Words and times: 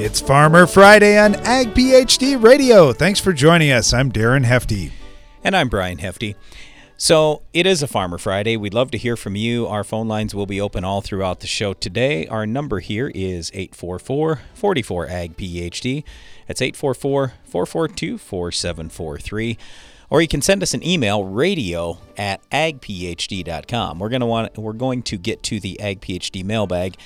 It's 0.00 0.20
Farmer 0.20 0.68
Friday 0.68 1.18
on 1.18 1.34
Ag 1.34 1.74
PhD 1.74 2.40
Radio. 2.40 2.92
Thanks 2.92 3.18
for 3.18 3.32
joining 3.32 3.72
us. 3.72 3.92
I'm 3.92 4.12
Darren 4.12 4.44
Hefty. 4.44 4.92
And 5.42 5.56
I'm 5.56 5.68
Brian 5.68 5.98
Hefty. 5.98 6.36
So 6.96 7.42
it 7.52 7.66
is 7.66 7.82
a 7.82 7.88
Farmer 7.88 8.16
Friday. 8.16 8.56
We'd 8.56 8.74
love 8.74 8.92
to 8.92 8.98
hear 8.98 9.16
from 9.16 9.34
you. 9.34 9.66
Our 9.66 9.82
phone 9.82 10.06
lines 10.06 10.36
will 10.36 10.46
be 10.46 10.60
open 10.60 10.84
all 10.84 11.00
throughout 11.00 11.40
the 11.40 11.48
show 11.48 11.74
today. 11.74 12.28
Our 12.28 12.46
number 12.46 12.78
here 12.78 13.10
is 13.12 13.50
844 13.52 14.40
44 14.54 15.08
AG 15.08 15.34
PhD. 15.34 16.04
That's 16.46 16.62
844 16.62 17.32
442 17.42 18.18
4743. 18.18 19.58
Or 20.10 20.22
you 20.22 20.28
can 20.28 20.42
send 20.42 20.62
us 20.62 20.74
an 20.74 20.86
email, 20.86 21.24
radio 21.24 21.98
at 22.16 22.48
agphd.com. 22.50 23.98
We're 23.98 24.08
gonna 24.08 24.26
want 24.26 24.56
we're 24.56 24.72
going 24.74 25.02
to 25.02 25.18
get 25.18 25.42
to 25.42 25.58
the 25.58 25.78
Ag 25.80 26.00
PhD 26.00 26.44
mailbag 26.44 26.96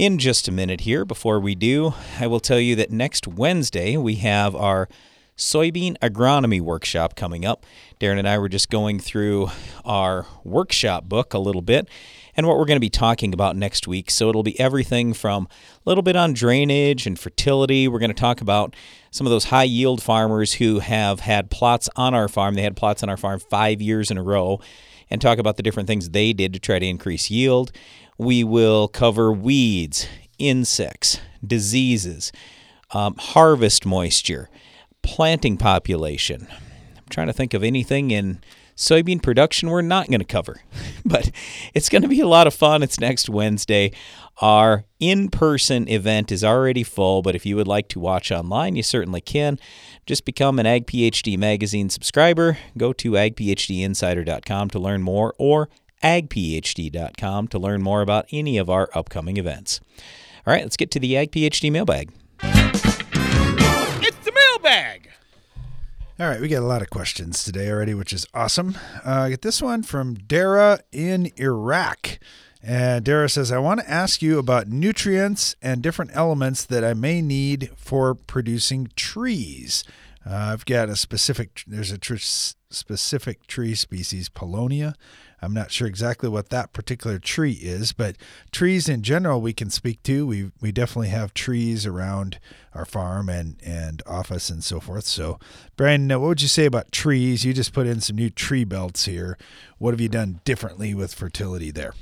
in 0.00 0.16
just 0.16 0.48
a 0.48 0.50
minute 0.50 0.80
here. 0.80 1.04
Before 1.04 1.38
we 1.38 1.54
do, 1.54 1.92
I 2.18 2.26
will 2.26 2.40
tell 2.40 2.58
you 2.58 2.74
that 2.76 2.90
next 2.90 3.28
Wednesday 3.28 3.98
we 3.98 4.14
have 4.14 4.56
our 4.56 4.88
soybean 5.36 5.94
agronomy 5.98 6.58
workshop 6.58 7.14
coming 7.14 7.44
up. 7.44 7.66
Darren 8.00 8.18
and 8.18 8.26
I 8.26 8.38
were 8.38 8.48
just 8.48 8.70
going 8.70 8.98
through 8.98 9.50
our 9.84 10.24
workshop 10.42 11.04
book 11.04 11.34
a 11.34 11.38
little 11.38 11.60
bit 11.60 11.86
and 12.34 12.46
what 12.46 12.56
we're 12.56 12.64
going 12.64 12.76
to 12.76 12.80
be 12.80 12.88
talking 12.88 13.34
about 13.34 13.56
next 13.56 13.86
week. 13.86 14.10
So 14.10 14.30
it'll 14.30 14.42
be 14.42 14.58
everything 14.58 15.12
from 15.12 15.46
a 15.74 15.80
little 15.90 16.02
bit 16.02 16.16
on 16.16 16.32
drainage 16.32 17.06
and 17.06 17.18
fertility. 17.18 17.86
We're 17.86 17.98
going 17.98 18.08
to 18.08 18.14
talk 18.14 18.40
about 18.40 18.74
some 19.10 19.26
of 19.26 19.30
those 19.30 19.44
high 19.44 19.64
yield 19.64 20.02
farmers 20.02 20.54
who 20.54 20.78
have 20.78 21.20
had 21.20 21.50
plots 21.50 21.90
on 21.94 22.14
our 22.14 22.26
farm. 22.26 22.54
They 22.54 22.62
had 22.62 22.74
plots 22.74 23.02
on 23.02 23.10
our 23.10 23.18
farm 23.18 23.38
five 23.38 23.82
years 23.82 24.10
in 24.10 24.16
a 24.16 24.22
row 24.22 24.60
and 25.10 25.20
talk 25.20 25.38
about 25.38 25.58
the 25.58 25.62
different 25.62 25.88
things 25.88 26.08
they 26.08 26.32
did 26.32 26.54
to 26.54 26.58
try 26.58 26.78
to 26.78 26.86
increase 26.86 27.30
yield. 27.30 27.70
We 28.20 28.44
will 28.44 28.86
cover 28.86 29.32
weeds, 29.32 30.06
insects, 30.38 31.22
diseases, 31.42 32.32
um, 32.90 33.14
harvest 33.18 33.86
moisture, 33.86 34.50
planting 35.00 35.56
population. 35.56 36.46
I'm 36.50 37.04
trying 37.08 37.28
to 37.28 37.32
think 37.32 37.54
of 37.54 37.64
anything 37.64 38.10
in 38.10 38.42
soybean 38.76 39.22
production 39.22 39.70
we're 39.70 39.80
not 39.80 40.08
going 40.08 40.20
to 40.20 40.26
cover, 40.26 40.60
but 41.06 41.30
it's 41.72 41.88
going 41.88 42.02
to 42.02 42.08
be 42.08 42.20
a 42.20 42.28
lot 42.28 42.46
of 42.46 42.52
fun. 42.52 42.82
It's 42.82 43.00
next 43.00 43.30
Wednesday. 43.30 43.90
Our 44.42 44.84
in 44.98 45.30
person 45.30 45.88
event 45.88 46.30
is 46.30 46.44
already 46.44 46.82
full, 46.82 47.22
but 47.22 47.34
if 47.34 47.46
you 47.46 47.56
would 47.56 47.68
like 47.68 47.88
to 47.88 48.00
watch 48.00 48.30
online, 48.30 48.76
you 48.76 48.82
certainly 48.82 49.22
can. 49.22 49.58
Just 50.04 50.26
become 50.26 50.58
an 50.58 50.66
Ag 50.66 50.86
PhD 50.86 51.38
magazine 51.38 51.88
subscriber. 51.88 52.58
Go 52.76 52.92
to 52.92 53.12
agphdinsider.com 53.12 54.68
to 54.68 54.78
learn 54.78 55.00
more 55.00 55.34
or 55.38 55.70
agphd.com 56.02 57.48
to 57.48 57.58
learn 57.58 57.82
more 57.82 58.02
about 58.02 58.26
any 58.32 58.58
of 58.58 58.70
our 58.70 58.88
upcoming 58.94 59.36
events. 59.36 59.80
All 60.46 60.54
right, 60.54 60.62
let's 60.62 60.76
get 60.76 60.90
to 60.92 61.00
the 61.00 61.16
Ag 61.16 61.32
PhD 61.32 61.70
mailbag. 61.70 62.10
It's 62.42 64.18
the 64.24 64.32
mailbag. 64.32 65.10
All 66.18 66.26
right, 66.28 66.40
we 66.40 66.48
got 66.48 66.62
a 66.62 66.66
lot 66.66 66.82
of 66.82 66.90
questions 66.90 67.44
today 67.44 67.70
already, 67.70 67.94
which 67.94 68.12
is 68.12 68.26
awesome. 68.34 68.76
Uh, 69.06 69.20
I 69.20 69.30
get 69.30 69.42
this 69.42 69.62
one 69.62 69.82
from 69.82 70.14
Dara 70.14 70.80
in 70.92 71.32
Iraq. 71.36 72.18
And 72.62 73.04
Dara 73.04 73.28
says, 73.28 73.50
I 73.50 73.58
want 73.58 73.80
to 73.80 73.90
ask 73.90 74.20
you 74.20 74.38
about 74.38 74.68
nutrients 74.68 75.56
and 75.62 75.82
different 75.82 76.10
elements 76.14 76.64
that 76.66 76.84
I 76.84 76.92
may 76.92 77.22
need 77.22 77.70
for 77.74 78.14
producing 78.14 78.90
trees. 78.96 79.82
Uh, 80.24 80.34
I've 80.52 80.66
got 80.66 80.88
a 80.88 80.96
specific, 80.96 81.62
there's 81.66 81.92
a 81.92 81.98
tr- 81.98 82.16
specific 82.16 83.46
tree 83.46 83.74
species, 83.74 84.28
Paulownia. 84.28 84.94
I'm 85.42 85.54
not 85.54 85.70
sure 85.70 85.86
exactly 85.86 86.28
what 86.28 86.50
that 86.50 86.72
particular 86.72 87.18
tree 87.18 87.58
is, 87.62 87.92
but 87.92 88.16
trees 88.52 88.88
in 88.88 89.02
general 89.02 89.40
we 89.40 89.52
can 89.52 89.70
speak 89.70 90.02
to. 90.02 90.26
We 90.26 90.50
we 90.60 90.70
definitely 90.70 91.08
have 91.08 91.32
trees 91.32 91.86
around 91.86 92.38
our 92.74 92.84
farm 92.84 93.28
and 93.28 93.56
and 93.64 94.02
office 94.06 94.50
and 94.50 94.62
so 94.62 94.80
forth. 94.80 95.04
So, 95.04 95.38
Brian, 95.76 96.08
what 96.08 96.20
would 96.20 96.42
you 96.42 96.48
say 96.48 96.66
about 96.66 96.92
trees? 96.92 97.44
You 97.44 97.54
just 97.54 97.72
put 97.72 97.86
in 97.86 98.00
some 98.00 98.16
new 98.16 98.28
tree 98.28 98.64
belts 98.64 99.06
here. 99.06 99.38
What 99.78 99.94
have 99.94 100.00
you 100.00 100.10
done 100.10 100.40
differently 100.44 100.92
with 100.92 101.14
fertility 101.14 101.70
there? 101.70 101.94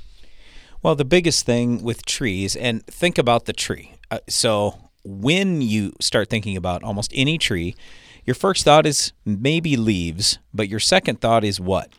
Well, 0.81 0.95
the 0.95 1.05
biggest 1.05 1.45
thing 1.45 1.81
with 1.81 2.05
trees, 2.05 2.55
and 2.55 2.85
think 2.87 3.17
about 3.17 3.45
the 3.45 3.53
tree. 3.53 3.93
Uh, 4.11 4.19
so, 4.27 4.89
when 5.05 5.61
you 5.61 5.93
start 6.01 6.29
thinking 6.29 6.57
about 6.57 6.83
almost 6.83 7.11
any 7.15 7.37
tree, 7.37 7.75
your 8.25 8.35
first 8.35 8.63
thought 8.63 8.85
is 8.85 9.13
maybe 9.25 9.75
leaves, 9.77 10.39
but 10.53 10.69
your 10.69 10.79
second 10.79 11.21
thought 11.21 11.43
is 11.43 11.59
what? 11.59 11.91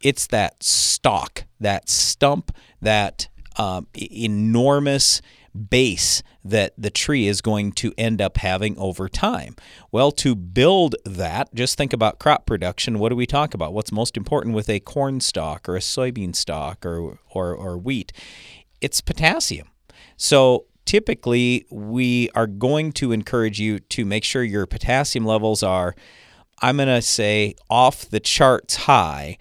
It's 0.00 0.26
that 0.28 0.62
stalk, 0.62 1.44
that 1.60 1.88
stump, 1.88 2.54
that 2.80 3.28
um, 3.56 3.88
enormous 3.94 5.20
base 5.68 6.22
that 6.44 6.72
the 6.78 6.90
tree 6.90 7.26
is 7.26 7.40
going 7.40 7.72
to 7.72 7.92
end 7.98 8.22
up 8.22 8.36
having 8.38 8.78
over 8.78 9.08
time. 9.08 9.56
Well, 9.90 10.12
to 10.12 10.34
build 10.34 10.94
that, 11.04 11.52
just 11.54 11.76
think 11.76 11.92
about 11.92 12.18
crop 12.18 12.46
production. 12.46 12.98
What 12.98 13.08
do 13.08 13.16
we 13.16 13.26
talk 13.26 13.54
about? 13.54 13.72
What's 13.72 13.92
most 13.92 14.16
important 14.16 14.54
with 14.54 14.68
a 14.68 14.80
corn 14.80 15.20
stalk 15.20 15.68
or 15.68 15.76
a 15.76 15.80
soybean 15.80 16.34
stalk 16.34 16.86
or, 16.86 17.18
or, 17.30 17.54
or 17.54 17.76
wheat? 17.76 18.12
It's 18.80 19.00
potassium. 19.00 19.68
So 20.16 20.66
typically, 20.88 21.66
we 21.70 22.30
are 22.34 22.46
going 22.46 22.92
to 22.92 23.12
encourage 23.12 23.60
you 23.60 23.78
to 23.78 24.06
make 24.06 24.24
sure 24.24 24.42
your 24.42 24.64
potassium 24.64 25.26
levels 25.26 25.62
are, 25.62 25.94
I'm 26.62 26.76
going 26.78 26.88
to 26.88 27.02
say, 27.02 27.56
off 27.68 28.08
the 28.08 28.20
charts 28.20 28.76
high 28.76 29.36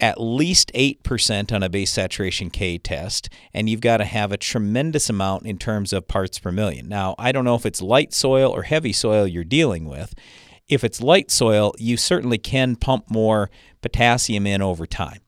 at 0.00 0.20
least 0.20 0.72
8% 0.74 1.52
on 1.52 1.62
a 1.62 1.68
base 1.68 1.92
saturation 1.92 2.50
K 2.50 2.76
test, 2.76 3.28
and 3.54 3.68
you've 3.68 3.82
got 3.82 3.98
to 3.98 4.04
have 4.04 4.32
a 4.32 4.36
tremendous 4.36 5.08
amount 5.08 5.46
in 5.46 5.58
terms 5.58 5.92
of 5.92 6.08
parts 6.08 6.40
per 6.40 6.50
million. 6.50 6.88
Now, 6.88 7.14
I 7.18 7.30
don't 7.30 7.44
know 7.44 7.54
if 7.54 7.66
it's 7.66 7.82
light 7.82 8.12
soil 8.12 8.50
or 8.50 8.62
heavy 8.62 8.92
soil 8.92 9.28
you're 9.28 9.44
dealing 9.44 9.84
with. 9.84 10.12
If 10.68 10.82
it's 10.82 11.00
light 11.00 11.30
soil, 11.30 11.72
you 11.78 11.96
certainly 11.96 12.38
can 12.38 12.74
pump 12.74 13.10
more 13.10 13.48
potassium 13.80 14.44
in 14.44 14.60
over 14.60 14.86
time. 14.86 15.20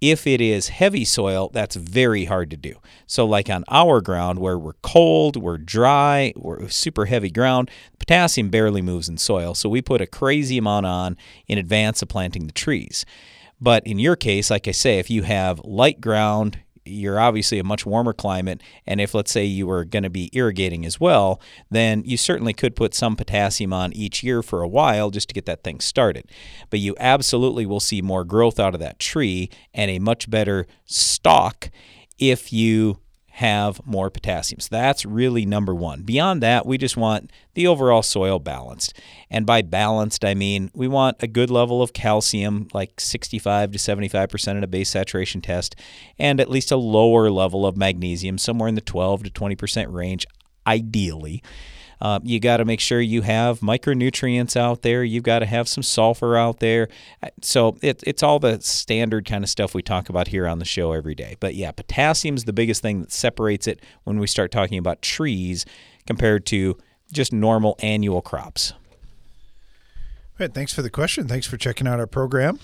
If 0.00 0.26
it 0.26 0.40
is 0.40 0.68
heavy 0.68 1.04
soil, 1.04 1.50
that's 1.52 1.74
very 1.76 2.26
hard 2.26 2.50
to 2.50 2.56
do. 2.56 2.74
So, 3.06 3.24
like 3.24 3.48
on 3.48 3.64
our 3.68 4.00
ground 4.00 4.38
where 4.38 4.58
we're 4.58 4.74
cold, 4.82 5.36
we're 5.36 5.58
dry, 5.58 6.32
we're 6.36 6.68
super 6.68 7.06
heavy 7.06 7.30
ground, 7.30 7.70
potassium 7.98 8.50
barely 8.50 8.82
moves 8.82 9.08
in 9.08 9.16
soil. 9.16 9.54
So, 9.54 9.68
we 9.68 9.80
put 9.80 10.00
a 10.02 10.06
crazy 10.06 10.58
amount 10.58 10.86
on 10.86 11.16
in 11.46 11.56
advance 11.56 12.02
of 12.02 12.08
planting 12.08 12.46
the 12.46 12.52
trees. 12.52 13.06
But 13.60 13.86
in 13.86 13.98
your 13.98 14.16
case, 14.16 14.50
like 14.50 14.68
I 14.68 14.72
say, 14.72 14.98
if 14.98 15.08
you 15.08 15.22
have 15.22 15.60
light 15.64 16.00
ground, 16.00 16.58
you're 16.86 17.20
obviously 17.20 17.58
a 17.58 17.64
much 17.64 17.84
warmer 17.84 18.12
climate, 18.12 18.62
and 18.86 19.00
if 19.00 19.14
let's 19.14 19.30
say 19.30 19.44
you 19.44 19.66
were 19.66 19.84
going 19.84 20.02
to 20.02 20.10
be 20.10 20.30
irrigating 20.32 20.84
as 20.86 21.00
well, 21.00 21.40
then 21.70 22.02
you 22.04 22.16
certainly 22.16 22.52
could 22.52 22.76
put 22.76 22.94
some 22.94 23.16
potassium 23.16 23.72
on 23.72 23.92
each 23.92 24.22
year 24.22 24.42
for 24.42 24.62
a 24.62 24.68
while 24.68 25.10
just 25.10 25.28
to 25.28 25.34
get 25.34 25.46
that 25.46 25.62
thing 25.62 25.80
started. 25.80 26.30
But 26.70 26.80
you 26.80 26.94
absolutely 26.98 27.66
will 27.66 27.80
see 27.80 28.02
more 28.02 28.24
growth 28.24 28.58
out 28.58 28.74
of 28.74 28.80
that 28.80 28.98
tree 28.98 29.50
and 29.74 29.90
a 29.90 29.98
much 29.98 30.30
better 30.30 30.66
stalk 30.84 31.70
if 32.18 32.52
you 32.52 32.98
have 33.36 33.84
more 33.84 34.08
potassium. 34.08 34.58
So 34.60 34.68
that's 34.70 35.04
really 35.04 35.44
number 35.44 35.74
one. 35.74 36.00
Beyond 36.00 36.42
that, 36.42 36.64
we 36.64 36.78
just 36.78 36.96
want 36.96 37.30
the 37.52 37.66
overall 37.66 38.02
soil 38.02 38.38
balanced. 38.38 38.98
And 39.30 39.44
by 39.44 39.60
balanced, 39.60 40.24
I 40.24 40.32
mean 40.32 40.70
we 40.72 40.88
want 40.88 41.22
a 41.22 41.26
good 41.26 41.50
level 41.50 41.82
of 41.82 41.92
calcium, 41.92 42.68
like 42.72 42.98
65 42.98 43.72
to 43.72 43.78
75% 43.78 44.48
in 44.56 44.64
a 44.64 44.66
base 44.66 44.88
saturation 44.88 45.42
test, 45.42 45.76
and 46.18 46.40
at 46.40 46.48
least 46.48 46.72
a 46.72 46.78
lower 46.78 47.30
level 47.30 47.66
of 47.66 47.76
magnesium, 47.76 48.38
somewhere 48.38 48.70
in 48.70 48.74
the 48.74 48.80
12 48.80 49.24
to 49.24 49.30
20% 49.30 49.92
range, 49.92 50.24
ideally. 50.66 51.42
Uh, 52.00 52.20
you 52.22 52.38
got 52.40 52.58
to 52.58 52.64
make 52.64 52.80
sure 52.80 53.00
you 53.00 53.22
have 53.22 53.60
micronutrients 53.60 54.56
out 54.56 54.82
there. 54.82 55.02
You've 55.02 55.24
got 55.24 55.40
to 55.40 55.46
have 55.46 55.68
some 55.68 55.82
sulfur 55.82 56.36
out 56.36 56.60
there. 56.60 56.88
Uh, 57.22 57.28
so 57.40 57.76
it, 57.82 58.02
it's 58.06 58.22
all 58.22 58.38
the 58.38 58.60
standard 58.60 59.24
kind 59.24 59.42
of 59.42 59.50
stuff 59.50 59.74
we 59.74 59.82
talk 59.82 60.08
about 60.08 60.28
here 60.28 60.46
on 60.46 60.58
the 60.58 60.64
show 60.64 60.92
every 60.92 61.14
day. 61.14 61.36
But 61.40 61.54
yeah, 61.54 61.70
potassium 61.72 62.36
is 62.36 62.44
the 62.44 62.52
biggest 62.52 62.82
thing 62.82 63.00
that 63.00 63.12
separates 63.12 63.66
it 63.66 63.80
when 64.04 64.18
we 64.18 64.26
start 64.26 64.50
talking 64.50 64.78
about 64.78 65.02
trees 65.02 65.64
compared 66.06 66.46
to 66.46 66.76
just 67.12 67.32
normal 67.32 67.76
annual 67.80 68.20
crops. 68.20 68.72
All 70.38 70.44
right, 70.44 70.52
thanks 70.52 70.72
for 70.74 70.82
the 70.82 70.90
question. 70.90 71.28
Thanks 71.28 71.46
for 71.46 71.56
checking 71.56 71.86
out 71.86 71.98
our 71.98 72.06
program. 72.06 72.58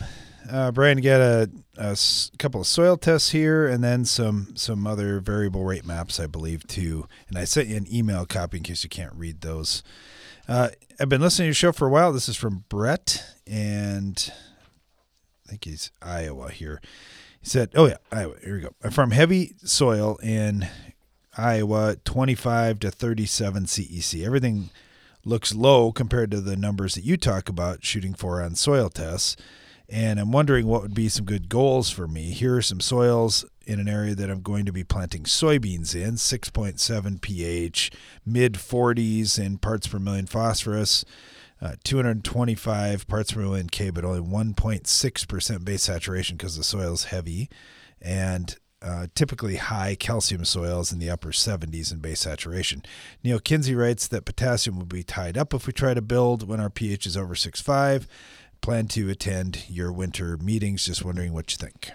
Uh, 0.50 0.72
Brian, 0.72 0.98
get 1.00 1.20
a, 1.20 1.50
a 1.76 1.90
s- 1.90 2.30
couple 2.38 2.60
of 2.60 2.66
soil 2.66 2.96
tests 2.96 3.30
here, 3.30 3.66
and 3.66 3.82
then 3.82 4.04
some 4.04 4.54
some 4.56 4.86
other 4.86 5.20
variable 5.20 5.64
rate 5.64 5.86
maps, 5.86 6.18
I 6.18 6.26
believe, 6.26 6.66
too. 6.66 7.06
And 7.28 7.38
I 7.38 7.44
sent 7.44 7.68
you 7.68 7.76
an 7.76 7.86
email 7.92 8.26
copy 8.26 8.56
in 8.58 8.62
case 8.62 8.82
you 8.82 8.90
can't 8.90 9.14
read 9.14 9.40
those. 9.40 9.82
Uh, 10.48 10.70
I've 10.98 11.08
been 11.08 11.20
listening 11.20 11.44
to 11.44 11.48
your 11.48 11.54
show 11.54 11.72
for 11.72 11.86
a 11.86 11.90
while. 11.90 12.12
This 12.12 12.28
is 12.28 12.36
from 12.36 12.64
Brett, 12.68 13.24
and 13.46 14.32
I 15.46 15.50
think 15.50 15.64
he's 15.64 15.90
Iowa 16.02 16.50
here. 16.50 16.80
He 17.40 17.48
said, 17.48 17.70
"Oh 17.74 17.86
yeah, 17.86 17.98
Iowa. 18.10 18.34
Here 18.42 18.54
we 18.56 18.60
go. 18.62 18.74
I 18.82 18.90
farm 18.90 19.12
heavy 19.12 19.54
soil 19.64 20.16
in 20.22 20.66
Iowa, 21.36 21.96
25 22.04 22.80
to 22.80 22.90
37 22.90 23.64
CEC. 23.66 24.24
Everything 24.26 24.70
looks 25.24 25.54
low 25.54 25.92
compared 25.92 26.30
to 26.32 26.40
the 26.40 26.56
numbers 26.56 26.94
that 26.96 27.04
you 27.04 27.16
talk 27.16 27.48
about 27.48 27.84
shooting 27.84 28.14
for 28.14 28.42
on 28.42 28.56
soil 28.56 28.88
tests." 28.88 29.36
And 29.92 30.18
I'm 30.18 30.32
wondering 30.32 30.66
what 30.66 30.80
would 30.80 30.94
be 30.94 31.10
some 31.10 31.26
good 31.26 31.50
goals 31.50 31.90
for 31.90 32.08
me. 32.08 32.30
Here 32.30 32.56
are 32.56 32.62
some 32.62 32.80
soils 32.80 33.44
in 33.66 33.78
an 33.78 33.88
area 33.88 34.14
that 34.14 34.30
I'm 34.30 34.40
going 34.40 34.64
to 34.64 34.72
be 34.72 34.84
planting 34.84 35.24
soybeans 35.24 35.94
in, 35.94 36.14
6.7 36.14 37.20
pH, 37.20 37.92
mid 38.24 38.54
40s 38.54 39.38
in 39.38 39.58
parts 39.58 39.86
per 39.86 39.98
million 39.98 40.24
phosphorus. 40.24 41.04
Uh, 41.60 41.74
225 41.84 43.06
parts 43.06 43.32
per 43.32 43.40
million 43.40 43.68
K, 43.68 43.90
but 43.90 44.04
only 44.04 44.20
1.6% 44.20 45.64
base 45.64 45.82
saturation 45.82 46.36
because 46.38 46.56
the 46.56 46.64
soil 46.64 46.94
is 46.94 47.04
heavy, 47.04 47.48
and 48.00 48.56
uh, 48.82 49.06
typically 49.14 49.56
high 49.56 49.94
calcium 49.94 50.44
soils 50.44 50.90
in 50.90 50.98
the 50.98 51.10
upper 51.10 51.30
70s 51.30 51.92
in 51.92 51.98
base 51.98 52.20
saturation. 52.20 52.82
Neal 53.22 53.38
Kinsey 53.38 53.74
writes 53.74 54.08
that 54.08 54.24
potassium 54.24 54.76
will 54.76 54.86
be 54.86 55.04
tied 55.04 55.38
up 55.38 55.54
if 55.54 55.66
we 55.66 55.72
try 55.72 55.94
to 55.94 56.02
build 56.02 56.48
when 56.48 56.58
our 56.58 56.70
pH 56.70 57.06
is 57.06 57.16
over 57.16 57.34
6.5. 57.34 58.06
Plan 58.62 58.86
to 58.88 59.10
attend 59.10 59.64
your 59.68 59.92
winter 59.92 60.38
meetings. 60.38 60.86
Just 60.86 61.04
wondering 61.04 61.34
what 61.34 61.50
you 61.52 61.58
think. 61.58 61.90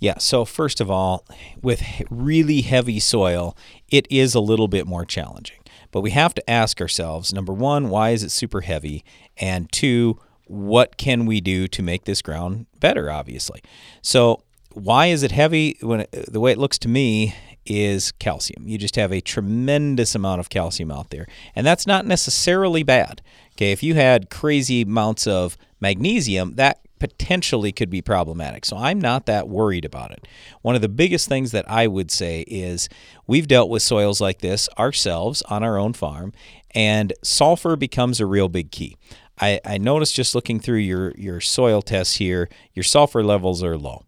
Yeah, 0.00 0.18
so 0.18 0.44
first 0.44 0.80
of 0.80 0.90
all, 0.90 1.24
with 1.62 1.82
really 2.10 2.60
heavy 2.60 3.00
soil, 3.00 3.56
it 3.88 4.06
is 4.10 4.34
a 4.34 4.40
little 4.40 4.68
bit 4.68 4.86
more 4.86 5.06
challenging. 5.06 5.60
But 5.92 6.02
we 6.02 6.10
have 6.10 6.34
to 6.34 6.50
ask 6.50 6.80
ourselves 6.80 7.32
number 7.32 7.52
one, 7.52 7.88
why 7.88 8.10
is 8.10 8.22
it 8.22 8.30
super 8.30 8.62
heavy? 8.62 9.04
And 9.38 9.70
two, 9.72 10.20
what 10.46 10.96
can 10.96 11.24
we 11.24 11.40
do 11.40 11.68
to 11.68 11.82
make 11.82 12.04
this 12.04 12.20
ground 12.20 12.66
better, 12.80 13.10
obviously? 13.10 13.62
So, 14.02 14.42
why 14.72 15.06
is 15.06 15.22
it 15.22 15.30
heavy? 15.30 15.78
When 15.80 16.00
it, 16.00 16.10
the 16.32 16.40
way 16.40 16.50
it 16.50 16.58
looks 16.58 16.78
to 16.78 16.88
me 16.88 17.34
is 17.64 18.12
calcium. 18.12 18.66
You 18.66 18.76
just 18.76 18.96
have 18.96 19.12
a 19.12 19.20
tremendous 19.20 20.14
amount 20.14 20.40
of 20.40 20.50
calcium 20.50 20.90
out 20.90 21.10
there, 21.10 21.26
and 21.54 21.66
that's 21.66 21.86
not 21.86 22.04
necessarily 22.06 22.82
bad. 22.82 23.22
Okay, 23.56 23.72
if 23.72 23.82
you 23.82 23.94
had 23.94 24.30
crazy 24.30 24.82
amounts 24.82 25.26
of 25.26 25.56
magnesium, 25.80 26.54
that 26.56 26.80
potentially 26.98 27.70
could 27.70 27.90
be 27.90 28.00
problematic. 28.00 28.64
So 28.64 28.76
I'm 28.76 29.00
not 29.00 29.26
that 29.26 29.48
worried 29.48 29.84
about 29.84 30.10
it. 30.10 30.26
One 30.62 30.74
of 30.74 30.80
the 30.80 30.88
biggest 30.88 31.28
things 31.28 31.50
that 31.52 31.70
I 31.70 31.86
would 31.86 32.10
say 32.10 32.44
is 32.48 32.88
we've 33.26 33.46
dealt 33.46 33.68
with 33.68 33.82
soils 33.82 34.20
like 34.20 34.40
this 34.40 34.68
ourselves 34.78 35.42
on 35.42 35.62
our 35.62 35.76
own 35.76 35.92
farm, 35.92 36.32
and 36.74 37.12
sulfur 37.22 37.76
becomes 37.76 38.20
a 38.20 38.26
real 38.26 38.48
big 38.48 38.70
key. 38.70 38.96
I, 39.40 39.60
I 39.64 39.78
noticed 39.78 40.14
just 40.14 40.34
looking 40.34 40.60
through 40.60 40.78
your, 40.78 41.12
your 41.16 41.40
soil 41.40 41.82
tests 41.82 42.16
here, 42.16 42.48
your 42.72 42.84
sulfur 42.84 43.22
levels 43.22 43.62
are 43.62 43.76
low. 43.76 44.04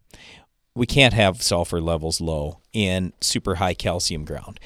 We 0.75 0.85
can't 0.85 1.13
have 1.13 1.41
sulfur 1.43 1.81
levels 1.81 2.19
low 2.19 2.59
in 2.73 3.13
super 3.21 3.55
high 3.55 3.73
calcium 3.73 4.25
ground. 4.25 4.59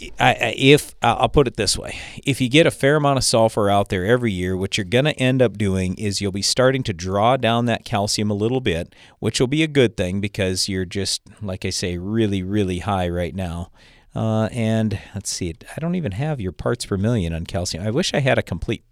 If 0.00 0.94
I'll 1.02 1.28
put 1.28 1.48
it 1.48 1.56
this 1.56 1.76
way, 1.76 1.98
if 2.24 2.40
you 2.40 2.48
get 2.48 2.66
a 2.66 2.70
fair 2.70 2.96
amount 2.96 3.18
of 3.18 3.24
sulfur 3.24 3.68
out 3.68 3.88
there 3.88 4.06
every 4.06 4.32
year, 4.32 4.56
what 4.56 4.78
you're 4.78 4.84
going 4.84 5.06
to 5.06 5.18
end 5.18 5.42
up 5.42 5.58
doing 5.58 5.96
is 5.96 6.20
you'll 6.20 6.30
be 6.30 6.42
starting 6.42 6.84
to 6.84 6.92
draw 6.92 7.36
down 7.36 7.64
that 7.66 7.84
calcium 7.84 8.30
a 8.30 8.34
little 8.34 8.60
bit, 8.60 8.94
which 9.18 9.40
will 9.40 9.48
be 9.48 9.64
a 9.64 9.68
good 9.68 9.96
thing 9.96 10.20
because 10.20 10.68
you're 10.68 10.84
just, 10.84 11.22
like 11.42 11.64
I 11.64 11.70
say, 11.70 11.98
really, 11.98 12.44
really 12.44 12.78
high 12.78 13.08
right 13.08 13.34
now. 13.34 13.72
Uh, 14.14 14.48
and 14.52 15.00
let's 15.14 15.30
see, 15.30 15.54
I 15.76 15.80
don't 15.80 15.96
even 15.96 16.12
have 16.12 16.40
your 16.40 16.52
parts 16.52 16.86
per 16.86 16.96
million 16.96 17.32
on 17.32 17.44
calcium. 17.44 17.84
I 17.84 17.90
wish 17.90 18.14
I 18.14 18.20
had 18.20 18.38
a 18.38 18.42
complete 18.42 18.84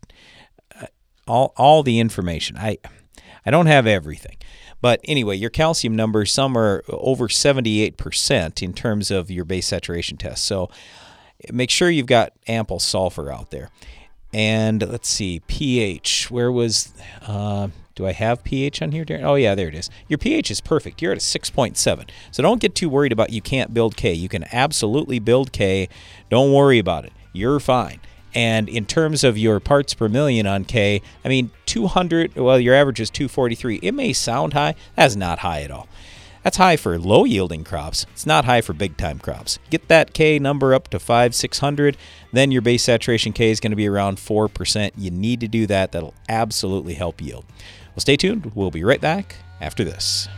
uh, 0.80 0.86
all 1.26 1.52
all 1.56 1.82
the 1.82 1.98
information. 2.00 2.56
I 2.56 2.78
I 3.44 3.50
don't 3.50 3.66
have 3.66 3.86
everything. 3.86 4.36
But 4.80 5.00
anyway, 5.04 5.36
your 5.36 5.50
calcium 5.50 5.96
numbers, 5.96 6.32
some 6.32 6.56
are 6.56 6.84
over 6.88 7.28
78% 7.28 8.62
in 8.62 8.72
terms 8.72 9.10
of 9.10 9.30
your 9.30 9.44
base 9.44 9.66
saturation 9.66 10.16
test. 10.16 10.44
So 10.44 10.70
make 11.50 11.70
sure 11.70 11.90
you've 11.90 12.06
got 12.06 12.32
ample 12.46 12.78
sulfur 12.78 13.32
out 13.32 13.50
there. 13.50 13.70
And 14.32 14.86
let's 14.86 15.08
see, 15.08 15.40
pH. 15.46 16.30
Where 16.30 16.52
was, 16.52 16.92
uh, 17.26 17.68
do 17.94 18.06
I 18.06 18.12
have 18.12 18.44
pH 18.44 18.82
on 18.82 18.92
here, 18.92 19.04
Darren? 19.04 19.22
Oh, 19.22 19.34
yeah, 19.34 19.54
there 19.54 19.68
it 19.68 19.74
is. 19.74 19.88
Your 20.08 20.18
pH 20.18 20.50
is 20.50 20.60
perfect. 20.60 21.00
You're 21.00 21.12
at 21.12 21.18
a 21.18 21.20
6.7. 21.20 22.10
So 22.30 22.42
don't 22.42 22.60
get 22.60 22.74
too 22.74 22.90
worried 22.90 23.12
about 23.12 23.30
you 23.30 23.40
can't 23.40 23.72
build 23.72 23.96
K. 23.96 24.12
You 24.12 24.28
can 24.28 24.44
absolutely 24.52 25.18
build 25.18 25.52
K. 25.52 25.88
Don't 26.28 26.52
worry 26.52 26.78
about 26.78 27.06
it. 27.06 27.12
You're 27.32 27.60
fine. 27.60 28.00
And 28.36 28.68
in 28.68 28.84
terms 28.84 29.24
of 29.24 29.38
your 29.38 29.60
parts 29.60 29.94
per 29.94 30.10
million 30.10 30.46
on 30.46 30.66
K, 30.66 31.00
I 31.24 31.28
mean, 31.28 31.50
200, 31.64 32.36
well, 32.36 32.60
your 32.60 32.74
average 32.74 33.00
is 33.00 33.08
243. 33.08 33.76
It 33.76 33.92
may 33.92 34.12
sound 34.12 34.52
high. 34.52 34.74
That's 34.94 35.16
not 35.16 35.38
high 35.38 35.62
at 35.62 35.70
all. 35.70 35.88
That's 36.42 36.58
high 36.58 36.76
for 36.76 36.98
low 36.98 37.24
yielding 37.24 37.64
crops. 37.64 38.04
It's 38.12 38.26
not 38.26 38.44
high 38.44 38.60
for 38.60 38.74
big 38.74 38.98
time 38.98 39.18
crops. 39.18 39.58
Get 39.70 39.88
that 39.88 40.12
K 40.12 40.38
number 40.38 40.74
up 40.74 40.88
to 40.88 40.98
5, 40.98 41.34
600, 41.34 41.96
then 42.30 42.52
your 42.52 42.60
base 42.60 42.84
saturation 42.84 43.32
K 43.32 43.50
is 43.50 43.58
going 43.58 43.72
to 43.72 43.76
be 43.76 43.88
around 43.88 44.18
4%. 44.18 44.92
You 44.98 45.10
need 45.10 45.40
to 45.40 45.48
do 45.48 45.66
that. 45.66 45.92
That'll 45.92 46.14
absolutely 46.28 46.94
help 46.94 47.22
yield. 47.22 47.46
Well, 47.94 48.00
stay 48.02 48.16
tuned. 48.16 48.52
We'll 48.54 48.70
be 48.70 48.84
right 48.84 49.00
back 49.00 49.36
after 49.62 49.82
this. 49.82 50.28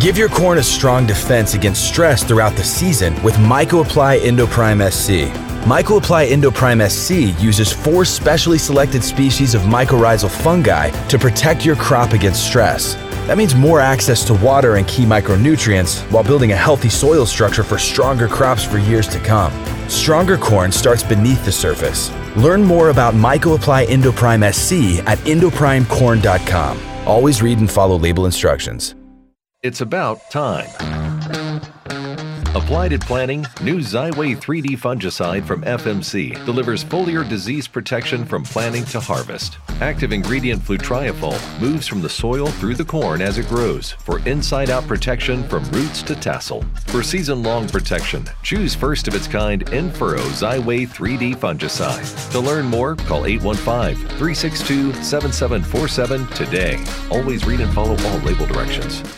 Give 0.00 0.16
your 0.16 0.30
corn 0.30 0.56
a 0.56 0.62
strong 0.62 1.06
defense 1.06 1.52
against 1.52 1.86
stress 1.86 2.24
throughout 2.24 2.56
the 2.56 2.64
season 2.64 3.22
with 3.22 3.34
Mycoapply 3.34 4.20
Endoprime 4.20 4.90
SC. 4.90 5.47
Mycoapply 5.68 6.30
Endoprime 6.30 6.80
SC 6.88 7.38
uses 7.44 7.70
four 7.70 8.06
specially 8.06 8.56
selected 8.56 9.04
species 9.04 9.54
of 9.54 9.60
mycorrhizal 9.64 10.30
fungi 10.30 10.88
to 11.08 11.18
protect 11.18 11.66
your 11.66 11.76
crop 11.76 12.14
against 12.14 12.46
stress. 12.46 12.94
That 13.26 13.36
means 13.36 13.54
more 13.54 13.78
access 13.78 14.24
to 14.28 14.34
water 14.42 14.76
and 14.76 14.88
key 14.88 15.04
micronutrients 15.04 16.10
while 16.10 16.24
building 16.24 16.52
a 16.52 16.56
healthy 16.56 16.88
soil 16.88 17.26
structure 17.26 17.62
for 17.62 17.76
stronger 17.76 18.28
crops 18.28 18.64
for 18.64 18.78
years 18.78 19.06
to 19.08 19.18
come. 19.18 19.52
Stronger 19.90 20.38
corn 20.38 20.72
starts 20.72 21.02
beneath 21.02 21.44
the 21.44 21.52
surface. 21.52 22.10
Learn 22.34 22.64
more 22.64 22.88
about 22.88 23.12
Mycoapply 23.12 23.88
Endoprime 23.88 24.50
SC 24.50 25.06
at 25.06 25.18
endoprimecorn.com. 25.26 26.78
Always 27.06 27.42
read 27.42 27.58
and 27.58 27.70
follow 27.70 27.98
label 27.98 28.24
instructions. 28.24 28.94
It's 29.62 29.82
about 29.82 30.30
time. 30.30 30.97
Applied 32.58 32.92
at 32.92 33.00
planting, 33.02 33.46
new 33.62 33.78
Xyway 33.78 34.36
3D 34.36 34.76
fungicide 34.76 35.46
from 35.46 35.62
FMC 35.62 36.44
delivers 36.44 36.82
foliar 36.82 37.26
disease 37.26 37.68
protection 37.68 38.24
from 38.24 38.42
planting 38.42 38.84
to 38.86 38.98
harvest. 38.98 39.58
Active 39.80 40.10
ingredient 40.12 40.60
flutriafol 40.60 41.38
moves 41.60 41.86
from 41.86 42.02
the 42.02 42.08
soil 42.08 42.48
through 42.48 42.74
the 42.74 42.84
corn 42.84 43.22
as 43.22 43.38
it 43.38 43.46
grows 43.46 43.92
for 43.92 44.18
inside 44.28 44.70
out 44.70 44.84
protection 44.88 45.48
from 45.48 45.62
roots 45.70 46.02
to 46.02 46.16
tassel. 46.16 46.64
For 46.88 47.04
season 47.04 47.44
long 47.44 47.68
protection, 47.68 48.28
choose 48.42 48.74
first 48.74 49.06
of 49.06 49.14
its 49.14 49.28
kind 49.28 49.62
in-furrow 49.72 50.18
Xyway 50.18 50.88
3D 50.88 51.36
fungicide. 51.36 52.32
To 52.32 52.40
learn 52.40 52.66
more, 52.66 52.96
call 52.96 53.24
815 53.24 53.94
362 54.18 54.94
7747 54.94 56.26
today. 56.34 56.84
Always 57.12 57.46
read 57.46 57.60
and 57.60 57.72
follow 57.72 57.96
all 57.96 58.18
label 58.18 58.46
directions. 58.46 59.17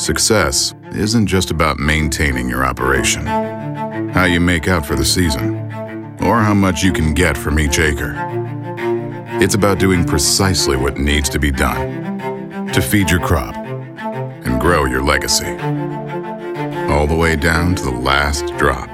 Success 0.00 0.74
isn't 0.94 1.26
just 1.26 1.50
about 1.50 1.78
maintaining 1.78 2.48
your 2.48 2.64
operation, 2.64 3.26
how 3.26 4.24
you 4.24 4.40
make 4.40 4.66
out 4.66 4.86
for 4.86 4.96
the 4.96 5.04
season, 5.04 5.56
or 6.22 6.40
how 6.40 6.54
much 6.54 6.82
you 6.82 6.90
can 6.90 7.12
get 7.12 7.36
from 7.36 7.60
each 7.60 7.78
acre. 7.78 8.14
It's 9.42 9.54
about 9.54 9.78
doing 9.78 10.06
precisely 10.06 10.78
what 10.78 10.96
needs 10.96 11.28
to 11.28 11.38
be 11.38 11.50
done 11.50 12.68
to 12.72 12.80
feed 12.80 13.10
your 13.10 13.20
crop 13.20 13.54
and 13.56 14.58
grow 14.58 14.86
your 14.86 15.02
legacy. 15.02 15.54
All 16.90 17.06
the 17.06 17.14
way 17.14 17.36
down 17.36 17.74
to 17.74 17.82
the 17.82 17.90
last 17.90 18.46
drop. 18.56 18.88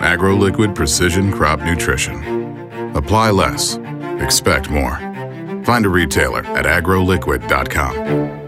AgroLiquid 0.00 0.74
Precision 0.74 1.30
Crop 1.30 1.60
Nutrition. 1.60 2.96
Apply 2.96 3.30
less, 3.30 3.76
expect 4.18 4.70
more. 4.70 4.96
Find 5.64 5.84
a 5.84 5.90
retailer 5.90 6.42
at 6.46 6.64
agroliquid.com. 6.64 8.39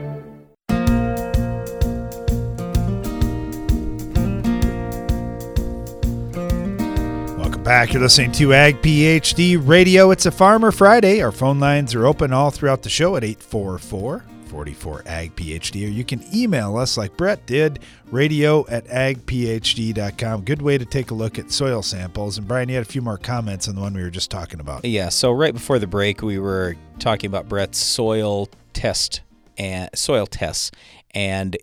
back. 7.73 7.95
You're 7.95 8.03
listening 8.03 8.33
to 8.33 8.53
Ag 8.53 8.83
PhD 8.83 9.59
Radio. 9.59 10.11
It's 10.11 10.27
a 10.27 10.31
Farmer 10.31 10.73
Friday. 10.73 11.23
Our 11.23 11.33
phone 11.33 11.59
lines 11.59 11.95
are 11.95 12.05
open 12.05 12.31
all 12.31 12.51
throughout 12.51 12.83
the 12.83 12.91
show 12.91 13.17
at 13.17 13.25
844 13.25 14.23
44 14.45 15.03
Ag 15.07 15.35
PhD, 15.35 15.87
or 15.87 15.89
you 15.89 16.05
can 16.05 16.23
email 16.37 16.77
us 16.77 16.99
like 16.99 17.17
Brett 17.17 17.47
did, 17.47 17.79
radio 18.11 18.67
at 18.69 18.87
agphd.com. 18.89 20.45
Good 20.45 20.61
way 20.61 20.77
to 20.77 20.85
take 20.85 21.13
a 21.13 21.15
look 21.15 21.39
at 21.39 21.51
soil 21.51 21.81
samples. 21.81 22.37
And 22.37 22.47
Brian, 22.47 22.69
you 22.69 22.75
had 22.75 22.87
a 22.87 22.91
few 22.91 23.01
more 23.01 23.17
comments 23.17 23.67
on 23.69 23.75
the 23.75 23.81
one 23.81 23.95
we 23.95 24.03
were 24.03 24.11
just 24.11 24.31
talking 24.31 24.61
about. 24.61 24.85
Yeah, 24.85 25.09
so 25.09 25.33
right 25.33 25.55
before 25.55 25.79
the 25.79 25.87
break, 25.87 26.21
we 26.21 26.39
were 26.39 26.77
talking 26.99 27.29
about 27.29 27.49
Brett's 27.49 27.79
soil 27.79 28.51
test 28.75 29.23
and 29.57 29.89
soil 29.95 30.27
tests 30.27 30.73
and 31.13 31.57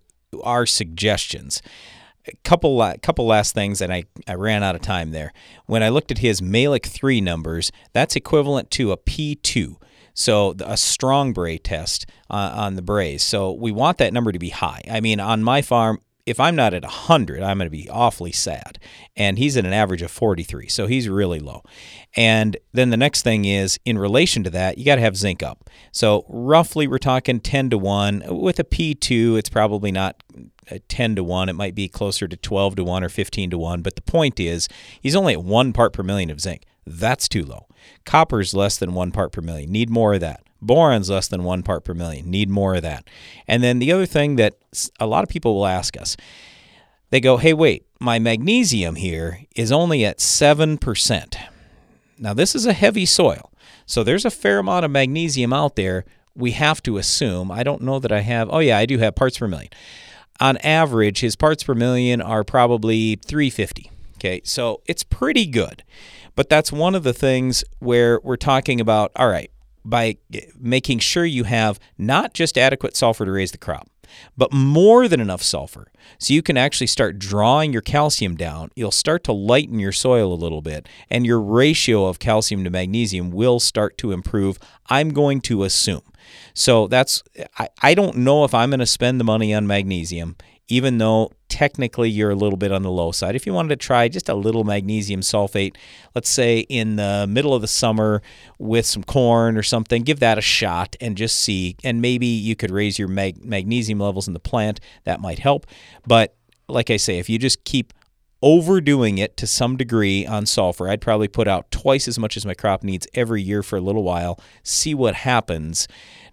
our 0.44 0.66
suggestions. 0.66 1.62
Couple 2.43 2.93
couple 3.01 3.25
last 3.25 3.53
things, 3.53 3.81
and 3.81 3.93
I, 3.93 4.05
I 4.27 4.33
ran 4.33 4.63
out 4.63 4.75
of 4.75 4.81
time 4.81 5.12
there. 5.12 5.31
When 5.65 5.83
I 5.83 5.89
looked 5.89 6.12
at 6.12 6.19
his 6.19 6.41
Mehlich 6.41 6.86
three 6.86 7.21
numbers, 7.21 7.71
that's 7.93 8.15
equivalent 8.15 8.71
to 8.71 8.91
a 8.91 8.98
P 8.98 9.36
two. 9.36 9.77
So 10.13 10.55
a 10.65 10.75
strong 10.75 11.31
bray 11.31 11.57
test 11.57 12.05
uh, 12.29 12.51
on 12.53 12.75
the 12.75 12.81
brays. 12.81 13.24
So 13.24 13.51
we 13.53 13.71
want 13.71 13.98
that 14.00 14.12
number 14.12 14.31
to 14.33 14.39
be 14.39 14.50
high. 14.50 14.81
I 14.91 15.00
mean, 15.00 15.19
on 15.19 15.43
my 15.43 15.62
farm, 15.62 16.00
if 16.29 16.39
I'm 16.39 16.55
not 16.55 16.75
at 16.75 16.83
100, 16.83 17.41
I'm 17.41 17.57
going 17.57 17.65
to 17.65 17.71
be 17.71 17.89
awfully 17.89 18.31
sad. 18.31 18.77
And 19.15 19.39
he's 19.39 19.57
at 19.57 19.65
an 19.65 19.74
average 19.74 20.03
of 20.03 20.12
43, 20.12 20.67
so 20.67 20.86
he's 20.86 21.09
really 21.09 21.39
low. 21.39 21.63
And 22.15 22.55
then 22.71 22.91
the 22.91 22.98
next 22.98 23.24
thing 23.24 23.45
is, 23.45 23.79
in 23.83 23.98
relation 23.98 24.43
to 24.43 24.51
that, 24.51 24.77
you 24.77 24.86
got 24.86 24.95
to 24.95 25.01
have 25.01 25.17
zinc 25.17 25.41
up. 25.41 25.67
So 25.91 26.25
roughly, 26.29 26.88
we're 26.88 27.00
talking 27.00 27.39
10 27.39 27.71
to 27.71 27.79
1. 27.79 28.24
With 28.27 28.59
a 28.59 28.63
P2, 28.63 29.39
it's 29.39 29.50
probably 29.50 29.91
not 29.91 30.24
uh, 30.71 30.77
10 30.88 31.15
to 31.15 31.24
1. 31.24 31.50
It 31.50 31.53
might 31.53 31.74
be 31.74 31.88
closer 31.88 32.27
to 32.27 32.38
12 32.38 32.75
to 32.75 32.83
1 32.83 33.03
or 33.03 33.09
15 33.09 33.50
to 33.50 33.57
1. 33.57 33.81
But 33.81 33.95
the 33.95 34.03
point 34.03 34.39
is, 34.39 34.69
he's 35.01 35.15
only 35.15 35.33
at 35.33 35.43
one 35.43 35.74
part 35.74 35.93
per 35.93 36.03
million 36.03 36.29
of 36.29 36.39
zinc. 36.39 36.63
That's 36.86 37.27
too 37.27 37.43
low. 37.43 37.65
Copper's 38.05 38.53
less 38.53 38.77
than 38.77 38.93
one 38.93 39.12
part 39.12 39.31
per 39.31 39.41
million. 39.41 39.71
Need 39.71 39.89
more 39.89 40.13
of 40.13 40.21
that. 40.21 40.43
Boron's 40.62 41.10
less 41.10 41.28
than 41.28 41.44
one 41.44 41.63
part 41.63 41.84
per 41.84 41.94
million. 41.94 42.30
Need 42.30 42.50
more 42.50 42.75
of 42.75 42.82
that. 42.84 43.08
And 43.48 43.63
then 43.63 43.80
the 43.80 43.92
other 43.92 44.06
thing 44.06 44.36
that 44.36 44.56
a 45.00 45.08
lot 45.08 45.24
of 45.24 45.30
people 45.30 45.56
will 45.56 45.66
ask 45.66 46.00
us, 46.00 46.18
they 47.10 47.20
go, 47.20 47.38
hey, 47.38 47.54
wait, 47.54 47.86
my 48.00 48.20
magnesium 48.20 48.96
here 48.96 49.42
is 49.56 49.72
only 49.72 50.06
at 50.06 50.20
7%. 50.20 51.36
Now, 52.18 52.34
this 52.34 52.54
is 52.54 52.66
a 52.66 52.74
heavy 52.74 53.06
soil. 53.06 53.51
So 53.86 54.04
there's 54.04 54.25
a 54.25 54.32
fair 54.32 54.60
amount 54.60 54.86
of 54.86 54.92
magnesium 54.92 55.54
out 55.54 55.75
there. 55.75 56.06
We 56.36 56.51
have 56.51 56.84
to 56.84 56.98
assume. 56.98 57.51
I 57.51 57.63
don't 57.63 57.82
know 57.82 58.00
that 58.00 58.12
I 58.12 58.22
have. 58.22 58.50
Oh, 58.51 58.60
yeah, 58.60 58.78
I 58.78 58.86
do 58.86 59.00
have 59.00 59.16
parts 59.16 59.39
per 59.39 59.48
million. 59.48 59.72
On 60.39 60.58
average, 60.58 61.20
his 61.22 61.36
parts 61.36 61.63
per 61.63 61.74
million 61.74 62.22
are 62.22 62.44
probably 62.44 63.16
350. 63.16 63.92
Okay, 64.18 64.42
so 64.44 64.82
it's 64.86 65.04
pretty 65.04 65.46
good. 65.46 65.84
But 66.36 66.50
that's 66.50 66.72
one 66.72 66.94
of 66.94 67.04
the 67.04 67.13
things 67.13 67.63
where 67.80 68.20
we're 68.22 68.38
talking 68.38 68.80
about 68.80 69.12
all 69.16 69.30
right, 69.30 69.50
by 69.83 70.17
making 70.57 71.00
sure 71.00 71.25
you 71.25 71.43
have 71.45 71.79
not 71.98 72.33
just 72.33 72.57
adequate 72.57 72.95
sulfur 72.95 73.25
to 73.25 73.31
raise 73.31 73.51
the 73.51 73.57
crop, 73.57 73.89
but 74.38 74.51
more 74.51 75.07
than 75.07 75.19
enough 75.19 75.41
sulfur. 75.41 75.91
So 76.17 76.33
you 76.33 76.41
can 76.41 76.57
actually 76.57 76.88
start 76.88 77.19
drawing 77.19 77.71
your 77.71 77.81
calcium 77.81 78.36
down. 78.36 78.71
You'll 78.75 78.91
start 78.91 79.24
to 79.25 79.33
lighten 79.33 79.79
your 79.79 79.91
soil 79.91 80.33
a 80.33 80.36
little 80.36 80.62
bit, 80.62 80.88
and 81.09 81.25
your 81.25 81.41
ratio 81.41 82.05
of 82.05 82.19
calcium 82.19 82.63
to 82.63 82.69
magnesium 82.69 83.31
will 83.31 83.59
start 83.59 83.98
to 84.00 84.12
improve. 84.12 84.59
I'm 84.88 85.09
going 85.09 85.41
to 85.41 85.63
assume. 85.63 86.01
So 86.53 86.88
that's, 86.88 87.24
I, 87.57 87.69
I 87.81 87.93
don't 87.93 88.17
know 88.17 88.43
if 88.43 88.53
I'm 88.53 88.69
going 88.69 88.79
to 88.79 88.86
spend 88.86 89.19
the 89.19 89.24
money 89.24 89.53
on 89.53 89.65
magnesium 89.65 90.36
even 90.69 91.00
though 91.00 91.31
technically 91.50 92.10
you're 92.10 92.29
a 92.29 92.36
little 92.36 92.58
bit 92.58 92.72
on 92.72 92.84
the 92.84 92.91
low 92.91 93.12
side. 93.12 93.36
If 93.36 93.46
you 93.46 93.53
wanted 93.53 93.70
to 93.70 93.75
try 93.75 94.08
just 94.08 94.29
a 94.29 94.36
little 94.36 94.63
magnesium 94.63 95.22
sulfate, 95.22 95.75
let's 96.15 96.29
say 96.29 96.60
in 96.70 96.96
the 96.96 97.25
middle 97.27 97.53
of 97.53 97.62
the 97.62 97.68
summer 97.68 98.22
with 98.58 98.86
some 98.86 99.03
corn 99.03 99.58
or 99.58 99.63
something, 99.63 100.03
give 100.03 100.20
that 100.20 100.38
a 100.38 100.41
shot 100.41 100.96
and 101.01 101.18
just 101.18 101.38
see. 101.38 101.75
And 101.84 102.01
maybe 102.01 102.27
you 102.27 102.56
could 102.56 102.72
raise 102.72 102.98
your 102.98 103.08
mag- 103.08 103.44
magnesium 103.44 104.00
levels 104.00 104.27
in 104.27 104.34
the 104.34 104.39
plant. 104.39 104.79
That 105.03 105.20
might 105.20 105.39
help. 105.39 105.65
But 106.08 106.36
like 106.68 106.89
I 106.89 106.98
say, 106.98 107.20
if 107.20 107.29
you 107.29 107.38
just 107.38 107.63
keep 107.63 107.94
overdoing 108.41 109.18
it 109.18 109.36
to 109.38 109.48
some 109.48 109.75
degree 109.75 110.25
on 110.25 110.46
sulfur, 110.46 110.88
I'd 110.88 111.01
probably 111.01 111.27
put 111.27 111.48
out 111.48 111.72
twice 111.72 112.08
as 112.08 112.18
much 112.18 112.38
as 112.38 112.46
my 112.46 112.53
crop 112.53 112.84
needs 112.84 113.08
every 113.13 113.41
year 113.41 113.63
for 113.63 113.75
a 113.75 113.82
little 113.82 114.03
while, 114.03 114.39
see 114.63 114.94
what 114.94 115.15
happens 115.15 115.88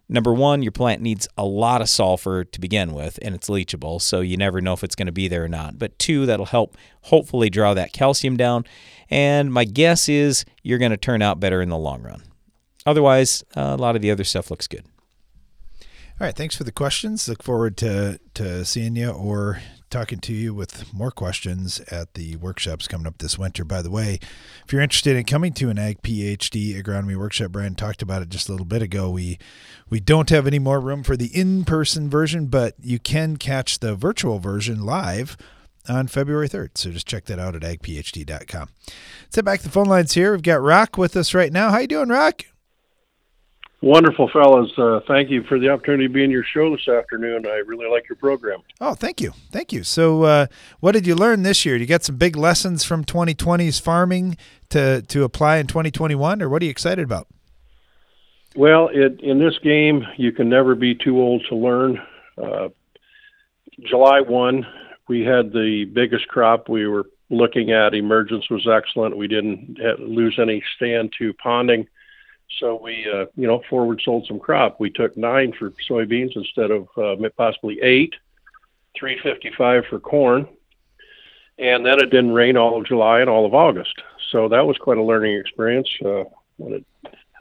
number 0.08 0.32
one, 0.32 0.62
your 0.62 0.72
plant 0.72 1.02
needs 1.02 1.26
a 1.36 1.44
lot 1.44 1.80
of 1.80 1.88
sulfur 1.88 2.44
to 2.44 2.60
begin 2.60 2.92
with, 2.92 3.18
and 3.22 3.34
it's 3.34 3.48
leachable, 3.48 4.00
so 4.00 4.20
you 4.20 4.36
never 4.36 4.60
know 4.60 4.72
if 4.72 4.84
it's 4.84 4.94
going 4.94 5.06
to 5.06 5.12
be 5.12 5.28
there 5.28 5.44
or 5.44 5.48
not. 5.48 5.78
But 5.78 5.98
two, 5.98 6.26
that'll 6.26 6.46
help 6.46 6.76
hopefully 7.02 7.50
draw 7.50 7.74
that 7.74 7.92
calcium 7.92 8.36
down. 8.36 8.64
And 9.10 9.52
my 9.52 9.64
guess 9.64 10.08
is 10.08 10.44
you're 10.62 10.78
going 10.78 10.90
to 10.90 10.96
turn 10.96 11.22
out 11.22 11.40
better 11.40 11.62
in 11.62 11.68
the 11.68 11.78
long 11.78 12.02
run. 12.02 12.22
Otherwise, 12.84 13.44
uh, 13.56 13.74
a 13.78 13.80
lot 13.80 13.96
of 13.96 14.02
the 14.02 14.10
other 14.10 14.24
stuff 14.24 14.50
looks 14.50 14.66
good. 14.66 14.84
All 16.18 16.26
right, 16.26 16.34
thanks 16.34 16.56
for 16.56 16.64
the 16.64 16.72
questions. 16.72 17.28
Look 17.28 17.42
forward 17.42 17.76
to 17.78 18.18
to 18.34 18.64
seeing 18.64 18.96
you 18.96 19.10
or 19.10 19.60
talking 19.90 20.18
to 20.20 20.32
you 20.32 20.52
with 20.54 20.92
more 20.92 21.10
questions 21.10 21.80
at 21.90 22.14
the 22.14 22.36
workshops 22.36 22.88
coming 22.88 23.06
up 23.06 23.18
this 23.18 23.38
winter. 23.38 23.64
By 23.64 23.82
the 23.82 23.90
way, 23.90 24.18
if 24.64 24.72
you're 24.72 24.82
interested 24.82 25.16
in 25.16 25.24
coming 25.24 25.52
to 25.54 25.70
an 25.70 25.78
Ag 25.78 26.02
PhD 26.02 26.80
agronomy 26.80 27.16
workshop, 27.16 27.52
Brian 27.52 27.74
talked 27.74 28.02
about 28.02 28.22
it 28.22 28.28
just 28.28 28.48
a 28.48 28.52
little 28.52 28.66
bit 28.66 28.82
ago. 28.82 29.10
We 29.10 29.38
we 29.88 30.00
don't 30.00 30.30
have 30.30 30.46
any 30.46 30.58
more 30.58 30.80
room 30.80 31.02
for 31.02 31.16
the 31.16 31.30
in-person 31.38 32.10
version, 32.10 32.46
but 32.46 32.74
you 32.80 32.98
can 32.98 33.36
catch 33.36 33.78
the 33.78 33.94
virtual 33.94 34.38
version 34.38 34.84
live 34.84 35.36
on 35.88 36.08
February 36.08 36.48
3rd. 36.48 36.70
So 36.74 36.90
just 36.90 37.06
check 37.06 37.26
that 37.26 37.38
out 37.38 37.54
at 37.54 37.62
agphd.com. 37.62 38.68
Head 39.34 39.44
back 39.44 39.60
to 39.60 39.66
the 39.66 39.72
phone 39.72 39.86
lines 39.86 40.14
here. 40.14 40.32
We've 40.32 40.42
got 40.42 40.62
Rock 40.62 40.96
with 40.98 41.16
us 41.16 41.34
right 41.34 41.52
now. 41.52 41.70
How 41.70 41.78
you 41.78 41.86
doing, 41.86 42.08
Rock? 42.08 42.42
Wonderful, 43.82 44.30
fellas. 44.32 44.70
Uh, 44.78 45.00
thank 45.06 45.30
you 45.30 45.42
for 45.44 45.58
the 45.58 45.68
opportunity 45.68 46.08
to 46.08 46.12
be 46.12 46.24
in 46.24 46.30
your 46.30 46.44
show 46.44 46.74
this 46.74 46.88
afternoon. 46.88 47.46
I 47.46 47.58
really 47.66 47.88
like 47.88 48.08
your 48.08 48.16
program. 48.16 48.60
Oh, 48.80 48.94
thank 48.94 49.20
you. 49.20 49.32
Thank 49.50 49.72
you. 49.72 49.84
So, 49.84 50.22
uh, 50.22 50.46
what 50.80 50.92
did 50.92 51.06
you 51.06 51.14
learn 51.14 51.42
this 51.42 51.66
year? 51.66 51.76
You 51.76 51.86
got 51.86 52.02
some 52.02 52.16
big 52.16 52.36
lessons 52.36 52.84
from 52.84 53.04
2020's 53.04 53.78
farming 53.78 54.38
to, 54.70 55.02
to 55.02 55.24
apply 55.24 55.58
in 55.58 55.66
2021, 55.66 56.40
or 56.40 56.48
what 56.48 56.62
are 56.62 56.64
you 56.64 56.70
excited 56.70 57.04
about? 57.04 57.28
Well, 58.56 58.88
it, 58.90 59.20
in 59.20 59.38
this 59.38 59.58
game, 59.58 60.06
you 60.16 60.32
can 60.32 60.48
never 60.48 60.74
be 60.74 60.94
too 60.94 61.20
old 61.20 61.44
to 61.50 61.54
learn. 61.54 62.00
Uh, 62.42 62.70
July 63.80 64.20
1, 64.20 64.66
we 65.06 65.20
had 65.20 65.52
the 65.52 65.84
biggest 65.84 66.28
crop 66.28 66.70
we 66.70 66.86
were 66.86 67.04
looking 67.28 67.72
at. 67.72 67.94
Emergence 67.94 68.48
was 68.48 68.66
excellent. 68.66 69.18
We 69.18 69.28
didn't 69.28 69.78
lose 69.98 70.38
any 70.40 70.62
stand 70.76 71.12
to 71.18 71.34
ponding 71.34 71.86
so 72.58 72.80
we, 72.82 73.06
uh, 73.12 73.26
you 73.36 73.46
know, 73.46 73.62
forward 73.68 74.00
sold 74.04 74.26
some 74.26 74.38
crop. 74.38 74.80
We 74.80 74.90
took 74.90 75.16
nine 75.16 75.52
for 75.58 75.72
soybeans 75.88 76.36
instead 76.36 76.70
of 76.70 76.88
uh, 76.96 77.16
possibly 77.36 77.80
eight, 77.82 78.14
355 78.98 79.84
for 79.90 80.00
corn. 80.00 80.48
And 81.58 81.84
then 81.84 81.98
it 81.98 82.10
didn't 82.10 82.32
rain 82.32 82.56
all 82.56 82.78
of 82.78 82.86
July 82.86 83.20
and 83.20 83.30
all 83.30 83.46
of 83.46 83.54
August. 83.54 83.94
So 84.30 84.48
that 84.48 84.66
was 84.66 84.76
quite 84.78 84.98
a 84.98 85.02
learning 85.02 85.38
experience. 85.38 85.88
Uh, 86.04 86.24
when 86.58 86.74
it 86.74 86.84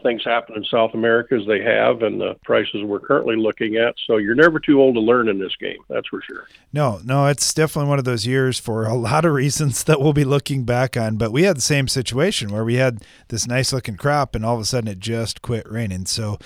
things 0.06 0.24
happen 0.24 0.56
in 0.56 0.64
South 0.66 0.94
America 0.94 1.36
as 1.36 1.46
they 1.48 1.62
have 1.62 2.04
and 2.04 2.22
the 2.22 2.36
prices 2.44 2.84
we're 2.84 3.00
currently 3.00 3.36
looking 3.36 3.76
at. 3.76 3.96
So 4.06 4.18
you're 4.18 4.36
never 4.36 4.60
too 4.60 4.80
old 4.80 4.96
to 4.96 5.02
learn 5.02 5.28
in 5.28 5.40
this 5.40 5.56
game, 5.60 5.80
that's 5.90 6.08
for 6.08 6.22
sure. 6.22 6.48
No, 6.72 7.00
no, 7.04 7.26
it's 7.26 7.54
definitely 7.54 7.90
one 7.90 8.00
of 8.00 8.06
those 8.06 8.28
years 8.28 8.60
for 8.60 8.86
a 8.86 8.94
lot 8.94 9.26
of 9.26 9.34
reasons 9.34 9.84
that 9.86 10.00
we'll 10.00 10.14
be 10.14 10.24
looking 10.24 10.64
back 10.64 10.96
on. 10.96 11.18
But 11.18 11.32
we 11.32 11.44
had 11.44 11.58
the 11.58 11.62
same 11.62 11.88
situation 11.88 12.52
where 12.52 12.64
we 12.64 12.76
had 12.76 13.04
this 13.30 13.48
nice 13.48 13.74
looking 13.74 13.98
crop 13.98 14.36
and 14.36 14.46
all 14.46 14.56
of 14.56 14.62
a 14.62 14.66
sudden 14.66 14.90
it 14.90 15.00
just 15.00 15.42
quit 15.42 15.70
raining. 15.70 16.06
So 16.06 16.38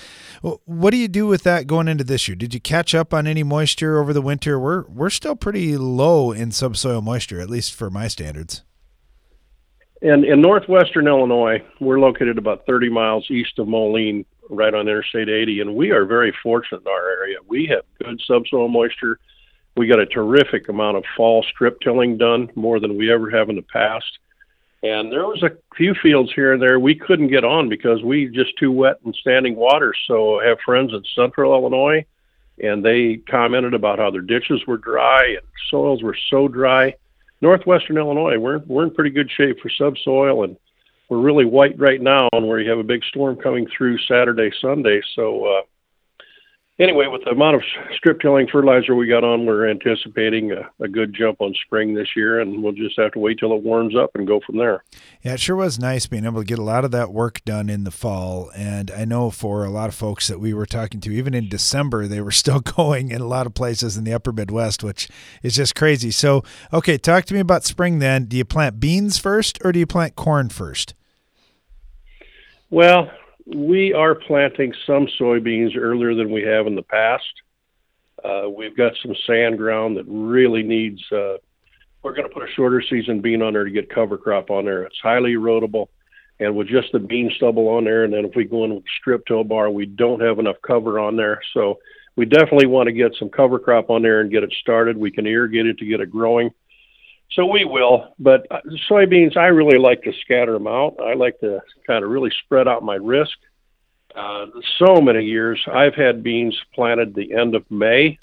what 0.64 0.90
do 0.90 0.96
you 0.96 1.08
do 1.08 1.26
with 1.26 1.42
that 1.42 1.66
going 1.66 1.88
into 1.88 2.04
this 2.04 2.26
year? 2.28 2.36
Did 2.36 2.54
you 2.54 2.60
catch 2.60 2.94
up 2.94 3.12
on 3.12 3.26
any 3.26 3.42
moisture 3.42 4.00
over 4.00 4.12
the 4.12 4.22
winter? 4.22 4.58
We're 4.58 4.84
we're 4.88 5.10
still 5.10 5.36
pretty 5.36 5.76
low 5.76 6.32
in 6.32 6.50
subsoil 6.50 7.02
moisture, 7.02 7.40
at 7.40 7.50
least 7.50 7.74
for 7.74 7.90
my 7.90 8.08
standards. 8.08 8.62
In, 10.02 10.24
in 10.24 10.40
northwestern 10.40 11.06
Illinois, 11.06 11.62
we're 11.78 12.00
located 12.00 12.38
about 12.38 12.64
30 12.66 12.88
miles 12.88 13.30
east 13.30 13.58
of 13.58 13.68
Moline, 13.68 14.24
right 14.48 14.72
on 14.72 14.88
Interstate 14.88 15.28
80, 15.28 15.60
and 15.60 15.74
we 15.76 15.90
are 15.90 16.06
very 16.06 16.34
fortunate 16.42 16.80
in 16.80 16.88
our 16.88 17.10
area. 17.10 17.36
We 17.46 17.66
have 17.66 17.82
good 18.02 18.20
subsoil 18.26 18.68
moisture. 18.68 19.18
We 19.76 19.86
got 19.86 20.00
a 20.00 20.06
terrific 20.06 20.70
amount 20.70 20.96
of 20.96 21.04
fall 21.16 21.42
strip 21.42 21.80
tilling 21.80 22.16
done, 22.16 22.50
more 22.54 22.80
than 22.80 22.96
we 22.96 23.12
ever 23.12 23.30
have 23.30 23.50
in 23.50 23.56
the 23.56 23.62
past. 23.62 24.18
And 24.82 25.12
there 25.12 25.26
was 25.26 25.42
a 25.42 25.50
few 25.76 25.94
fields 26.02 26.32
here 26.34 26.54
and 26.54 26.62
there 26.62 26.80
we 26.80 26.94
couldn't 26.94 27.28
get 27.28 27.44
on 27.44 27.68
because 27.68 28.02
we 28.02 28.28
just 28.28 28.56
too 28.58 28.72
wet 28.72 28.96
and 29.04 29.14
standing 29.14 29.54
water. 29.54 29.92
So 30.06 30.40
I 30.40 30.46
have 30.46 30.58
friends 30.64 30.94
in 30.94 31.02
central 31.14 31.52
Illinois, 31.52 32.06
and 32.62 32.82
they 32.82 33.20
commented 33.28 33.74
about 33.74 33.98
how 33.98 34.10
their 34.10 34.22
ditches 34.22 34.66
were 34.66 34.78
dry 34.78 35.26
and 35.26 35.46
soils 35.68 36.02
were 36.02 36.16
so 36.30 36.48
dry 36.48 36.94
northwestern 37.40 37.96
Illinois, 37.98 38.38
we're 38.38 38.58
we're 38.66 38.84
in 38.84 38.94
pretty 38.94 39.10
good 39.10 39.30
shape 39.30 39.58
for 39.60 39.70
subsoil, 39.70 40.44
and 40.44 40.56
we're 41.08 41.20
really 41.20 41.44
white 41.44 41.78
right 41.78 42.00
now, 42.00 42.28
and 42.32 42.46
where 42.46 42.60
you 42.60 42.70
have 42.70 42.78
a 42.78 42.84
big 42.84 43.04
storm 43.04 43.36
coming 43.36 43.66
through 43.76 43.98
Saturday, 43.98 44.50
Sunday. 44.60 45.00
So 45.14 45.44
uh, 45.46 45.62
anyway, 46.80 47.06
with 47.06 47.22
the 47.24 47.30
amount 47.30 47.56
of 47.56 47.62
strip 47.94 48.20
tilling 48.20 48.48
fertilizer 48.50 48.94
we 48.94 49.06
got 49.06 49.22
on, 49.22 49.46
we're 49.46 49.68
anticipating 49.70 50.52
a, 50.52 50.68
a, 50.82 50.88
good 50.88 51.14
jump 51.14 51.40
on 51.40 51.54
spring 51.64 51.94
this 51.94 52.08
year, 52.16 52.40
and 52.40 52.62
we'll 52.62 52.72
just 52.72 52.98
have 52.98 53.12
to 53.12 53.18
wait 53.18 53.38
till 53.38 53.54
it 53.54 53.62
warms 53.62 53.94
up 53.94 54.10
and 54.14 54.26
go 54.26 54.40
from 54.44 54.56
there. 54.56 54.82
Yeah, 55.22 55.34
it 55.34 55.40
sure 55.40 55.56
was 55.56 55.78
nice 55.78 56.06
being 56.06 56.24
able 56.24 56.40
to 56.40 56.46
get 56.46 56.58
a 56.58 56.64
lot 56.64 56.84
of 56.84 56.90
that 56.90 57.12
work 57.12 57.44
done 57.44 57.68
in 57.68 57.84
the 57.84 57.90
fall. 57.90 58.50
And 58.56 58.90
I 58.90 59.04
know 59.04 59.30
for 59.30 59.64
a 59.64 59.70
lot 59.70 59.88
of 59.88 59.94
folks 59.94 60.28
that 60.28 60.40
we 60.40 60.54
were 60.54 60.66
talking 60.66 61.00
to, 61.00 61.12
even 61.12 61.34
in 61.34 61.48
December, 61.48 62.06
they 62.06 62.20
were 62.20 62.30
still 62.30 62.60
going 62.60 63.10
in 63.10 63.20
a 63.20 63.26
lot 63.26 63.46
of 63.46 63.54
places 63.54 63.96
in 63.96 64.04
the 64.04 64.14
upper 64.14 64.32
Midwest, 64.32 64.82
which 64.82 65.08
is 65.42 65.54
just 65.54 65.74
crazy. 65.74 66.10
So, 66.10 66.42
okay, 66.72 66.96
talk 66.96 67.26
to 67.26 67.34
me 67.34 67.40
about 67.40 67.64
spring 67.64 67.98
then. 67.98 68.24
Do 68.24 68.36
you 68.36 68.44
plant 68.44 68.80
beans 68.80 69.18
first 69.18 69.58
or 69.64 69.72
do 69.72 69.78
you 69.78 69.86
plant 69.86 70.16
corn 70.16 70.48
first? 70.48 70.94
Well, 72.70 73.10
we 73.54 73.92
are 73.92 74.14
planting 74.14 74.72
some 74.86 75.08
soybeans 75.18 75.76
earlier 75.76 76.14
than 76.14 76.30
we 76.30 76.42
have 76.42 76.66
in 76.66 76.74
the 76.74 76.82
past. 76.82 77.24
Uh, 78.24 78.48
we've 78.48 78.76
got 78.76 78.92
some 79.02 79.14
sand 79.26 79.58
ground 79.58 79.96
that 79.96 80.04
really 80.06 80.62
needs. 80.62 81.00
Uh, 81.10 81.36
we're 82.02 82.14
going 82.14 82.28
to 82.28 82.34
put 82.34 82.48
a 82.48 82.52
shorter 82.54 82.82
season 82.82 83.20
bean 83.20 83.42
on 83.42 83.52
there 83.52 83.64
to 83.64 83.70
get 83.70 83.92
cover 83.92 84.18
crop 84.18 84.50
on 84.50 84.64
there. 84.64 84.84
It's 84.84 85.00
highly 85.02 85.34
erodible, 85.34 85.88
and 86.38 86.54
with 86.54 86.68
just 86.68 86.92
the 86.92 86.98
bean 86.98 87.30
stubble 87.36 87.68
on 87.68 87.84
there, 87.84 88.04
and 88.04 88.12
then 88.12 88.24
if 88.24 88.34
we 88.34 88.44
go 88.44 88.64
in 88.64 88.74
with 88.74 88.84
strip 89.00 89.26
till 89.26 89.44
bar, 89.44 89.70
we 89.70 89.86
don't 89.86 90.20
have 90.20 90.38
enough 90.38 90.56
cover 90.66 90.98
on 90.98 91.16
there. 91.16 91.40
So 91.54 91.78
we 92.16 92.26
definitely 92.26 92.66
want 92.66 92.86
to 92.88 92.92
get 92.92 93.14
some 93.18 93.30
cover 93.30 93.58
crop 93.58 93.90
on 93.90 94.02
there 94.02 94.20
and 94.20 94.30
get 94.30 94.42
it 94.44 94.54
started. 94.60 94.96
We 94.96 95.10
can 95.10 95.26
irrigate 95.26 95.66
it 95.66 95.78
to 95.78 95.86
get 95.86 96.00
it 96.00 96.10
growing. 96.10 96.50
So 97.32 97.46
we 97.46 97.64
will, 97.64 98.14
but 98.18 98.46
uh, 98.50 98.58
soybeans, 98.90 99.36
I 99.36 99.46
really 99.46 99.78
like 99.78 100.02
to 100.02 100.12
scatter 100.22 100.52
them 100.52 100.66
out. 100.66 100.96
I 101.00 101.14
like 101.14 101.38
to 101.40 101.60
kind 101.86 102.04
of 102.04 102.10
really 102.10 102.30
spread 102.44 102.66
out 102.66 102.82
my 102.82 102.96
risk. 102.96 103.38
Uh, 104.16 104.46
so 104.78 105.00
many 105.00 105.24
years, 105.24 105.60
I've 105.72 105.94
had 105.94 106.24
beans 106.24 106.58
planted 106.74 107.14
the 107.14 107.32
end 107.32 107.54
of 107.54 107.70
May, 107.70 108.18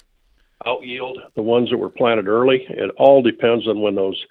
out 0.66 0.84
yield 0.84 1.18
the 1.34 1.42
ones 1.42 1.70
that 1.70 1.78
were 1.78 1.88
planted 1.88 2.28
early. 2.28 2.66
It 2.68 2.90
all 2.98 3.22
depends 3.22 3.66
on 3.66 3.80
when 3.80 3.94
those 3.94 4.22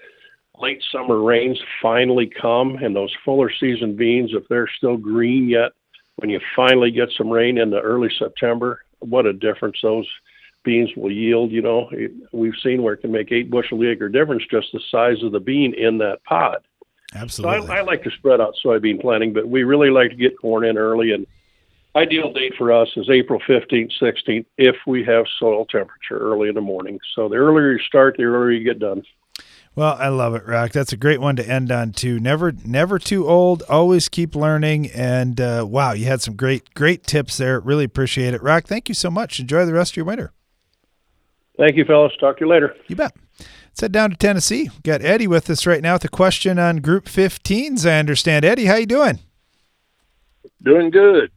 late 0.60 0.84
summer 0.92 1.24
rains 1.24 1.60
finally 1.82 2.28
come 2.28 2.76
and 2.76 2.96
those 2.96 3.14
fuller 3.26 3.52
season 3.60 3.96
beans, 3.96 4.32
if 4.34 4.48
they're 4.48 4.70
still 4.78 4.98
green 4.98 5.50
yet, 5.50 5.72
when 6.18 6.30
you 6.30 6.40
finally 6.56 6.92
get 6.92 7.10
some 7.18 7.30
rain 7.30 7.58
in 7.58 7.72
the 7.72 7.80
early 7.80 8.10
September, 8.20 8.82
what 9.00 9.26
a 9.26 9.34
difference 9.34 9.78
those 9.82 10.08
beans 10.68 10.92
will 10.98 11.12
yield. 11.12 11.50
You 11.52 11.62
know, 11.62 11.90
we've 12.34 12.54
seen 12.62 12.84
where 12.84 12.94
it 12.94 12.98
can 12.98 13.12
make 13.12 13.32
eight 13.32 13.50
bushel 13.50 13.82
acre 13.88 14.10
difference 14.10 14.44
just 14.52 14.68
the 14.74 14.82
size 14.92 15.24
of 15.24 15.32
the 15.32 15.40
bean 15.40 15.74
in 15.74 15.98
that 16.00 16.22
pod. 16.26 16.58
Absolutely. 17.16 17.68
So 17.68 17.74
I, 17.74 17.78
I 17.78 17.82
like 17.84 18.04
to 18.04 18.12
spread 18.12 18.42
out 18.42 18.54
soybean 18.64 19.00
planting, 19.00 19.32
but 19.32 19.48
we 19.48 19.64
really 19.64 19.90
like 19.90 20.10
to 20.10 20.18
get 20.18 20.38
corn 20.38 20.66
in 20.66 20.78
early. 20.78 21.14
And 21.14 21.26
ideal 21.96 22.34
date 22.34 22.54
for 22.58 22.74
us 22.74 22.90
is 22.98 23.10
April 23.10 23.40
15th, 23.48 23.94
16th, 24.02 24.46
if 24.58 24.76
we 24.86 25.06
have 25.06 25.26
soil 25.40 25.66
temperature 25.66 26.18
early 26.18 26.50
in 26.50 26.56
the 26.56 26.62
morning. 26.62 27.00
So 27.16 27.30
the 27.30 27.36
earlier 27.36 27.72
you 27.72 27.80
start, 27.80 28.18
the 28.18 28.26
earlier 28.26 28.52
you 28.52 28.66
get 28.66 28.80
done. 28.80 29.04
Well, 29.74 29.96
I 29.98 30.10
love 30.10 30.36
it, 30.36 30.46
Rock. 30.46 30.72
That's 30.74 30.92
a 30.92 30.98
great 30.98 31.22
one 31.22 31.38
to 31.38 31.48
end 31.48 31.72
on 31.72 31.94
too. 31.94 32.20
Never, 32.20 32.52
never 32.66 33.00
too 33.00 33.26
old. 33.26 33.64
Always 33.70 34.10
keep 34.10 34.36
learning. 34.36 34.90
And 34.90 35.40
uh, 35.40 35.66
wow, 35.70 35.94
you 35.94 36.08
had 36.08 36.22
some 36.22 36.36
great, 36.36 36.74
great 36.74 37.06
tips 37.06 37.38
there. 37.38 37.62
Really 37.62 37.86
appreciate 37.86 38.34
it, 38.34 38.44
Rock. 38.44 38.66
Thank 38.66 38.90
you 38.90 38.96
so 38.96 39.10
much. 39.10 39.40
Enjoy 39.40 39.66
the 39.66 39.74
rest 39.74 39.94
of 39.94 39.98
your 39.98 40.06
winter. 40.06 40.34
Thank 41.58 41.76
you, 41.76 41.86
fellas. 41.86 42.14
Talk 42.20 42.38
to 42.38 42.46
you 42.46 42.50
later. 42.50 42.76
You 42.88 42.96
bet. 42.96 43.16
Let's 43.40 43.82
head 43.82 43.92
down 43.92 44.12
to 44.12 44.16
Tennessee. 44.16 44.64
We've 44.64 44.84
got 44.84 45.02
Eddie 45.02 45.28
with 45.28 45.50
us 45.50 45.66
right 45.66 45.82
now 45.82 45.94
with 45.94 46.06
a 46.06 46.10
question 46.10 46.58
on 46.58 46.78
Group 46.78 47.06
15s. 47.06 47.88
I 47.90 48.00
understand, 48.00 48.46
Eddie. 48.46 48.66
How 48.66 48.76
you 48.76 48.86
doing? 48.86 49.20
Doing 50.64 50.90
good. 50.90 51.32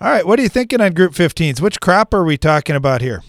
All 0.00 0.10
right. 0.10 0.26
What 0.26 0.38
are 0.38 0.42
you 0.42 0.48
thinking 0.48 0.80
on 0.80 0.92
Group 0.92 1.12
15s? 1.12 1.60
Which 1.60 1.80
crop 1.80 2.12
are 2.14 2.24
we 2.24 2.36
talking 2.36 2.76
about 2.76 3.00
here? 3.00 3.22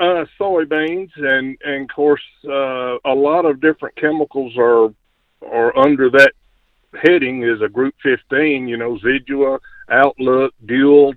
Uh, 0.00 0.24
soybeans, 0.38 1.10
and 1.16 1.58
and 1.64 1.90
of 1.90 1.94
course, 1.94 2.22
uh, 2.48 2.98
a 3.04 3.14
lot 3.14 3.44
of 3.44 3.60
different 3.60 3.96
chemicals 3.96 4.56
are 4.56 4.94
are 5.42 5.76
under 5.76 6.08
that 6.10 6.32
heading 7.02 7.42
is 7.42 7.60
a 7.62 7.68
Group 7.68 7.94
15. 8.04 8.68
You 8.68 8.76
know, 8.76 8.98
Zidua, 8.98 9.58
Outlook, 9.88 10.54
Dual, 10.66 11.14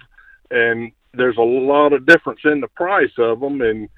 and 0.49 0.91
there's 1.13 1.37
a 1.37 1.41
lot 1.41 1.93
of 1.93 2.05
difference 2.05 2.41
in 2.45 2.61
the 2.61 2.67
price 2.69 3.11
of 3.17 3.39
them, 3.39 3.61
and 3.61 3.89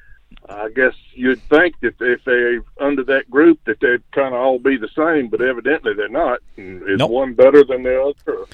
I 0.49 0.69
guess 0.69 0.93
you'd 1.13 1.41
think 1.43 1.79
that 1.81 1.95
if 1.99 2.23
they 2.25 2.59
under 2.83 3.03
that 3.03 3.29
group 3.29 3.59
that 3.65 3.79
they'd 3.79 4.01
kind 4.11 4.33
of 4.33 4.41
all 4.41 4.59
be 4.59 4.77
the 4.77 4.89
same, 4.95 5.27
but 5.29 5.41
evidently 5.41 5.93
they're 5.93 6.09
not. 6.09 6.39
Is 6.57 6.99
Nope. 6.99 7.11
one 7.11 7.33
better 7.33 7.63
than 7.63 7.83
the 7.83 8.01
other? 8.01 8.45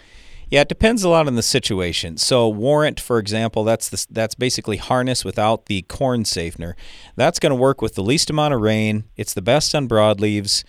Yeah, 0.50 0.62
it 0.62 0.68
depends 0.68 1.04
a 1.04 1.10
lot 1.10 1.28
on 1.28 1.36
the 1.36 1.44
situation. 1.44 2.18
So 2.18 2.50
warrant, 2.50 3.00
for 3.00 3.20
example, 3.20 3.64
that's 3.64 3.88
the, 3.90 4.04
that's 4.10 4.34
basically 4.34 4.78
harness 4.78 5.24
without 5.24 5.68
the 5.68 5.84
corn 5.84 6.26
safener. 6.26 6.76
That's 7.16 7.38
going 7.38 7.52
to 7.52 7.56
work 7.56 7.84
with 7.84 7.94
the 7.94 8.02
least 8.02 8.32
amount 8.32 8.56
of 8.56 8.62
rain. 8.62 9.04
It's 9.16 9.36
the 9.36 9.44
best 9.44 9.76
on 9.76 9.88
broadleaves, 9.88 10.64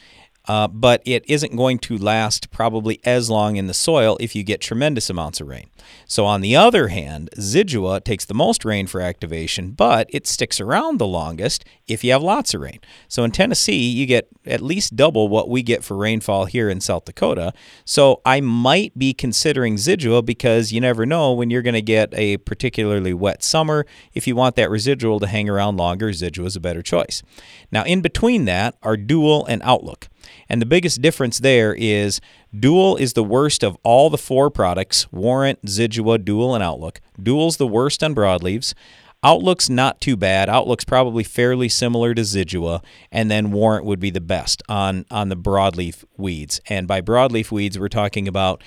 uh, 0.46 0.68
but 0.68 1.02
it 1.04 1.24
isn't 1.28 1.56
going 1.56 1.78
to 1.78 1.96
last 1.96 2.50
probably 2.50 3.00
as 3.04 3.30
long 3.30 3.56
in 3.56 3.66
the 3.66 3.74
soil 3.74 4.16
if 4.20 4.34
you 4.34 4.42
get 4.42 4.60
tremendous 4.60 5.10
amounts 5.10 5.40
of 5.40 5.48
rain. 5.48 5.68
So 6.06 6.24
on 6.26 6.40
the 6.40 6.56
other 6.56 6.88
hand, 6.88 7.30
Zidua 7.36 8.02
takes 8.04 8.24
the 8.24 8.34
most 8.34 8.64
rain 8.64 8.86
for 8.86 9.00
activation, 9.00 9.72
but 9.72 10.08
it 10.10 10.26
sticks 10.26 10.60
around 10.60 10.98
the 10.98 11.06
longest 11.06 11.64
if 11.86 12.02
you 12.02 12.12
have 12.12 12.22
lots 12.22 12.54
of 12.54 12.60
rain. 12.60 12.80
So 13.08 13.22
in 13.24 13.30
Tennessee, 13.30 13.88
you 13.90 14.06
get 14.06 14.28
at 14.46 14.60
least 14.60 14.96
double 14.96 15.28
what 15.28 15.48
we 15.48 15.62
get 15.62 15.84
for 15.84 15.96
rainfall 15.96 16.46
here 16.46 16.68
in 16.68 16.80
South 16.80 17.04
Dakota. 17.04 17.52
So 17.84 18.20
I 18.24 18.40
might 18.40 18.96
be 18.98 19.12
considering 19.12 19.76
Zidua 19.76 20.24
because 20.24 20.72
you 20.72 20.80
never 20.80 21.04
know 21.06 21.32
when 21.32 21.50
you're 21.50 21.62
going 21.62 21.74
to 21.74 21.82
get 21.82 22.12
a 22.14 22.38
particularly 22.38 23.14
wet 23.14 23.42
summer. 23.42 23.86
If 24.14 24.26
you 24.26 24.36
want 24.36 24.56
that 24.56 24.70
residual 24.70 25.20
to 25.20 25.26
hang 25.26 25.48
around 25.48 25.76
longer, 25.76 26.10
Zidua 26.10 26.46
is 26.46 26.56
a 26.56 26.60
better 26.60 26.82
choice. 26.82 27.22
Now, 27.70 27.84
in 27.84 28.00
between 28.00 28.46
that 28.46 28.76
are 28.82 28.96
Dual 28.96 29.44
and 29.46 29.62
Outlook. 29.62 30.08
And 30.48 30.60
the 30.60 30.66
biggest 30.66 31.00
difference 31.02 31.38
there 31.38 31.74
is 31.74 32.20
Dual 32.58 32.96
is 32.96 33.12
the 33.12 33.24
worst 33.24 33.62
of 33.62 33.76
all 33.82 34.10
the 34.10 34.18
four 34.18 34.50
products 34.50 35.10
Warrant, 35.12 35.62
Zidua, 35.66 36.24
Dual, 36.24 36.54
and 36.54 36.64
Outlook. 36.64 37.00
Dual's 37.20 37.56
the 37.56 37.66
worst 37.66 38.02
on 38.02 38.14
broadleaves. 38.14 38.74
Outlook's 39.22 39.68
not 39.68 40.00
too 40.00 40.16
bad. 40.16 40.48
Outlook's 40.48 40.84
probably 40.84 41.24
fairly 41.24 41.68
similar 41.68 42.14
to 42.14 42.22
Zidua, 42.22 42.82
and 43.12 43.30
then 43.30 43.52
Warrant 43.52 43.84
would 43.84 44.00
be 44.00 44.10
the 44.10 44.20
best 44.20 44.62
on 44.68 45.04
on 45.10 45.28
the 45.28 45.36
broadleaf 45.36 46.04
weeds. 46.16 46.60
And 46.68 46.88
by 46.88 47.02
broadleaf 47.02 47.50
weeds, 47.50 47.78
we're 47.78 47.88
talking 47.88 48.26
about 48.26 48.62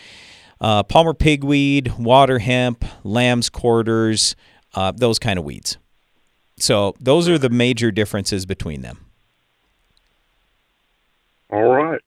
uh, 0.62 0.84
Palmer 0.84 1.14
pigweed, 1.14 1.98
water 1.98 2.40
hemp, 2.40 2.86
lamb's 3.04 3.50
quarters, 3.50 4.36
uh, 4.76 4.92
those 4.96 5.18
kind 5.18 5.40
of 5.40 5.46
weeds. 5.46 5.78
So 6.58 6.94
those 7.00 7.28
are 7.28 7.38
the 7.38 7.50
major 7.50 7.92
differences 7.92 8.46
between 8.46 8.82
them. 8.82 9.00
All 11.54 11.72
right. 11.72 12.02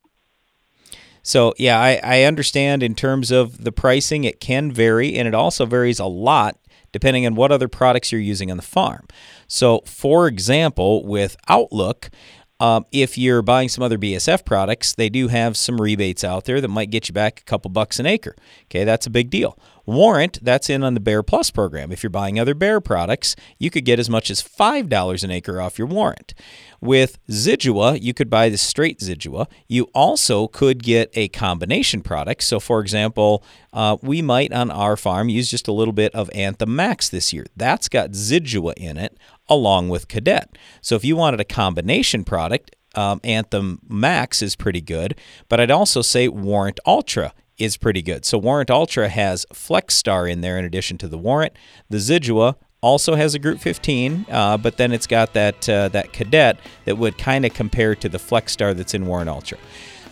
So 1.22 1.54
yeah, 1.56 1.80
I, 1.80 2.00
I 2.02 2.22
understand 2.22 2.82
in 2.82 2.94
terms 2.96 3.30
of 3.30 3.62
the 3.62 3.70
pricing, 3.70 4.24
it 4.24 4.40
can 4.40 4.72
vary, 4.72 5.14
and 5.14 5.28
it 5.28 5.34
also 5.34 5.64
varies 5.66 6.00
a 6.00 6.06
lot 6.06 6.58
depending 6.92 7.26
on 7.26 7.34
what 7.34 7.52
other 7.52 7.68
products 7.68 8.10
you're 8.10 8.20
using 8.20 8.50
on 8.50 8.56
the 8.56 8.62
farm. 8.62 9.06
So, 9.46 9.82
for 9.84 10.26
example, 10.26 11.04
with 11.04 11.36
Outlook, 11.48 12.10
um, 12.58 12.86
if 12.90 13.18
you're 13.18 13.42
buying 13.42 13.68
some 13.68 13.84
other 13.84 13.98
BASF 13.98 14.44
products, 14.44 14.94
they 14.94 15.08
do 15.08 15.28
have 15.28 15.56
some 15.56 15.80
rebates 15.80 16.24
out 16.24 16.44
there 16.44 16.60
that 16.60 16.68
might 16.68 16.90
get 16.90 17.08
you 17.08 17.12
back 17.12 17.40
a 17.40 17.44
couple 17.44 17.70
bucks 17.70 18.00
an 18.00 18.06
acre. 18.06 18.34
Okay, 18.64 18.84
that's 18.84 19.06
a 19.06 19.10
big 19.10 19.30
deal. 19.30 19.58
Warrant, 19.86 20.40
that's 20.42 20.68
in 20.68 20.82
on 20.82 20.94
the 20.94 21.00
Bayer 21.00 21.22
Plus 21.22 21.52
program. 21.52 21.92
If 21.92 22.02
you're 22.02 22.10
buying 22.10 22.40
other 22.40 22.54
Bayer 22.54 22.80
products, 22.80 23.36
you 23.58 23.70
could 23.70 23.84
get 23.84 24.00
as 24.00 24.10
much 24.10 24.30
as 24.30 24.42
$5 24.42 25.24
an 25.24 25.30
acre 25.30 25.60
off 25.60 25.78
your 25.78 25.86
warrant. 25.86 26.34
With 26.80 27.18
Zidua, 27.28 28.02
you 28.02 28.12
could 28.12 28.28
buy 28.28 28.48
the 28.48 28.58
straight 28.58 28.98
Zidua. 28.98 29.46
You 29.68 29.88
also 29.94 30.48
could 30.48 30.82
get 30.82 31.10
a 31.14 31.28
combination 31.28 32.02
product. 32.02 32.42
So, 32.42 32.58
for 32.58 32.80
example, 32.80 33.44
uh, 33.72 33.96
we 34.02 34.22
might 34.22 34.52
on 34.52 34.70
our 34.70 34.96
farm 34.96 35.28
use 35.28 35.50
just 35.50 35.68
a 35.68 35.72
little 35.72 35.94
bit 35.94 36.14
of 36.14 36.30
Anthem 36.34 36.74
Max 36.74 37.08
this 37.08 37.32
year. 37.32 37.46
That's 37.56 37.88
got 37.88 38.10
Zidua 38.10 38.74
in 38.76 38.96
it 38.96 39.16
along 39.48 39.88
with 39.88 40.08
Cadet. 40.08 40.58
So, 40.80 40.96
if 40.96 41.04
you 41.04 41.14
wanted 41.14 41.40
a 41.40 41.44
combination 41.44 42.24
product, 42.24 42.74
um, 42.96 43.20
Anthem 43.22 43.80
Max 43.88 44.42
is 44.42 44.56
pretty 44.56 44.80
good, 44.80 45.14
but 45.48 45.60
I'd 45.60 45.70
also 45.70 46.02
say 46.02 46.28
Warrant 46.28 46.80
Ultra 46.86 47.32
is 47.58 47.76
pretty 47.76 48.02
good. 48.02 48.24
So 48.24 48.38
Warrant 48.38 48.70
Ultra 48.70 49.08
has 49.08 49.46
Flexstar 49.52 50.30
in 50.30 50.40
there 50.40 50.58
in 50.58 50.64
addition 50.64 50.98
to 50.98 51.08
the 51.08 51.18
Warrant. 51.18 51.54
The 51.88 51.98
Zidua 51.98 52.56
also 52.80 53.14
has 53.14 53.34
a 53.34 53.38
Group 53.38 53.60
15, 53.60 54.26
uh, 54.30 54.56
but 54.58 54.76
then 54.76 54.92
it's 54.92 55.06
got 55.06 55.32
that 55.32 55.68
uh, 55.68 55.88
that 55.88 56.12
Cadet 56.12 56.58
that 56.84 56.96
would 56.96 57.18
kind 57.18 57.44
of 57.44 57.54
compare 57.54 57.94
to 57.96 58.08
the 58.08 58.18
Flexstar 58.18 58.76
that's 58.76 58.94
in 58.94 59.06
Warrant 59.06 59.28
Ultra. 59.28 59.58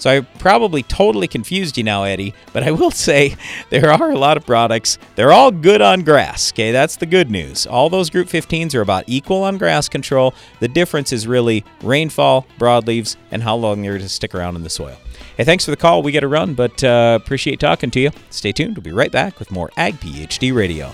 So 0.04 0.10
I 0.10 0.20
probably 0.20 0.82
totally 0.82 1.26
confused 1.26 1.78
you 1.78 1.82
now, 1.82 2.02
Eddie, 2.02 2.34
but 2.52 2.62
I 2.62 2.72
will 2.72 2.90
say 3.06 3.36
there 3.70 3.90
are 3.90 4.10
a 4.10 4.18
lot 4.18 4.36
of 4.36 4.44
products. 4.44 4.98
They're 5.14 5.32
all 5.32 5.50
good 5.50 5.80
on 5.80 6.02
grass. 6.02 6.52
Okay, 6.52 6.72
that's 6.72 6.96
the 6.96 7.06
good 7.06 7.30
news. 7.30 7.66
All 7.66 7.88
those 7.88 8.10
Group 8.10 8.28
15s 8.28 8.74
are 8.74 8.82
about 8.82 9.04
equal 9.06 9.44
on 9.44 9.56
grass 9.56 9.88
control. 9.88 10.34
The 10.60 10.68
difference 10.68 11.10
is 11.10 11.26
really 11.26 11.64
rainfall, 11.80 12.46
broadleaves, 12.58 13.16
and 13.30 13.42
how 13.42 13.56
long 13.56 13.80
they're 13.80 13.96
to 13.96 14.06
stick 14.10 14.34
around 14.34 14.56
in 14.56 14.62
the 14.62 14.68
soil. 14.68 14.98
Hey, 15.38 15.44
thanks 15.44 15.64
for 15.64 15.70
the 15.70 15.76
call. 15.78 16.02
We 16.02 16.12
got 16.12 16.20
to 16.20 16.28
run, 16.28 16.52
but 16.52 16.84
uh, 16.84 17.18
appreciate 17.18 17.58
talking 17.58 17.90
to 17.92 18.00
you. 18.00 18.10
Stay 18.28 18.52
tuned. 18.52 18.76
We'll 18.76 18.82
be 18.82 18.92
right 18.92 19.10
back 19.10 19.38
with 19.38 19.50
more 19.50 19.70
Ag 19.78 19.94
PhD 20.00 20.54
Radio. 20.54 20.92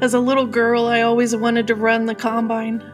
As 0.00 0.14
a 0.14 0.20
little 0.20 0.46
girl, 0.46 0.86
I 0.86 1.02
always 1.02 1.36
wanted 1.36 1.66
to 1.66 1.74
run 1.74 2.06
the 2.06 2.14
combine 2.14 2.93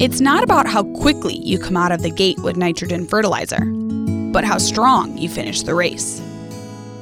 It's 0.00 0.20
not 0.20 0.42
about 0.42 0.66
how 0.66 0.82
quickly 0.82 1.36
you 1.36 1.56
come 1.56 1.76
out 1.76 1.92
of 1.92 2.02
the 2.02 2.10
gate 2.10 2.40
with 2.40 2.56
nitrogen 2.56 3.06
fertilizer, 3.06 3.64
but 4.32 4.42
how 4.42 4.58
strong 4.58 5.16
you 5.16 5.28
finish 5.28 5.62
the 5.62 5.76
race. 5.76 6.20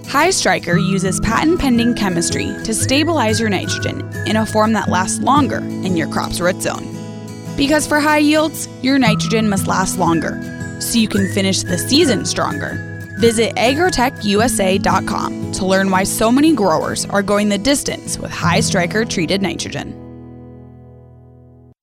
High 0.09 0.29
Striker 0.29 0.77
uses 0.77 1.19
patent 1.21 1.59
pending 1.59 1.95
chemistry 1.95 2.45
to 2.65 2.75
stabilize 2.75 3.41
your 3.41 3.49
nitrogen 3.49 4.03
in 4.27 4.37
a 4.37 4.45
form 4.45 4.75
that 4.75 4.91
lasts 4.91 5.21
longer 5.21 5.57
in 5.57 5.97
your 5.97 6.07
crop's 6.07 6.39
root 6.39 6.61
zone. 6.61 6.87
Because 7.57 7.87
for 7.87 7.99
high 7.99 8.19
yields, 8.19 8.69
your 8.83 8.99
nitrogen 8.99 9.49
must 9.49 9.67
last 9.67 9.99
longer, 9.99 10.79
so 10.79 10.99
you 10.99 11.09
can 11.09 11.33
finish 11.33 11.63
the 11.63 11.79
season 11.79 12.27
stronger. 12.27 12.77
Visit 13.21 13.55
agrotechusa.com 13.55 15.53
to 15.53 15.65
learn 15.65 15.91
why 15.91 16.05
so 16.05 16.31
many 16.31 16.55
growers 16.55 17.07
are 17.07 17.23
going 17.23 17.49
the 17.49 17.57
distance 17.57 18.19
with 18.19 18.31
High 18.31 18.61
Striker 18.61 19.07
treated 19.07 19.41
nitrogen. 19.41 20.02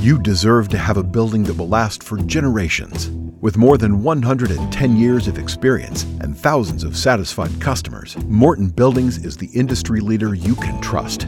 You 0.00 0.18
deserve 0.18 0.70
to 0.70 0.78
have 0.78 0.96
a 0.96 1.02
building 1.02 1.42
that 1.42 1.58
will 1.58 1.68
last 1.68 2.02
for 2.02 2.16
generations. 2.16 3.10
With 3.42 3.58
more 3.58 3.76
than 3.76 4.02
110 4.02 4.96
years 4.96 5.28
of 5.28 5.36
experience 5.36 6.04
and 6.22 6.34
thousands 6.34 6.84
of 6.84 6.96
satisfied 6.96 7.60
customers, 7.60 8.16
Morton 8.24 8.70
Buildings 8.70 9.22
is 9.22 9.36
the 9.36 9.50
industry 9.52 10.00
leader 10.00 10.34
you 10.34 10.54
can 10.54 10.80
trust. 10.80 11.24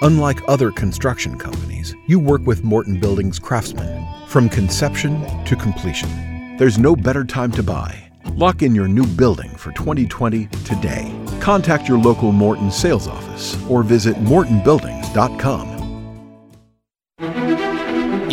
Unlike 0.00 0.38
other 0.48 0.70
construction 0.70 1.36
companies, 1.36 1.94
you 2.06 2.18
work 2.18 2.40
with 2.46 2.64
Morton 2.64 2.98
Buildings 2.98 3.38
craftsmen 3.38 4.06
from 4.26 4.48
conception 4.48 5.44
to 5.44 5.54
completion. 5.54 6.56
There's 6.56 6.78
no 6.78 6.96
better 6.96 7.24
time 7.24 7.52
to 7.52 7.62
buy. 7.62 8.10
Lock 8.36 8.62
in 8.62 8.74
your 8.74 8.88
new 8.88 9.04
building 9.04 9.50
for 9.50 9.70
2020 9.72 10.46
today. 10.64 11.14
Contact 11.42 11.86
your 11.86 11.98
local 11.98 12.32
Morton 12.32 12.70
sales 12.70 13.06
office 13.06 13.62
or 13.68 13.82
visit 13.82 14.16
mortonbuildings.com. 14.16 15.77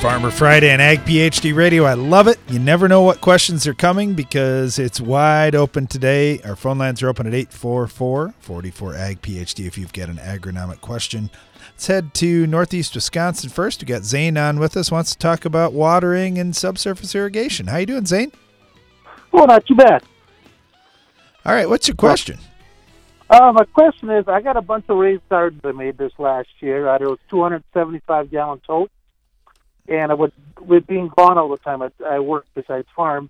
Farmer 0.00 0.30
Friday 0.30 0.70
and 0.70 0.80
Ag 0.80 1.00
PhD 1.00 1.54
Radio. 1.54 1.84
I 1.84 1.92
love 1.92 2.26
it. 2.26 2.38
You 2.48 2.58
never 2.58 2.88
know 2.88 3.02
what 3.02 3.20
questions 3.20 3.66
are 3.66 3.74
coming 3.74 4.14
because 4.14 4.78
it's 4.78 4.98
wide 4.98 5.54
open 5.54 5.86
today. 5.86 6.40
Our 6.40 6.56
phone 6.56 6.78
lines 6.78 7.02
are 7.02 7.08
open 7.10 7.26
at 7.26 7.34
844 7.34 8.32
44 8.40 8.94
Ag 8.94 9.20
PhD 9.20 9.66
if 9.66 9.76
you've 9.76 9.92
got 9.92 10.08
an 10.08 10.16
agronomic 10.16 10.80
question. 10.80 11.28
Let's 11.72 11.86
head 11.86 12.14
to 12.14 12.46
Northeast 12.46 12.94
Wisconsin 12.94 13.50
first. 13.50 13.82
We 13.82 13.86
got 13.86 14.04
Zane 14.04 14.38
on 14.38 14.58
with 14.58 14.74
us. 14.74 14.90
Wants 14.90 15.12
to 15.12 15.18
talk 15.18 15.44
about 15.44 15.74
watering 15.74 16.38
and 16.38 16.56
subsurface 16.56 17.14
irrigation. 17.14 17.66
How 17.66 17.76
you 17.76 17.86
doing, 17.86 18.06
Zane? 18.06 18.32
Oh, 19.34 19.44
not 19.44 19.66
too 19.66 19.74
bad. 19.74 20.02
All 21.44 21.52
right. 21.52 21.68
What's 21.68 21.88
your 21.88 21.96
question? 21.96 22.38
Uh, 23.28 23.52
my 23.52 23.64
question 23.66 24.08
is, 24.08 24.26
I 24.28 24.40
got 24.40 24.56
a 24.56 24.62
bunch 24.62 24.86
of 24.88 24.96
raised 24.96 25.28
gardens 25.28 25.60
I 25.62 25.72
made 25.72 25.98
this 25.98 26.12
last 26.18 26.48
year. 26.60 26.84
There 26.98 27.10
was 27.10 27.18
275 27.28 28.30
gallon 28.30 28.62
totes 28.66 28.92
and 29.90 30.10
I 30.10 30.14
would 30.14 30.32
with 30.60 30.86
being 30.86 31.10
gone 31.16 31.36
all 31.36 31.50
the 31.50 31.58
time, 31.58 31.82
I, 31.82 31.90
I 32.06 32.18
work 32.20 32.46
besides 32.54 32.86
farm. 32.94 33.28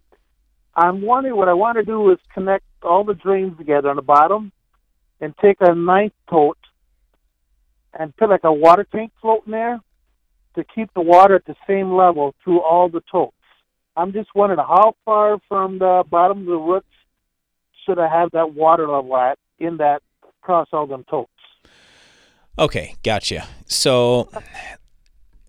I'm 0.76 1.02
wondering 1.02 1.36
what 1.36 1.48
I 1.48 1.54
want 1.54 1.78
to 1.78 1.84
do 1.84 2.10
is 2.12 2.18
connect 2.32 2.64
all 2.82 3.02
the 3.02 3.14
drains 3.14 3.58
together 3.58 3.90
on 3.90 3.96
the 3.96 4.02
bottom, 4.02 4.52
and 5.20 5.34
take 5.38 5.56
a 5.60 5.74
ninth 5.74 6.12
tote 6.28 6.58
and 7.98 8.16
put 8.16 8.30
like 8.30 8.44
a 8.44 8.52
water 8.52 8.86
tank 8.92 9.12
floating 9.20 9.50
there 9.50 9.80
to 10.54 10.64
keep 10.74 10.92
the 10.94 11.00
water 11.00 11.34
at 11.34 11.44
the 11.46 11.56
same 11.66 11.94
level 11.94 12.34
through 12.44 12.60
all 12.60 12.88
the 12.88 13.02
totes. 13.10 13.34
I'm 13.96 14.12
just 14.12 14.28
wondering 14.34 14.60
how 14.60 14.94
far 15.04 15.38
from 15.48 15.78
the 15.78 16.04
bottom 16.08 16.40
of 16.40 16.46
the 16.46 16.56
roots 16.56 16.86
should 17.84 17.98
I 17.98 18.08
have 18.08 18.30
that 18.32 18.54
water 18.54 18.88
level 18.88 19.16
at 19.16 19.38
in 19.58 19.78
that 19.78 20.02
across 20.42 20.68
all 20.72 20.86
them 20.86 21.04
totes. 21.10 21.30
Okay, 22.58 22.94
gotcha. 23.02 23.46
So 23.66 24.30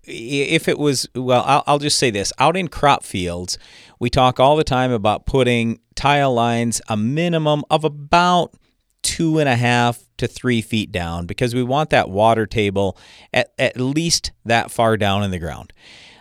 if 0.04 0.68
it 0.68 0.78
was 0.78 1.08
well 1.14 1.42
I'll, 1.46 1.64
I'll, 1.66 1.78
just 1.78 1.98
say 1.98 2.10
this. 2.10 2.32
Out 2.38 2.56
in 2.56 2.68
crop 2.68 3.04
fields 3.04 3.58
we 3.98 4.10
talk 4.10 4.40
all 4.40 4.56
the 4.56 4.64
time 4.64 4.90
about 4.90 5.26
putting 5.26 5.80
tile 5.94 6.34
lines 6.34 6.80
a 6.88 6.96
minimum 6.96 7.62
of 7.70 7.84
about 7.84 8.54
two 9.02 9.38
and 9.38 9.48
a 9.48 9.56
half 9.56 10.00
to 10.16 10.26
three 10.26 10.62
feet 10.62 10.92
down 10.92 11.26
because 11.26 11.54
we 11.54 11.62
want 11.62 11.90
that 11.90 12.08
water 12.08 12.46
table 12.46 12.96
at, 13.32 13.52
at 13.58 13.76
least 13.76 14.32
that 14.44 14.70
far 14.70 14.96
down 14.96 15.24
in 15.24 15.30
the 15.30 15.38
ground. 15.38 15.72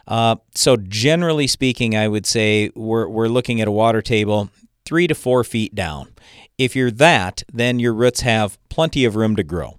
Uh, 0.07 0.35
so 0.55 0.75
generally 0.75 1.45
speaking 1.45 1.95
i 1.95 2.07
would 2.07 2.25
say 2.25 2.71
we're, 2.75 3.07
we're 3.07 3.27
looking 3.27 3.61
at 3.61 3.67
a 3.67 3.71
water 3.71 4.01
table 4.01 4.49
three 4.83 5.07
to 5.07 5.13
four 5.13 5.43
feet 5.43 5.73
down 5.75 6.11
if 6.63 6.75
you're 6.75 6.91
that 6.91 7.43
then 7.51 7.79
your 7.79 7.93
roots 7.93 8.21
have 8.21 8.57
plenty 8.69 9.05
of 9.05 9.15
room 9.15 9.35
to 9.35 9.43
grow 9.43 9.77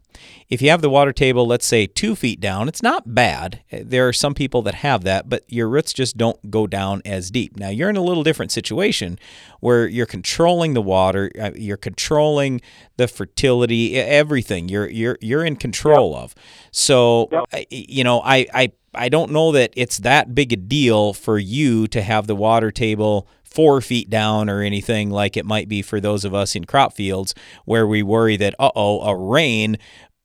if 0.52 0.60
you 0.60 0.68
have 0.68 0.82
the 0.82 0.90
water 0.90 1.14
table, 1.14 1.46
let's 1.46 1.64
say 1.64 1.86
two 1.86 2.14
feet 2.14 2.38
down, 2.38 2.68
it's 2.68 2.82
not 2.82 3.14
bad. 3.14 3.62
There 3.70 4.06
are 4.06 4.12
some 4.12 4.34
people 4.34 4.60
that 4.62 4.74
have 4.74 5.02
that, 5.04 5.26
but 5.26 5.44
your 5.48 5.66
roots 5.66 5.94
just 5.94 6.18
don't 6.18 6.50
go 6.50 6.66
down 6.66 7.00
as 7.06 7.30
deep. 7.30 7.56
Now, 7.56 7.70
you're 7.70 7.88
in 7.88 7.96
a 7.96 8.02
little 8.02 8.22
different 8.22 8.52
situation 8.52 9.18
where 9.60 9.86
you're 9.86 10.04
controlling 10.04 10.74
the 10.74 10.82
water, 10.82 11.30
uh, 11.40 11.52
you're 11.54 11.78
controlling 11.78 12.60
the 12.98 13.08
fertility, 13.08 13.96
everything. 13.96 14.68
You're 14.68 14.90
you're 14.90 15.16
you're 15.22 15.42
in 15.42 15.56
control 15.56 16.12
yep. 16.12 16.22
of. 16.22 16.34
So, 16.70 17.30
yep. 17.32 17.66
you 17.70 18.04
know, 18.04 18.20
I 18.20 18.46
I 18.52 18.72
I 18.94 19.08
don't 19.08 19.30
know 19.30 19.52
that 19.52 19.72
it's 19.74 20.00
that 20.00 20.34
big 20.34 20.52
a 20.52 20.56
deal 20.56 21.14
for 21.14 21.38
you 21.38 21.86
to 21.88 22.02
have 22.02 22.26
the 22.26 22.36
water 22.36 22.70
table 22.70 23.26
four 23.52 23.80
feet 23.80 24.08
down 24.08 24.48
or 24.48 24.62
anything 24.62 25.10
like 25.10 25.36
it 25.36 25.44
might 25.44 25.68
be 25.68 25.82
for 25.82 26.00
those 26.00 26.24
of 26.24 26.34
us 26.34 26.54
in 26.54 26.64
crop 26.64 26.94
fields 26.94 27.34
where 27.64 27.86
we 27.86 28.02
worry 28.02 28.36
that, 28.36 28.54
uh 28.58 28.70
oh, 28.74 29.00
a 29.02 29.16
rain 29.16 29.76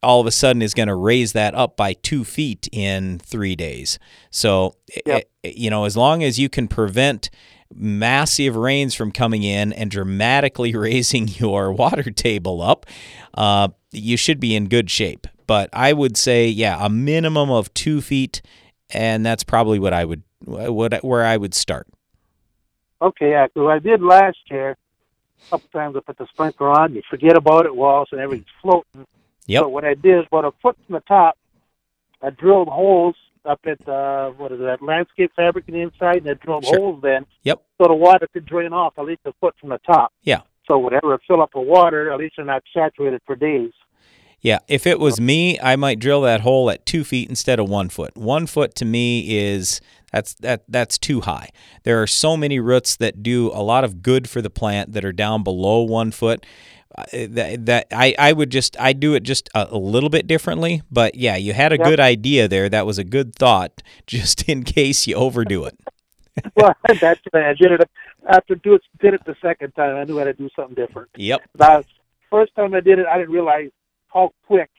all 0.03 0.21
of 0.21 0.27
a 0.27 0.31
sudden 0.31 0.61
is 0.61 0.73
going 0.73 0.87
to 0.87 0.95
raise 0.95 1.33
that 1.33 1.55
up 1.55 1.75
by 1.75 1.93
two 1.93 2.23
feet 2.23 2.69
in 2.71 3.19
three 3.19 3.55
days. 3.55 3.97
So, 4.29 4.75
yep. 5.05 5.29
you 5.43 5.69
know, 5.69 5.85
as 5.85 5.97
long 5.97 6.23
as 6.23 6.39
you 6.39 6.49
can 6.49 6.67
prevent 6.67 7.29
massive 7.73 8.55
rains 8.55 8.93
from 8.93 9.11
coming 9.11 9.43
in 9.43 9.73
and 9.73 9.89
dramatically 9.89 10.75
raising 10.75 11.27
your 11.27 11.71
water 11.71 12.11
table 12.11 12.61
up, 12.61 12.85
uh, 13.33 13.69
you 13.91 14.17
should 14.17 14.39
be 14.39 14.55
in 14.55 14.69
good 14.69 14.89
shape. 14.89 15.27
But 15.47 15.69
I 15.73 15.93
would 15.93 16.17
say, 16.17 16.47
yeah, 16.47 16.77
a 16.79 16.89
minimum 16.89 17.49
of 17.49 17.73
two 17.73 18.01
feet, 18.01 18.41
and 18.89 19.25
that's 19.25 19.43
probably 19.43 19.79
what 19.79 19.93
I 19.93 20.05
would, 20.05 20.23
what 20.45 21.03
where 21.03 21.25
I 21.25 21.37
would 21.37 21.53
start. 21.53 21.87
Okay, 23.01 23.31
yeah, 23.31 23.47
because 23.47 23.69
I 23.69 23.79
did 23.79 24.01
last 24.01 24.37
year. 24.49 24.71
A 24.71 25.49
couple 25.51 25.69
times 25.71 25.95
I 25.95 25.99
put 25.99 26.17
the 26.17 26.27
sprinkler 26.33 26.69
on, 26.69 26.95
you 26.95 27.01
forget 27.09 27.37
about 27.37 27.65
it, 27.65 27.75
walls 27.75 28.09
and 28.11 28.19
everything's 28.19 28.47
floating 28.61 29.05
Yep. 29.45 29.63
So 29.63 29.67
what 29.69 29.85
I 29.85 29.93
did 29.93 30.19
is 30.19 30.25
about 30.27 30.45
a 30.45 30.51
foot 30.61 30.75
from 30.85 30.95
the 30.95 30.99
top, 31.01 31.37
I 32.21 32.31
drilled 32.31 32.67
holes 32.67 33.15
up 33.45 33.61
at 33.65 33.87
uh, 33.87 34.31
what 34.31 34.51
is 34.51 34.59
that 34.59 34.81
landscape 34.81 35.31
fabric 35.35 35.65
on 35.69 35.73
the 35.75 35.81
inside, 35.81 36.17
and 36.17 36.29
I 36.29 36.33
drilled 36.33 36.65
Sure. 36.65 36.77
holes 36.77 37.01
then 37.01 37.25
Yep. 37.43 37.61
so 37.81 37.87
the 37.87 37.93
water 37.93 38.27
could 38.33 38.45
drain 38.45 38.73
off 38.73 38.93
at 38.97 39.05
least 39.05 39.21
a 39.25 39.31
foot 39.39 39.55
from 39.59 39.69
the 39.69 39.77
top. 39.79 40.11
Yeah. 40.23 40.41
So 40.67 40.77
whatever 40.77 41.17
fill 41.25 41.41
up 41.41 41.51
with 41.55 41.67
water, 41.67 42.11
at 42.11 42.19
least 42.19 42.33
they're 42.35 42.45
not 42.45 42.63
saturated 42.73 43.21
for 43.25 43.35
days. 43.37 43.71
Yeah, 44.41 44.59
if 44.67 44.85
it 44.85 44.99
was 44.99 45.19
me, 45.19 45.57
I 45.61 45.75
might 45.77 45.99
drill 45.99 46.21
that 46.21 46.41
hole 46.41 46.69
at 46.69 46.85
two 46.85 47.03
feet 47.03 47.29
instead 47.29 47.57
of 47.59 47.69
one 47.69 47.89
foot. 47.89 48.15
One 48.15 48.45
foot 48.47 48.75
to 48.75 48.85
me 48.85 49.37
is 49.37 49.81
that's 50.17 50.33
that 50.35 50.63
that's 50.67 50.97
too 50.97 51.21
high. 51.21 51.49
There 51.83 52.01
are 52.01 52.07
so 52.07 52.35
many 52.35 52.59
roots 52.59 52.95
that 52.97 53.21
do 53.21 53.51
a 53.53 53.61
lot 53.61 53.83
of 53.83 54.01
good 54.01 54.27
for 54.27 54.41
the 54.41 54.49
plant 54.49 54.93
that 54.93 55.05
are 55.05 55.11
down 55.13 55.43
below 55.43 55.83
one 55.83 56.09
foot. 56.11 56.43
Uh, 56.97 57.03
that, 57.29 57.65
that 57.67 57.87
I, 57.91 58.15
I 58.17 58.33
would 58.33 58.49
just 58.49 58.75
I 58.79 58.93
do 58.93 59.13
it 59.13 59.21
just 59.21 59.49
a, 59.53 59.67
a 59.69 59.77
little 59.77 60.09
bit 60.09 60.25
differently, 60.25 60.81
but 60.89 61.13
yeah, 61.13 61.35
you 61.35 61.53
had 61.53 61.71
a 61.71 61.77
Yep. 61.77 61.85
good 61.85 61.99
idea 61.99 62.47
there. 62.47 62.67
That 62.67 62.87
was 62.87 62.97
a 62.97 63.03
good 63.03 63.35
thought, 63.35 63.83
just 64.07 64.49
in 64.49 64.63
case 64.63 65.05
you 65.05 65.13
overdo 65.15 65.65
it. 65.65 65.77
well, 66.55 66.75
that's 66.99 67.21
I 67.33 67.53
did 67.53 67.71
it 67.73 67.89
after 68.27 68.55
do 68.55 68.73
it 68.73 68.81
did 68.99 69.13
it 69.13 69.23
the 69.25 69.35
second 69.39 69.73
time. 69.75 69.95
I 69.97 70.03
knew 70.05 70.19
I 70.19 70.25
had 70.25 70.37
to 70.37 70.43
do 70.43 70.49
something 70.55 70.73
different. 70.73 71.09
Yep. 71.15 71.41
Now, 71.59 71.83
first 72.31 72.55
time 72.55 72.73
I 72.73 72.79
did 72.79 72.97
it, 72.97 73.05
I 73.05 73.19
didn't 73.19 73.33
realize 73.33 73.69
how 74.11 74.31
quick 74.47 74.71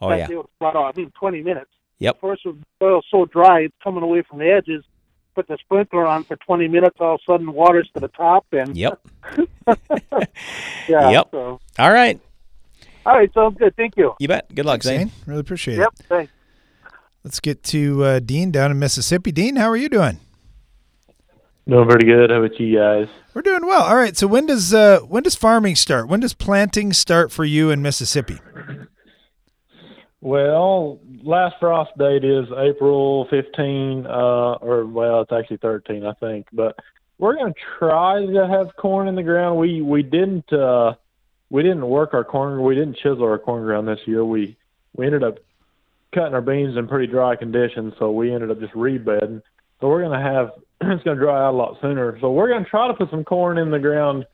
Oh 0.00 0.12
yeah. 0.12 0.26
deal 0.26 0.38
was 0.38 0.48
brought 0.58 0.74
on. 0.74 0.92
I 0.92 0.98
mean, 0.98 1.12
20 1.18 1.42
minutes. 1.42 1.70
Yep. 2.00 2.20
First, 2.20 2.42
the 2.44 2.56
soil's 2.80 3.04
so 3.10 3.24
dry, 3.26 3.60
it's 3.60 3.74
coming 3.82 4.02
away 4.02 4.22
from 4.28 4.38
the 4.40 4.50
edges. 4.50 4.84
Put 5.34 5.46
the 5.46 5.56
sprinkler 5.60 6.06
on 6.06 6.24
for 6.24 6.34
20 6.36 6.66
minutes, 6.66 6.96
all 6.98 7.14
of 7.14 7.20
a 7.26 7.32
sudden 7.32 7.52
water's 7.52 7.88
to 7.94 8.00
the 8.00 8.08
top. 8.08 8.46
and 8.52 8.76
Yep. 8.76 9.00
Yeah. 10.88 11.10
Yep. 11.10 11.28
So, 11.30 11.60
All 11.78 11.92
right. 11.92 12.20
all 13.06 13.14
right, 13.16 13.32
sounds 13.32 13.56
good. 13.58 13.74
Thank 13.76 13.96
you. 13.96 14.14
You 14.18 14.28
bet. 14.28 14.52
Good 14.54 14.66
luck, 14.66 14.82
Thanks, 14.82 14.86
Zane. 14.86 15.08
Zane. 15.08 15.12
Really 15.26 15.40
appreciate 15.40 15.78
Yep, 15.78 15.88
it. 15.88 15.96
Yep, 16.00 16.08
thanks. 16.08 16.32
Let's 17.22 17.38
get 17.40 17.62
to 17.64 18.02
uh, 18.04 18.18
Dean 18.18 18.50
down 18.50 18.70
in 18.70 18.78
Mississippi. 18.78 19.30
Dean, 19.30 19.56
how 19.56 19.68
are 19.68 19.76
you 19.76 19.88
doing? 19.88 20.18
Doing 21.68 21.86
pretty 21.88 22.06
good. 22.06 22.30
How 22.30 22.42
about 22.42 22.58
you 22.58 22.76
guys? 22.76 23.06
We're 23.34 23.42
doing 23.42 23.64
well. 23.64 23.82
All 23.82 23.94
right. 23.94 24.16
So 24.16 24.26
when 24.26 24.46
does 24.46 24.74
uh, 24.74 25.00
when 25.00 25.22
does 25.22 25.36
farming 25.36 25.76
start? 25.76 26.08
When 26.08 26.18
does 26.20 26.34
planting 26.34 26.92
start 26.92 27.30
for 27.30 27.44
you 27.44 27.70
in 27.70 27.82
Mississippi? 27.82 28.40
Well, 30.20 30.98
last 31.22 31.56
frost 31.58 31.96
date 31.96 32.24
is 32.24 32.46
April 32.56 33.26
15, 33.30 34.06
uh, 34.06 34.10
or 34.60 34.86
well, 34.86 35.22
it's 35.22 35.32
actually 35.32 35.56
13, 35.58 36.04
I 36.04 36.12
think. 36.14 36.46
But 36.52 36.76
we're 37.18 37.36
going 37.36 37.54
to 37.54 37.60
try 37.78 38.26
to 38.26 38.48
have 38.48 38.76
corn 38.76 39.08
in 39.08 39.14
the 39.14 39.22
ground. 39.22 39.58
We 39.58 39.80
we 39.80 40.02
didn't 40.02 40.52
uh, 40.52 40.94
we 41.48 41.62
didn't 41.62 41.86
work 41.86 42.14
our 42.14 42.24
corn. 42.24 42.62
We 42.62 42.74
didn't 42.74 42.96
chisel 42.96 43.24
our 43.24 43.38
corn 43.38 43.64
ground 43.64 43.88
this 43.88 44.00
year. 44.06 44.24
We 44.24 44.56
we 44.94 45.06
ended 45.06 45.22
up 45.22 45.38
cutting 46.14 46.34
our 46.34 46.40
beans 46.40 46.76
in 46.76 46.86
pretty 46.88 47.06
dry 47.06 47.36
conditions, 47.36 47.94
so 47.98 48.10
we 48.10 48.34
ended 48.34 48.50
up 48.50 48.60
just 48.60 48.74
rebedding. 48.74 49.42
So 49.80 49.88
we're 49.88 50.02
going 50.02 50.18
to 50.18 50.26
have 50.26 50.50
it's 50.82 51.04
going 51.04 51.16
to 51.16 51.22
dry 51.24 51.46
out 51.46 51.54
a 51.54 51.56
lot 51.56 51.78
sooner. 51.80 52.18
So 52.20 52.30
we're 52.30 52.48
going 52.48 52.64
to 52.64 52.70
try 52.70 52.88
to 52.88 52.94
put 52.94 53.10
some 53.10 53.24
corn 53.24 53.58
in 53.58 53.70
the 53.70 53.78
ground 53.78 54.26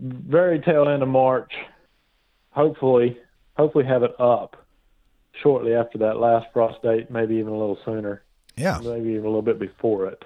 very 0.00 0.60
tail 0.60 0.88
end 0.88 1.02
of 1.02 1.08
March. 1.08 1.52
Hopefully, 2.50 3.18
hopefully 3.60 3.84
have 3.84 4.02
it 4.02 4.18
up 4.18 4.56
shortly 5.42 5.74
after 5.74 5.98
that 5.98 6.18
last 6.18 6.46
frost 6.52 6.82
date, 6.82 7.10
maybe 7.10 7.36
even 7.36 7.52
a 7.52 7.58
little 7.58 7.78
sooner. 7.84 8.22
Yeah. 8.56 8.78
Maybe 8.82 9.10
even 9.10 9.24
a 9.24 9.28
little 9.28 9.42
bit 9.42 9.58
before 9.58 10.06
it. 10.06 10.24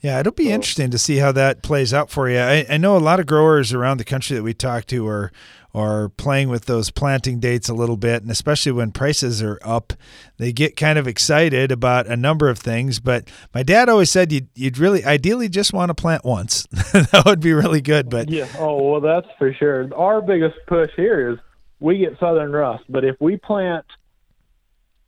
Yeah, 0.00 0.18
it'll 0.18 0.32
be 0.32 0.50
interesting 0.50 0.90
to 0.90 0.98
see 0.98 1.18
how 1.18 1.30
that 1.32 1.62
plays 1.62 1.94
out 1.94 2.10
for 2.10 2.28
you. 2.28 2.38
I, 2.38 2.66
I 2.68 2.76
know 2.76 2.96
a 2.96 2.98
lot 2.98 3.20
of 3.20 3.26
growers 3.26 3.72
around 3.72 3.98
the 3.98 4.04
country 4.04 4.36
that 4.36 4.42
we 4.42 4.52
talk 4.52 4.86
to 4.86 5.06
are 5.06 5.30
are 5.74 6.10
playing 6.10 6.50
with 6.50 6.66
those 6.66 6.90
planting 6.90 7.40
dates 7.40 7.68
a 7.68 7.74
little 7.74 7.96
bit, 7.96 8.20
and 8.20 8.30
especially 8.30 8.72
when 8.72 8.90
prices 8.90 9.42
are 9.42 9.58
up, 9.62 9.94
they 10.36 10.52
get 10.52 10.76
kind 10.76 10.98
of 10.98 11.06
excited 11.06 11.72
about 11.72 12.06
a 12.06 12.16
number 12.16 12.50
of 12.50 12.58
things. 12.58 13.00
But 13.00 13.30
my 13.54 13.62
dad 13.62 13.88
always 13.88 14.10
said 14.10 14.32
you'd 14.32 14.48
you'd 14.56 14.76
really 14.76 15.04
ideally 15.04 15.48
just 15.48 15.72
want 15.72 15.90
to 15.90 15.94
plant 15.94 16.24
once. 16.24 16.66
that 16.92 17.22
would 17.24 17.40
be 17.40 17.52
really 17.52 17.80
good. 17.80 18.10
But 18.10 18.28
Yeah. 18.28 18.48
Oh 18.58 18.82
well, 18.82 19.00
that's 19.00 19.28
for 19.38 19.54
sure. 19.54 19.88
Our 19.94 20.20
biggest 20.20 20.56
push 20.66 20.90
here 20.96 21.30
is 21.30 21.38
we 21.82 21.98
get 21.98 22.12
southern 22.20 22.52
rust, 22.52 22.84
but 22.88 23.04
if 23.04 23.16
we 23.20 23.36
plant 23.36 23.84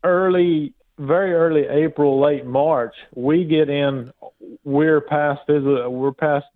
early, 0.02 0.74
very 0.98 1.32
early 1.32 1.62
April, 1.70 2.20
late 2.20 2.44
March, 2.44 2.94
we 3.14 3.44
get 3.44 3.70
in. 3.70 4.12
We're 4.64 5.00
past 5.00 5.40
visit. 5.48 5.88
We're 5.88 6.12
past 6.12 6.46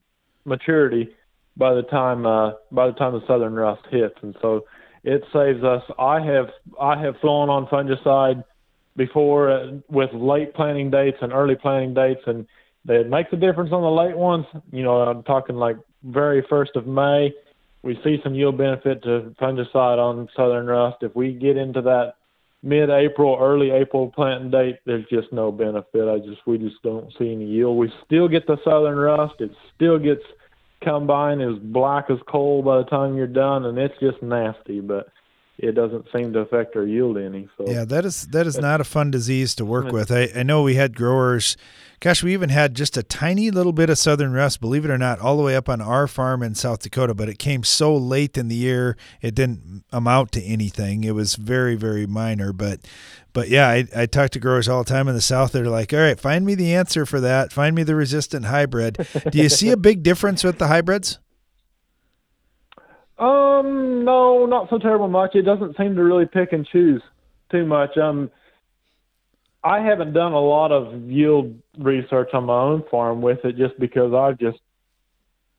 maturity 0.44 1.10
by 1.56 1.74
the 1.74 1.82
time 1.82 2.26
uh, 2.26 2.52
by 2.72 2.88
the 2.88 2.94
time 2.94 3.12
the 3.12 3.26
southern 3.26 3.54
rust 3.54 3.82
hits, 3.90 4.16
and 4.22 4.36
so 4.42 4.64
it 5.04 5.22
saves 5.32 5.62
us. 5.62 5.82
I 5.98 6.20
have 6.20 6.48
I 6.80 7.00
have 7.00 7.14
flown 7.20 7.48
on 7.48 7.66
fungicide 7.66 8.42
before 8.96 9.50
uh, 9.50 9.66
with 9.88 10.10
late 10.12 10.52
planting 10.54 10.90
dates 10.90 11.18
and 11.20 11.32
early 11.32 11.54
planting 11.54 11.94
dates, 11.94 12.22
and 12.26 12.44
it 12.88 13.08
makes 13.08 13.32
a 13.32 13.36
difference 13.36 13.70
on 13.72 13.82
the 13.82 13.90
late 13.90 14.16
ones. 14.16 14.46
You 14.72 14.82
know, 14.82 14.96
I'm 14.96 15.22
talking 15.22 15.54
like 15.54 15.76
very 16.02 16.44
first 16.50 16.72
of 16.74 16.88
May. 16.88 17.32
We 17.82 17.98
see 18.02 18.18
some 18.22 18.34
yield 18.34 18.58
benefit 18.58 19.02
to 19.04 19.34
fungicide 19.40 19.98
on 19.98 20.28
southern 20.36 20.66
rust. 20.66 20.98
If 21.02 21.14
we 21.14 21.32
get 21.32 21.56
into 21.56 21.80
that 21.82 22.14
mid-April, 22.62 23.38
early 23.40 23.70
April 23.70 24.10
planting 24.14 24.50
date, 24.50 24.76
there's 24.84 25.06
just 25.10 25.32
no 25.32 25.52
benefit. 25.52 26.08
I 26.08 26.18
just 26.18 26.46
we 26.46 26.58
just 26.58 26.82
don't 26.82 27.12
see 27.18 27.32
any 27.32 27.46
yield. 27.46 27.76
We 27.76 27.92
still 28.04 28.28
get 28.28 28.46
the 28.46 28.58
southern 28.64 28.96
rust. 28.96 29.34
It 29.38 29.52
still 29.74 29.98
gets 29.98 30.22
combine 30.82 31.40
as 31.40 31.58
black 31.60 32.06
as 32.10 32.18
coal 32.28 32.62
by 32.62 32.78
the 32.78 32.84
time 32.84 33.16
you're 33.16 33.26
done, 33.26 33.66
and 33.66 33.78
it's 33.78 33.98
just 34.00 34.22
nasty. 34.22 34.80
But 34.80 35.06
it 35.58 35.72
doesn't 35.72 36.06
seem 36.14 36.32
to 36.32 36.38
affect 36.38 36.76
our 36.76 36.86
yield 36.86 37.18
any. 37.18 37.48
So 37.58 37.64
Yeah, 37.68 37.84
that 37.84 38.04
is 38.04 38.28
that 38.28 38.46
is 38.46 38.58
not 38.58 38.80
a 38.80 38.84
fun 38.84 39.10
disease 39.10 39.56
to 39.56 39.64
work 39.64 39.90
with. 39.90 40.12
I, 40.12 40.28
I 40.34 40.42
know 40.44 40.62
we 40.62 40.76
had 40.76 40.94
growers, 40.94 41.56
gosh, 41.98 42.22
we 42.22 42.32
even 42.32 42.48
had 42.48 42.74
just 42.74 42.96
a 42.96 43.02
tiny 43.02 43.50
little 43.50 43.72
bit 43.72 43.90
of 43.90 43.98
southern 43.98 44.32
rust, 44.32 44.60
believe 44.60 44.84
it 44.84 44.90
or 44.90 44.98
not, 44.98 45.18
all 45.18 45.36
the 45.36 45.42
way 45.42 45.56
up 45.56 45.68
on 45.68 45.80
our 45.80 46.06
farm 46.06 46.44
in 46.44 46.54
South 46.54 46.80
Dakota, 46.80 47.12
but 47.12 47.28
it 47.28 47.40
came 47.40 47.64
so 47.64 47.96
late 47.96 48.38
in 48.38 48.46
the 48.46 48.54
year 48.54 48.96
it 49.20 49.34
didn't 49.34 49.82
amount 49.92 50.30
to 50.32 50.42
anything. 50.42 51.02
It 51.02 51.14
was 51.14 51.34
very, 51.34 51.74
very 51.74 52.06
minor. 52.06 52.52
But 52.52 52.80
but 53.32 53.48
yeah, 53.48 53.68
I, 53.68 53.86
I 53.94 54.06
talk 54.06 54.30
to 54.30 54.40
growers 54.40 54.68
all 54.68 54.84
the 54.84 54.90
time 54.90 55.08
in 55.08 55.14
the 55.14 55.20
south. 55.20 55.52
They're 55.52 55.66
like, 55.66 55.92
all 55.92 55.98
right, 55.98 56.18
find 56.18 56.46
me 56.46 56.54
the 56.54 56.72
answer 56.72 57.04
for 57.04 57.20
that. 57.20 57.52
Find 57.52 57.74
me 57.74 57.82
the 57.82 57.96
resistant 57.96 58.46
hybrid. 58.46 59.06
Do 59.30 59.38
you 59.38 59.48
see 59.48 59.70
a 59.70 59.76
big 59.76 60.04
difference 60.04 60.44
with 60.44 60.58
the 60.58 60.68
hybrids? 60.68 61.18
Um, 63.18 64.04
no, 64.04 64.46
not 64.46 64.70
so 64.70 64.78
terrible 64.78 65.08
much. 65.08 65.34
It 65.34 65.42
doesn't 65.42 65.76
seem 65.76 65.96
to 65.96 66.04
really 66.04 66.26
pick 66.26 66.52
and 66.52 66.66
choose 66.66 67.02
too 67.50 67.66
much. 67.66 67.96
Um, 67.96 68.30
I 69.64 69.80
haven't 69.80 70.12
done 70.12 70.32
a 70.32 70.40
lot 70.40 70.70
of 70.70 71.02
yield 71.02 71.54
research 71.78 72.30
on 72.32 72.44
my 72.44 72.60
own 72.60 72.84
farm 72.90 73.20
with 73.20 73.44
it, 73.44 73.56
just 73.56 73.78
because 73.80 74.14
I've 74.14 74.38
just 74.38 74.58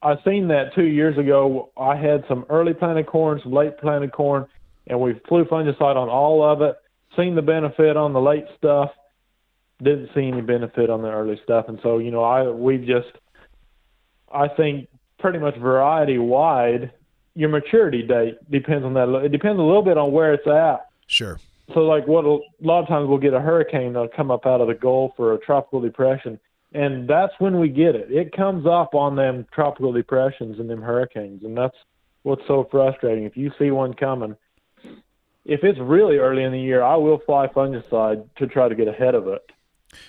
I 0.01 0.15
seen 0.23 0.47
that 0.47 0.73
two 0.73 0.85
years 0.85 1.17
ago. 1.17 1.71
I 1.77 1.95
had 1.97 2.23
some 2.29 2.45
early 2.49 2.73
planted 2.73 3.07
corn, 3.07 3.41
some 3.43 3.51
late 3.51 3.77
planted 3.77 4.13
corn, 4.13 4.45
and 4.87 4.99
we 4.99 5.19
flew 5.27 5.43
fungicide 5.45 5.97
on 5.97 6.07
all 6.07 6.43
of 6.49 6.61
it. 6.61 6.75
Seen 7.17 7.35
the 7.35 7.41
benefit 7.41 7.97
on 7.97 8.13
the 8.13 8.21
late 8.21 8.45
stuff, 8.57 8.91
didn't 9.83 10.09
see 10.15 10.27
any 10.27 10.41
benefit 10.41 10.89
on 10.89 11.01
the 11.01 11.09
early 11.09 11.39
stuff, 11.43 11.65
and 11.67 11.79
so 11.83 11.97
you 11.97 12.11
know 12.11 12.23
I 12.23 12.49
we 12.49 12.77
just 12.77 13.11
I 14.33 14.47
think 14.47 14.87
pretty 15.19 15.39
much 15.39 15.57
variety 15.57 16.17
wide 16.17 16.91
your 17.39 17.47
maturity 17.47 18.03
date 18.03 18.37
depends 18.51 18.83
on 18.83 18.93
that. 18.95 19.07
It 19.23 19.31
depends 19.31 19.59
a 19.59 19.63
little 19.63 19.81
bit 19.81 19.97
on 19.97 20.11
where 20.11 20.33
it's 20.33 20.45
at. 20.45 20.89
Sure. 21.07 21.39
So, 21.73 21.79
like, 21.81 22.05
what 22.05 22.25
a 22.25 22.39
lot 22.61 22.81
of 22.81 22.87
times 22.89 23.07
we'll 23.07 23.17
get 23.17 23.33
a 23.33 23.39
hurricane 23.39 23.93
that'll 23.93 24.09
come 24.09 24.29
up 24.29 24.45
out 24.45 24.59
of 24.59 24.67
the 24.67 24.73
Gulf 24.73 25.13
or 25.17 25.35
a 25.35 25.39
tropical 25.39 25.79
depression, 25.79 26.37
and 26.73 27.07
that's 27.07 27.31
when 27.39 27.57
we 27.57 27.69
get 27.69 27.95
it. 27.95 28.11
It 28.11 28.35
comes 28.35 28.65
up 28.65 28.93
on 28.93 29.15
them 29.15 29.45
tropical 29.53 29.93
depressions 29.93 30.59
and 30.59 30.69
them 30.69 30.81
hurricanes, 30.81 31.45
and 31.45 31.55
that's 31.55 31.77
what's 32.23 32.41
so 32.45 32.67
frustrating. 32.69 33.23
If 33.23 33.37
you 33.37 33.51
see 33.57 33.71
one 33.71 33.93
coming, 33.93 34.35
if 35.45 35.63
it's 35.63 35.79
really 35.79 36.17
early 36.17 36.43
in 36.43 36.51
the 36.51 36.59
year, 36.59 36.83
I 36.83 36.97
will 36.97 37.21
fly 37.25 37.47
fungicide 37.47 38.27
to 38.37 38.47
try 38.47 38.67
to 38.67 38.75
get 38.75 38.89
ahead 38.89 39.15
of 39.15 39.27
it. 39.27 39.49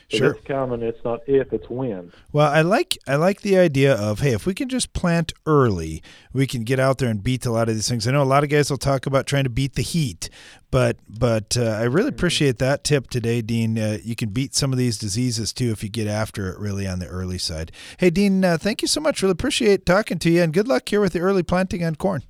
Sure. 0.08 0.32
it's 0.32 0.46
coming. 0.46 0.82
It's 0.82 1.02
not 1.04 1.20
if, 1.26 1.52
it's 1.52 1.68
when. 1.70 2.12
Well, 2.32 2.50
I 2.50 2.62
like 2.62 2.98
I 3.06 3.16
like 3.16 3.40
the 3.42 3.58
idea 3.58 3.94
of 3.94 4.20
hey, 4.20 4.32
if 4.32 4.44
we 4.44 4.54
can 4.54 4.68
just 4.68 4.92
plant 4.92 5.32
early, 5.46 6.02
we 6.32 6.46
can 6.46 6.64
get 6.64 6.78
out 6.78 6.98
there 6.98 7.08
and 7.08 7.22
beat 7.22 7.46
a 7.46 7.50
lot 7.50 7.68
of 7.68 7.74
these 7.74 7.88
things. 7.88 8.06
I 8.06 8.10
know 8.10 8.22
a 8.22 8.24
lot 8.24 8.42
of 8.42 8.50
guys 8.50 8.70
will 8.70 8.78
talk 8.78 9.06
about 9.06 9.26
trying 9.26 9.44
to 9.44 9.50
beat 9.50 9.76
the 9.76 9.82
heat, 9.82 10.28
but 10.70 10.98
but 11.08 11.56
uh, 11.56 11.62
I 11.62 11.84
really 11.84 12.08
appreciate 12.08 12.58
that 12.58 12.84
tip 12.84 13.08
today, 13.08 13.40
Dean. 13.40 13.78
Uh, 13.78 13.98
you 14.02 14.16
can 14.16 14.30
beat 14.30 14.54
some 14.54 14.72
of 14.72 14.78
these 14.78 14.98
diseases 14.98 15.52
too 15.52 15.70
if 15.70 15.82
you 15.82 15.88
get 15.88 16.06
after 16.06 16.50
it 16.50 16.58
really 16.58 16.86
on 16.86 16.98
the 16.98 17.06
early 17.06 17.38
side. 17.38 17.72
Hey, 17.98 18.10
Dean, 18.10 18.44
uh, 18.44 18.58
thank 18.58 18.82
you 18.82 18.88
so 18.88 19.00
much. 19.00 19.22
Really 19.22 19.32
appreciate 19.32 19.86
talking 19.86 20.18
to 20.18 20.30
you, 20.30 20.42
and 20.42 20.52
good 20.52 20.68
luck 20.68 20.88
here 20.88 21.00
with 21.00 21.12
the 21.12 21.20
early 21.20 21.42
planting 21.42 21.84
on 21.84 21.96
corn. 21.96 22.22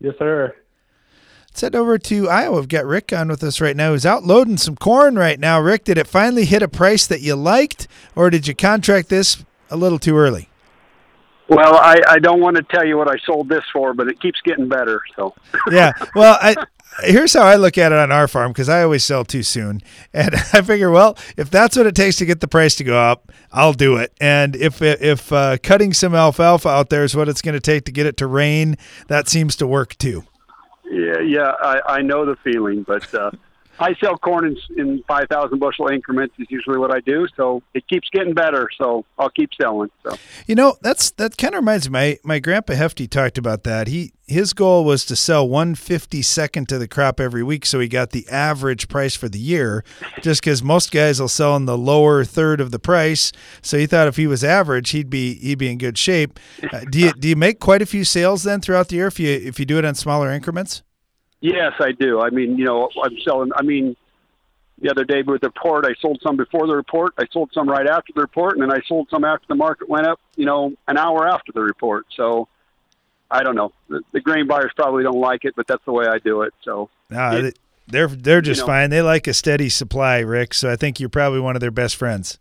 Yes, 0.00 0.14
sir. 0.18 0.54
Let's 1.48 1.62
head 1.62 1.74
over 1.74 1.98
to 1.98 2.28
Iowa. 2.28 2.60
We've 2.60 2.68
got 2.68 2.84
Rick 2.84 3.12
on 3.12 3.28
with 3.28 3.42
us 3.42 3.60
right 3.60 3.76
now. 3.76 3.92
He's 3.92 4.06
out 4.06 4.24
loading 4.24 4.58
some 4.58 4.76
corn 4.76 5.16
right 5.16 5.40
now. 5.40 5.60
Rick, 5.60 5.84
did 5.84 5.98
it 5.98 6.06
finally 6.06 6.44
hit 6.44 6.62
a 6.62 6.68
price 6.68 7.06
that 7.06 7.20
you 7.20 7.34
liked, 7.34 7.88
or 8.14 8.30
did 8.30 8.46
you 8.46 8.54
contract 8.54 9.08
this 9.08 9.44
a 9.70 9.76
little 9.76 9.98
too 9.98 10.16
early? 10.16 10.48
Well, 11.48 11.76
I, 11.76 11.96
I 12.06 12.18
don't 12.18 12.40
want 12.40 12.56
to 12.56 12.62
tell 12.62 12.86
you 12.86 12.98
what 12.98 13.10
I 13.10 13.16
sold 13.24 13.48
this 13.48 13.64
for, 13.72 13.94
but 13.94 14.06
it 14.06 14.20
keeps 14.20 14.40
getting 14.42 14.68
better. 14.68 15.00
So 15.16 15.34
yeah. 15.70 15.92
Well, 16.14 16.38
I 16.40 16.54
here's 17.02 17.32
how 17.32 17.42
I 17.42 17.56
look 17.56 17.78
at 17.78 17.90
it 17.90 17.98
on 17.98 18.12
our 18.12 18.28
farm 18.28 18.52
because 18.52 18.68
I 18.68 18.82
always 18.82 19.02
sell 19.02 19.24
too 19.24 19.42
soon, 19.42 19.82
and 20.12 20.34
I 20.52 20.62
figure, 20.62 20.90
well, 20.90 21.16
if 21.36 21.50
that's 21.50 21.76
what 21.76 21.86
it 21.86 21.94
takes 21.94 22.16
to 22.16 22.26
get 22.26 22.40
the 22.40 22.48
price 22.48 22.74
to 22.76 22.84
go 22.84 22.98
up, 22.98 23.32
I'll 23.50 23.72
do 23.72 23.96
it. 23.96 24.12
And 24.20 24.54
if 24.54 24.82
if 24.82 25.32
uh, 25.32 25.56
cutting 25.62 25.94
some 25.94 26.14
alfalfa 26.14 26.68
out 26.68 26.90
there 26.90 27.04
is 27.04 27.16
what 27.16 27.28
it's 27.28 27.42
going 27.42 27.54
to 27.54 27.60
take 27.60 27.84
to 27.84 27.92
get 27.92 28.06
it 28.06 28.16
to 28.18 28.26
rain, 28.26 28.76
that 29.08 29.28
seems 29.28 29.56
to 29.56 29.66
work 29.66 29.96
too. 29.96 30.24
Yeah, 30.90 31.20
yeah, 31.20 31.52
I, 31.60 31.80
I 31.86 32.02
know 32.02 32.24
the 32.24 32.36
feeling, 32.36 32.82
but 32.82 33.12
uh, 33.14 33.30
I 33.80 33.94
sell 33.94 34.16
corn 34.18 34.46
in, 34.46 34.56
in 34.76 35.02
five 35.06 35.28
thousand 35.28 35.58
bushel 35.58 35.88
increments 35.88 36.34
is 36.38 36.46
usually 36.50 36.78
what 36.78 36.94
I 36.94 37.00
do. 37.00 37.26
So 37.36 37.62
it 37.74 37.86
keeps 37.86 38.08
getting 38.10 38.34
better. 38.34 38.68
So 38.76 39.04
I'll 39.18 39.30
keep 39.30 39.50
selling. 39.60 39.90
So 40.02 40.16
You 40.46 40.54
know, 40.54 40.76
that's 40.82 41.10
that 41.12 41.36
kind 41.36 41.54
of 41.54 41.60
reminds 41.60 41.88
me. 41.88 41.92
My 41.92 42.18
my 42.24 42.38
grandpa 42.38 42.74
Hefty 42.74 43.06
talked 43.06 43.38
about 43.38 43.64
that. 43.64 43.86
He 43.86 44.12
his 44.28 44.52
goal 44.52 44.84
was 44.84 45.04
to 45.06 45.16
sell 45.16 45.48
one 45.48 45.74
fifty 45.74 46.22
second 46.22 46.68
to 46.68 46.78
the 46.78 46.86
crop 46.86 47.18
every 47.18 47.42
week, 47.42 47.66
so 47.66 47.80
he 47.80 47.88
got 47.88 48.10
the 48.10 48.28
average 48.28 48.88
price 48.88 49.16
for 49.16 49.28
the 49.28 49.38
year. 49.38 49.84
Just 50.22 50.42
because 50.42 50.62
most 50.62 50.92
guys 50.92 51.20
will 51.20 51.28
sell 51.28 51.56
in 51.56 51.64
the 51.64 51.78
lower 51.78 52.24
third 52.24 52.60
of 52.60 52.70
the 52.70 52.78
price, 52.78 53.32
so 53.62 53.78
he 53.78 53.86
thought 53.86 54.08
if 54.08 54.16
he 54.16 54.26
was 54.26 54.44
average, 54.44 54.90
he'd 54.90 55.10
be 55.10 55.34
he'd 55.34 55.58
be 55.58 55.70
in 55.70 55.78
good 55.78 55.98
shape. 55.98 56.38
Uh, 56.72 56.80
do 56.90 56.98
you 57.00 57.12
do 57.12 57.28
you 57.28 57.36
make 57.36 57.58
quite 57.58 57.82
a 57.82 57.86
few 57.86 58.04
sales 58.04 58.42
then 58.42 58.60
throughout 58.60 58.88
the 58.88 58.96
year 58.96 59.06
if 59.06 59.18
you 59.18 59.30
if 59.30 59.58
you 59.58 59.64
do 59.64 59.78
it 59.78 59.84
on 59.84 59.94
smaller 59.94 60.30
increments? 60.30 60.82
Yes, 61.40 61.72
I 61.78 61.92
do. 61.92 62.20
I 62.20 62.30
mean, 62.30 62.58
you 62.58 62.64
know, 62.64 62.88
I'm 63.02 63.16
selling. 63.24 63.50
I 63.54 63.62
mean, 63.62 63.96
the 64.80 64.90
other 64.90 65.04
day 65.04 65.22
with 65.22 65.40
the 65.40 65.48
report, 65.48 65.86
I 65.86 65.94
sold 66.00 66.20
some 66.22 66.36
before 66.36 66.66
the 66.66 66.74
report. 66.74 67.14
I 67.18 67.24
sold 67.32 67.50
some 67.54 67.68
right 67.68 67.86
after 67.86 68.12
the 68.14 68.22
report, 68.22 68.54
and 68.54 68.62
then 68.62 68.72
I 68.72 68.80
sold 68.86 69.08
some 69.10 69.24
after 69.24 69.46
the 69.48 69.54
market 69.54 69.88
went 69.88 70.06
up. 70.06 70.20
You 70.36 70.46
know, 70.46 70.72
an 70.88 70.98
hour 70.98 71.28
after 71.28 71.52
the 71.52 71.62
report. 71.62 72.06
So, 72.16 72.48
I 73.30 73.42
don't 73.42 73.54
know. 73.56 73.72
The, 73.88 74.00
the 74.12 74.20
grain 74.20 74.46
buyers 74.46 74.70
probably 74.76 75.02
don't 75.02 75.20
like 75.20 75.44
it, 75.44 75.54
but 75.56 75.66
that's 75.66 75.84
the 75.84 75.92
way 75.92 76.06
I 76.06 76.18
do 76.18 76.42
it. 76.42 76.54
So, 76.64 76.88
Nah, 77.10 77.32
it- 77.34 77.42
they- 77.42 77.52
they're 77.90 78.08
they're 78.08 78.40
just 78.42 78.60
know. 78.60 78.66
fine. 78.66 78.90
They 78.90 79.00
like 79.00 79.26
a 79.26 79.32
steady 79.34 79.70
supply, 79.70 80.18
Rick. 80.18 80.52
So 80.52 80.70
I 80.70 80.76
think 80.76 81.00
you're 81.00 81.08
probably 81.08 81.40
one 81.40 81.56
of 81.56 81.60
their 81.60 81.70
best 81.70 81.96
friends. 81.96 82.38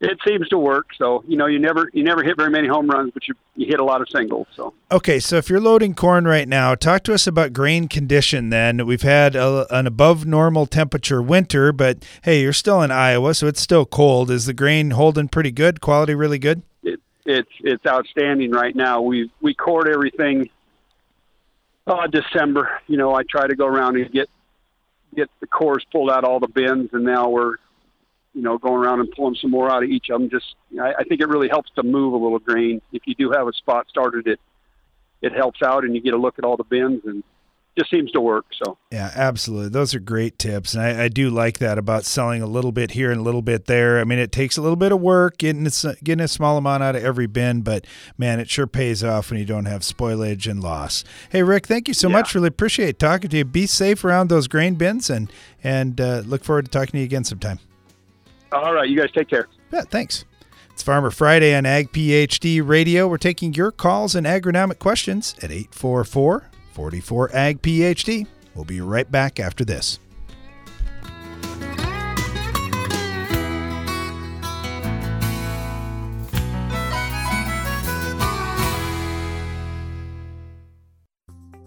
it 0.00 0.18
seems 0.26 0.48
to 0.48 0.58
work. 0.58 0.86
So, 0.98 1.22
you 1.28 1.36
know, 1.36 1.46
you 1.46 1.60
never 1.60 1.88
you 1.92 2.02
never 2.02 2.24
hit 2.24 2.36
very 2.36 2.50
many 2.50 2.66
home 2.66 2.88
runs, 2.88 3.12
but 3.14 3.28
you 3.28 3.34
you 3.54 3.66
hit 3.68 3.78
a 3.78 3.84
lot 3.84 4.00
of 4.00 4.08
singles. 4.08 4.48
So, 4.56 4.74
Okay, 4.90 5.20
so 5.20 5.36
if 5.36 5.48
you're 5.48 5.60
loading 5.60 5.94
corn 5.94 6.24
right 6.24 6.48
now, 6.48 6.74
talk 6.74 7.04
to 7.04 7.14
us 7.14 7.28
about 7.28 7.52
grain 7.52 7.86
condition 7.86 8.50
then. 8.50 8.84
We've 8.84 9.02
had 9.02 9.36
a, 9.36 9.64
an 9.72 9.86
above 9.86 10.26
normal 10.26 10.66
temperature 10.66 11.22
winter, 11.22 11.70
but 11.72 12.04
hey, 12.24 12.40
you're 12.42 12.52
still 12.52 12.82
in 12.82 12.90
Iowa, 12.90 13.32
so 13.34 13.46
it's 13.46 13.60
still 13.60 13.86
cold. 13.86 14.28
Is 14.28 14.46
the 14.46 14.54
grain 14.54 14.90
holding 14.90 15.28
pretty 15.28 15.52
good? 15.52 15.80
Quality 15.80 16.16
really 16.16 16.40
good? 16.40 16.62
It, 17.24 17.38
it's 17.38 17.50
it's 17.60 17.86
outstanding 17.86 18.50
right 18.50 18.74
now. 18.74 19.02
We 19.02 19.30
we 19.40 19.54
cored 19.54 19.88
everything. 19.88 20.50
Uh, 21.86 22.06
December, 22.06 22.80
you 22.86 22.96
know, 22.96 23.12
I 23.14 23.22
try 23.24 23.46
to 23.46 23.56
go 23.56 23.66
around 23.66 23.96
and 23.96 24.10
get 24.12 24.28
get 25.14 25.28
the 25.40 25.46
cores 25.46 25.84
pulled 25.90 26.10
out 26.10 26.24
all 26.24 26.40
the 26.40 26.48
bins, 26.48 26.90
and 26.92 27.04
now 27.04 27.28
we're, 27.28 27.56
you 28.34 28.42
know, 28.42 28.56
going 28.56 28.82
around 28.82 29.00
and 29.00 29.10
pulling 29.10 29.34
some 29.34 29.50
more 29.50 29.70
out 29.70 29.82
of 29.82 29.90
each 29.90 30.08
of 30.08 30.20
them. 30.20 30.30
Just, 30.30 30.54
I, 30.80 30.94
I 31.00 31.04
think 31.04 31.20
it 31.20 31.28
really 31.28 31.48
helps 31.48 31.70
to 31.76 31.82
move 31.82 32.14
a 32.14 32.16
little 32.16 32.38
grain. 32.38 32.80
If 32.92 33.02
you 33.06 33.14
do 33.14 33.30
have 33.32 33.48
a 33.48 33.52
spot 33.52 33.88
started, 33.88 34.26
it 34.26 34.40
it 35.20 35.32
helps 35.32 35.60
out, 35.62 35.84
and 35.84 35.94
you 35.94 36.00
get 36.00 36.14
a 36.14 36.18
look 36.18 36.38
at 36.38 36.44
all 36.44 36.56
the 36.56 36.64
bins, 36.64 37.02
and 37.04 37.22
just 37.78 37.90
seems 37.90 38.10
to 38.12 38.20
work. 38.20 38.46
So. 38.62 38.76
Yeah, 38.90 39.10
absolutely. 39.14 39.70
Those 39.70 39.94
are 39.94 40.00
great 40.00 40.38
tips. 40.38 40.74
And 40.74 40.82
I, 40.82 41.04
I 41.04 41.08
do 41.08 41.30
like 41.30 41.58
that 41.58 41.78
about 41.78 42.04
selling 42.04 42.42
a 42.42 42.46
little 42.46 42.72
bit 42.72 42.92
here 42.92 43.10
and 43.10 43.20
a 43.20 43.22
little 43.22 43.42
bit 43.42 43.66
there. 43.66 43.98
I 43.98 44.04
mean, 44.04 44.18
it 44.18 44.30
takes 44.30 44.56
a 44.56 44.62
little 44.62 44.76
bit 44.76 44.92
of 44.92 45.00
work 45.00 45.38
getting, 45.38 45.66
it, 45.66 45.82
getting 46.04 46.22
a 46.22 46.28
small 46.28 46.58
amount 46.58 46.82
out 46.82 46.96
of 46.96 47.02
every 47.02 47.26
bin, 47.26 47.62
but 47.62 47.86
man, 48.18 48.40
it 48.40 48.50
sure 48.50 48.66
pays 48.66 49.02
off 49.02 49.30
when 49.30 49.38
you 49.38 49.46
don't 49.46 49.64
have 49.64 49.82
spoilage 49.82 50.50
and 50.50 50.62
loss. 50.62 51.02
Hey, 51.30 51.42
Rick, 51.42 51.66
thank 51.66 51.88
you 51.88 51.94
so 51.94 52.08
much. 52.08 52.34
Really 52.34 52.48
appreciate 52.48 52.98
talking 52.98 53.30
to 53.30 53.38
you. 53.38 53.44
Be 53.44 53.66
safe 53.66 54.04
around 54.04 54.28
those 54.28 54.48
grain 54.48 54.74
bins 54.74 55.08
and, 55.08 55.32
and 55.64 56.00
uh, 56.00 56.22
look 56.26 56.44
forward 56.44 56.66
to 56.66 56.70
talking 56.70 56.92
to 56.92 56.98
you 56.98 57.04
again 57.04 57.24
sometime. 57.24 57.58
All 58.52 58.74
right, 58.74 58.88
you 58.88 58.98
guys 58.98 59.10
take 59.16 59.28
care. 59.28 59.48
Yeah, 59.72 59.82
thanks. 59.82 60.26
It's 60.72 60.82
Farmer 60.82 61.10
Friday 61.10 61.54
on 61.54 61.64
Ag 61.64 61.90
PhD 61.92 62.66
Radio. 62.66 63.08
We're 63.08 63.16
taking 63.16 63.54
your 63.54 63.70
calls 63.70 64.14
and 64.14 64.26
agronomic 64.26 64.78
questions 64.78 65.34
at 65.38 65.50
844 65.50 66.51
44 66.72 67.34
Ag 67.34 67.62
PhD. 67.62 68.26
We'll 68.54 68.64
be 68.64 68.80
right 68.80 69.10
back 69.10 69.40
after 69.40 69.64
this. 69.64 69.98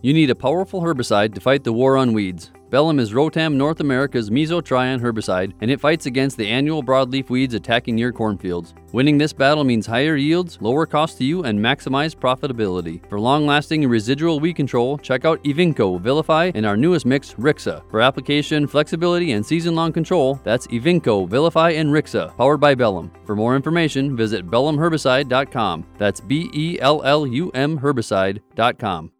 You 0.02 0.14
need 0.14 0.30
a 0.30 0.36
powerful 0.36 0.82
herbicide 0.82 1.34
to 1.34 1.42
fight 1.42 1.64
the 1.64 1.74
war 1.74 1.98
on 1.98 2.14
weeds. 2.14 2.52
Bellum 2.76 3.00
is 3.00 3.14
Rotam 3.14 3.54
North 3.54 3.80
America's 3.80 4.30
mesotrione 4.30 5.00
herbicide, 5.00 5.54
and 5.62 5.72
it 5.72 5.80
fights 5.80 6.08
against 6.08 6.36
the 6.36 6.46
annual 6.46 6.84
broadleaf 6.84 7.30
weeds 7.30 7.54
attacking 7.54 7.98
your 7.98 8.12
cornfields. 8.12 8.74
Winning 8.92 9.18
this 9.18 9.32
battle 9.32 9.64
means 9.64 9.86
higher 9.86 10.18
yields, 10.18 10.58
lower 10.60 10.86
cost 10.86 11.18
to 11.20 11.24
you, 11.24 11.46
and 11.46 11.58
maximized 11.58 12.18
profitability. 12.18 13.00
For 13.08 13.18
long-lasting 13.18 13.88
residual 13.88 14.42
weed 14.42 14.58
control, 14.58 14.98
check 14.98 15.24
out 15.24 15.42
Evinco, 15.46 16.02
Vilify, 16.02 16.52
and 16.54 16.66
our 16.66 16.76
newest 16.76 17.06
mix, 17.06 17.34
Rixa. 17.36 17.90
For 17.90 18.02
application, 18.02 18.68
flexibility, 18.68 19.32
and 19.32 19.46
season-long 19.46 19.94
control, 19.94 20.42
that's 20.44 20.68
Evinco, 20.68 21.30
Vilify, 21.30 21.70
and 21.70 21.92
Rixa, 21.92 22.36
powered 22.36 22.60
by 22.60 22.76
Bellum. 22.76 23.10
For 23.24 23.38
more 23.38 23.56
information, 23.56 24.18
visit 24.18 24.52
bellumherbicide.com. 24.52 25.86
That's 25.98 26.20
B-E-L-L-U-M 26.20 27.80
herbicide.com. 27.80 29.12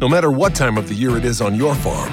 No 0.00 0.08
matter 0.10 0.30
what 0.30 0.54
time 0.54 0.76
of 0.76 0.88
the 0.90 0.94
year 0.94 1.16
it 1.16 1.24
is 1.24 1.40
on 1.40 1.54
your 1.54 1.74
farm, 1.76 2.12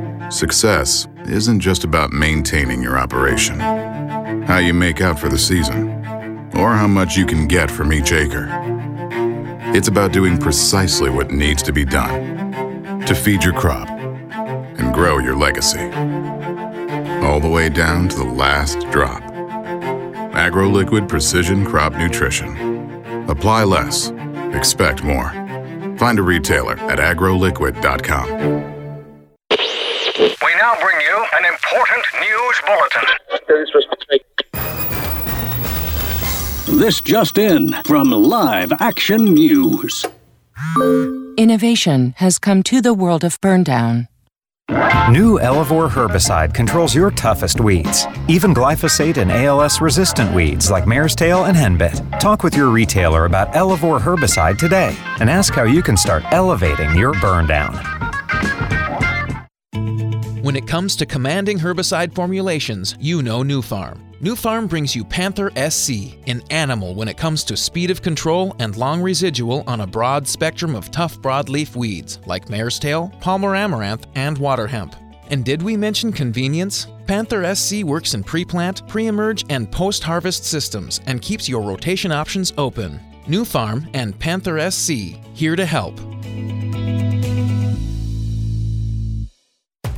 Success 0.31 1.09
isn't 1.25 1.59
just 1.59 1.83
about 1.83 2.13
maintaining 2.13 2.81
your 2.81 2.97
operation, 2.97 3.59
how 3.59 4.59
you 4.59 4.73
make 4.73 5.01
out 5.01 5.19
for 5.19 5.27
the 5.27 5.37
season, 5.37 5.89
or 6.55 6.71
how 6.73 6.87
much 6.87 7.17
you 7.17 7.25
can 7.25 7.49
get 7.49 7.69
from 7.69 7.91
each 7.91 8.13
acre. 8.13 8.47
It's 9.75 9.89
about 9.89 10.13
doing 10.13 10.37
precisely 10.37 11.09
what 11.09 11.31
needs 11.31 11.61
to 11.63 11.73
be 11.73 11.83
done 11.83 13.01
to 13.05 13.13
feed 13.13 13.43
your 13.43 13.51
crop 13.53 13.89
and 13.89 14.93
grow 14.93 15.19
your 15.19 15.35
legacy. 15.35 15.83
All 17.25 17.41
the 17.41 17.51
way 17.51 17.67
down 17.67 18.07
to 18.07 18.17
the 18.17 18.23
last 18.23 18.79
drop. 18.89 19.21
AgroLiquid 20.31 21.09
Precision 21.09 21.65
Crop 21.65 21.91
Nutrition. 21.93 23.29
Apply 23.29 23.65
less, 23.65 24.11
expect 24.53 25.03
more. 25.03 25.29
Find 25.97 26.19
a 26.19 26.23
retailer 26.23 26.77
at 26.79 26.99
agroliquid.com. 26.99 28.70
We 30.61 30.67
now 30.67 30.79
bring 30.79 31.01
you 31.01 31.25
an 31.39 31.45
important 31.45 32.05
news 32.19 32.61
bulletin. 32.67 33.01
This 36.79 37.01
just 37.01 37.39
in 37.39 37.73
from 37.83 38.11
Live 38.11 38.71
Action 38.79 39.25
News. 39.25 40.05
Innovation 41.35 42.13
has 42.17 42.37
come 42.37 42.61
to 42.63 42.79
the 42.79 42.93
world 42.93 43.23
of 43.23 43.41
burndown. 43.41 44.07
New 45.09 45.39
Elevore 45.39 45.89
herbicide 45.89 46.53
controls 46.53 46.93
your 46.93 47.09
toughest 47.09 47.59
weeds, 47.59 48.05
even 48.27 48.53
glyphosate 48.53 49.17
and 49.17 49.31
ALS 49.31 49.81
resistant 49.81 50.31
weeds 50.31 50.69
like 50.69 50.85
mare's 50.85 51.15
tail 51.15 51.45
and 51.45 51.57
henbit. 51.57 52.19
Talk 52.19 52.43
with 52.43 52.55
your 52.55 52.69
retailer 52.69 53.25
about 53.25 53.55
Elevore 53.55 53.99
herbicide 53.99 54.59
today 54.59 54.95
and 55.19 55.27
ask 55.27 55.55
how 55.55 55.63
you 55.63 55.81
can 55.81 55.97
start 55.97 56.23
elevating 56.31 56.95
your 56.95 57.13
burn 57.13 57.47
down. 57.47 57.73
When 60.51 60.61
it 60.61 60.67
comes 60.67 60.97
to 60.97 61.05
commanding 61.05 61.57
herbicide 61.57 62.13
formulations, 62.13 62.97
you 62.99 63.21
know 63.21 63.39
Nufarm. 63.39 64.01
New 64.19 64.35
Farm 64.35 64.67
brings 64.67 64.93
you 64.93 65.05
Panther 65.05 65.49
SC, 65.55 66.17
an 66.27 66.43
animal 66.49 66.93
when 66.93 67.07
it 67.07 67.15
comes 67.15 67.45
to 67.45 67.55
speed 67.55 67.89
of 67.89 68.01
control 68.01 68.53
and 68.59 68.75
long 68.75 69.01
residual 69.01 69.63
on 69.65 69.79
a 69.79 69.87
broad 69.87 70.27
spectrum 70.27 70.75
of 70.75 70.91
tough 70.91 71.17
broadleaf 71.21 71.77
weeds 71.77 72.19
like 72.25 72.49
mare's 72.49 72.79
tail, 72.79 73.13
palmer 73.21 73.55
amaranth, 73.55 74.07
and 74.15 74.37
water 74.37 74.67
hemp. 74.67 74.93
And 75.29 75.45
did 75.45 75.63
we 75.63 75.77
mention 75.77 76.11
convenience? 76.11 76.85
Panther 77.07 77.55
SC 77.55 77.83
works 77.83 78.13
in 78.13 78.21
pre 78.21 78.43
plant, 78.43 78.85
pre 78.89 79.07
emerge, 79.07 79.45
and 79.47 79.71
post 79.71 80.03
harvest 80.03 80.43
systems 80.43 80.99
and 81.05 81.21
keeps 81.21 81.47
your 81.47 81.61
rotation 81.61 82.11
options 82.11 82.51
open. 82.57 82.99
Nufarm 83.25 83.89
and 83.93 84.19
Panther 84.19 84.69
SC, 84.69 85.15
here 85.33 85.55
to 85.55 85.65
help. 85.65 85.97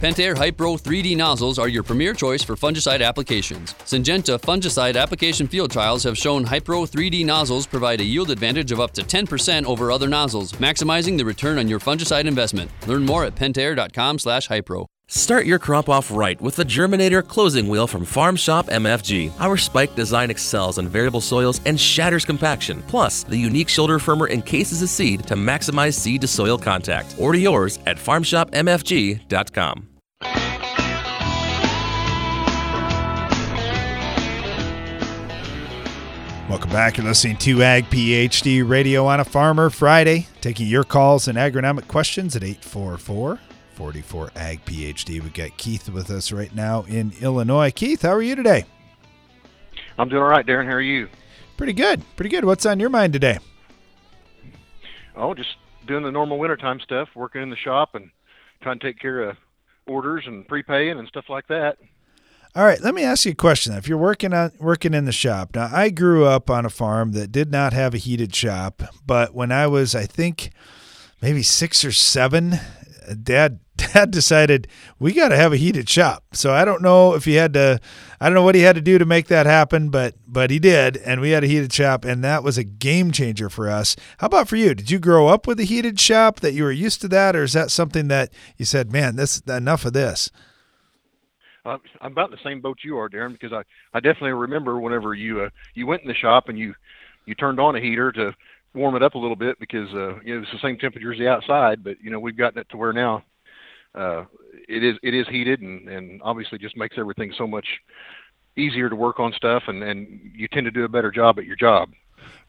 Pentair 0.03 0.35
Hypro 0.35 0.77
3D 0.77 1.15
nozzles 1.15 1.57
are 1.57 1.69
your 1.69 1.81
premier 1.81 2.13
choice 2.13 2.43
for 2.43 2.57
fungicide 2.57 3.01
applications. 3.01 3.73
Syngenta 3.85 4.37
fungicide 4.37 4.97
application 4.97 5.47
field 5.47 5.71
trials 5.71 6.03
have 6.03 6.17
shown 6.17 6.43
Hypro 6.43 6.85
3D 6.85 7.25
nozzles 7.25 7.65
provide 7.65 8.01
a 8.01 8.03
yield 8.03 8.29
advantage 8.29 8.73
of 8.73 8.81
up 8.81 8.91
to 8.95 9.01
10% 9.01 9.63
over 9.63 9.93
other 9.93 10.09
nozzles, 10.09 10.51
maximizing 10.59 11.17
the 11.17 11.23
return 11.23 11.57
on 11.57 11.69
your 11.69 11.79
fungicide 11.79 12.25
investment. 12.25 12.69
Learn 12.85 13.05
more 13.05 13.23
at 13.23 13.35
pentair.com/hypro. 13.35 14.87
Start 15.07 15.45
your 15.45 15.59
crop 15.59 15.87
off 15.87 16.11
right 16.11 16.41
with 16.41 16.57
the 16.57 16.65
Germinator 16.65 17.25
closing 17.25 17.69
wheel 17.69 17.87
from 17.87 18.03
Farm 18.03 18.35
Shop 18.35 18.67
MFG. 18.67 19.31
Our 19.39 19.55
spike 19.55 19.95
design 19.95 20.29
excels 20.29 20.77
on 20.77 20.89
variable 20.89 21.21
soils 21.21 21.61
and 21.65 21.79
shatters 21.79 22.25
compaction. 22.25 22.83
Plus, 22.89 23.23
the 23.23 23.37
unique 23.37 23.69
shoulder 23.69 23.99
firmer 23.99 24.27
encases 24.27 24.81
a 24.81 24.87
seed 24.87 25.25
to 25.27 25.35
maximize 25.35 25.93
seed 25.93 26.19
to 26.19 26.27
soil 26.27 26.57
contact. 26.57 27.15
Order 27.17 27.39
yours 27.39 27.79
at 27.85 27.95
farmshopmfg.com. 27.95 29.92
Welcome 36.53 36.69
back. 36.69 36.97
You're 36.97 37.07
listening 37.07 37.37
to 37.37 37.63
Ag 37.63 37.85
PhD 37.85 38.69
Radio 38.69 39.07
on 39.07 39.19
a 39.19 39.25
Farmer 39.25 39.71
Friday, 39.71 40.27
taking 40.39 40.67
your 40.67 40.83
calls 40.83 41.27
and 41.27 41.35
agronomic 41.35 41.87
questions 41.87 42.35
at 42.35 42.43
844 42.43 43.39
44 43.73 44.31
Ag 44.35 44.63
PhD. 44.63 45.13
We've 45.13 45.33
got 45.33 45.57
Keith 45.57 45.89
with 45.89 46.11
us 46.11 46.31
right 46.31 46.53
now 46.53 46.83
in 46.83 47.11
Illinois. 47.19 47.71
Keith, 47.71 48.03
how 48.03 48.11
are 48.11 48.21
you 48.21 48.35
today? 48.35 48.65
I'm 49.97 50.09
doing 50.09 50.21
all 50.21 50.29
right, 50.29 50.45
Darren. 50.45 50.67
How 50.67 50.73
are 50.73 50.79
you? 50.79 51.09
Pretty 51.57 51.73
good. 51.73 52.03
Pretty 52.15 52.29
good. 52.29 52.45
What's 52.45 52.67
on 52.67 52.79
your 52.79 52.91
mind 52.91 53.13
today? 53.13 53.39
Oh, 55.15 55.33
just 55.33 55.55
doing 55.87 56.03
the 56.03 56.11
normal 56.11 56.37
wintertime 56.37 56.79
stuff, 56.81 57.09
working 57.15 57.41
in 57.41 57.49
the 57.49 57.57
shop 57.57 57.95
and 57.95 58.11
trying 58.61 58.77
to 58.77 58.85
take 58.85 58.99
care 58.99 59.21
of 59.21 59.37
orders 59.87 60.25
and 60.27 60.47
prepaying 60.47 60.99
and 60.99 61.07
stuff 61.07 61.25
like 61.29 61.47
that. 61.47 61.79
All 62.55 62.65
right, 62.65 62.79
let 62.81 62.93
me 62.93 63.01
ask 63.01 63.25
you 63.25 63.31
a 63.31 63.35
question. 63.35 63.73
If 63.73 63.87
you're 63.87 63.97
working 63.97 64.31
on 64.31 64.51
working 64.59 64.93
in 64.93 65.05
the 65.05 65.11
shop, 65.11 65.55
now 65.55 65.71
I 65.73 65.89
grew 65.89 66.25
up 66.25 66.51
on 66.51 66.67
a 66.67 66.69
farm 66.69 67.13
that 67.13 67.31
did 67.31 67.51
not 67.51 67.73
have 67.73 67.95
a 67.95 67.97
heated 67.97 68.35
shop, 68.35 68.83
but 69.07 69.33
when 69.33 69.51
I 69.51 69.65
was, 69.65 69.95
I 69.95 70.05
think, 70.05 70.51
maybe 71.19 71.41
six 71.41 71.83
or 71.83 71.91
seven, 71.91 72.59
Dad 73.23 73.59
Dad 73.75 74.11
decided 74.11 74.67
we 74.99 75.13
got 75.13 75.29
to 75.29 75.35
have 75.35 75.51
a 75.51 75.57
heated 75.57 75.89
shop. 75.89 76.25
So 76.33 76.53
I 76.53 76.63
don't 76.63 76.83
know 76.83 77.15
if 77.15 77.25
he 77.25 77.33
had 77.33 77.53
to, 77.53 77.79
I 78.21 78.27
don't 78.27 78.35
know 78.35 78.43
what 78.43 78.53
he 78.53 78.61
had 78.61 78.75
to 78.75 78.81
do 78.81 78.99
to 78.99 79.05
make 79.05 79.29
that 79.29 79.47
happen, 79.47 79.89
but 79.89 80.13
but 80.27 80.51
he 80.51 80.59
did, 80.59 80.97
and 80.97 81.21
we 81.21 81.31
had 81.31 81.43
a 81.43 81.47
heated 81.47 81.73
shop, 81.73 82.05
and 82.05 82.23
that 82.23 82.43
was 82.43 82.59
a 82.59 82.63
game 82.63 83.11
changer 83.11 83.49
for 83.49 83.67
us. 83.67 83.95
How 84.19 84.27
about 84.27 84.47
for 84.47 84.57
you? 84.57 84.75
Did 84.75 84.91
you 84.91 84.99
grow 84.99 85.27
up 85.27 85.47
with 85.47 85.59
a 85.59 85.63
heated 85.63 85.99
shop 85.99 86.41
that 86.41 86.53
you 86.53 86.65
were 86.65 86.71
used 86.71 87.01
to 87.01 87.07
that, 87.07 87.35
or 87.35 87.41
is 87.41 87.53
that 87.53 87.71
something 87.71 88.09
that 88.09 88.31
you 88.57 88.65
said, 88.65 88.91
man, 88.91 89.15
this 89.15 89.39
enough 89.39 89.85
of 89.85 89.93
this? 89.93 90.29
I'm 91.65 91.79
about 92.01 92.31
the 92.31 92.37
same 92.43 92.61
boat 92.61 92.79
you 92.83 92.97
are, 92.97 93.09
Darren, 93.09 93.31
because 93.31 93.53
I, 93.53 93.63
I 93.93 93.99
definitely 93.99 94.31
remember 94.31 94.79
whenever 94.79 95.13
you 95.13 95.41
uh, 95.43 95.49
you 95.73 95.87
went 95.87 96.01
in 96.01 96.07
the 96.07 96.13
shop 96.13 96.49
and 96.49 96.57
you 96.57 96.73
you 97.25 97.35
turned 97.35 97.59
on 97.59 97.75
a 97.75 97.81
heater 97.81 98.11
to 98.11 98.33
warm 98.73 98.95
it 98.95 99.03
up 99.03 99.15
a 99.15 99.19
little 99.19 99.35
bit 99.35 99.59
because 99.59 99.87
uh, 99.93 100.19
you 100.21 100.35
know 100.35 100.41
it's 100.41 100.51
the 100.51 100.59
same 100.61 100.77
temperature 100.77 101.13
as 101.13 101.19
the 101.19 101.27
outside, 101.27 101.83
but 101.83 101.95
you 102.01 102.11
know 102.11 102.19
we've 102.19 102.37
gotten 102.37 102.59
it 102.59 102.67
to 102.69 102.77
where 102.77 102.93
now 102.93 103.23
uh, 103.95 104.25
it 104.67 104.83
is 104.83 104.97
it 105.03 105.13
is 105.13 105.27
heated 105.29 105.61
and 105.61 105.87
and 105.87 106.21
obviously 106.23 106.57
just 106.57 106.77
makes 106.77 106.97
everything 106.97 107.33
so 107.37 107.47
much 107.47 107.67
easier 108.57 108.89
to 108.89 108.95
work 108.95 109.19
on 109.19 109.31
stuff 109.33 109.63
and 109.67 109.83
and 109.83 110.19
you 110.35 110.47
tend 110.49 110.65
to 110.65 110.71
do 110.71 110.83
a 110.83 110.89
better 110.89 111.11
job 111.11 111.39
at 111.39 111.45
your 111.45 111.55
job. 111.55 111.89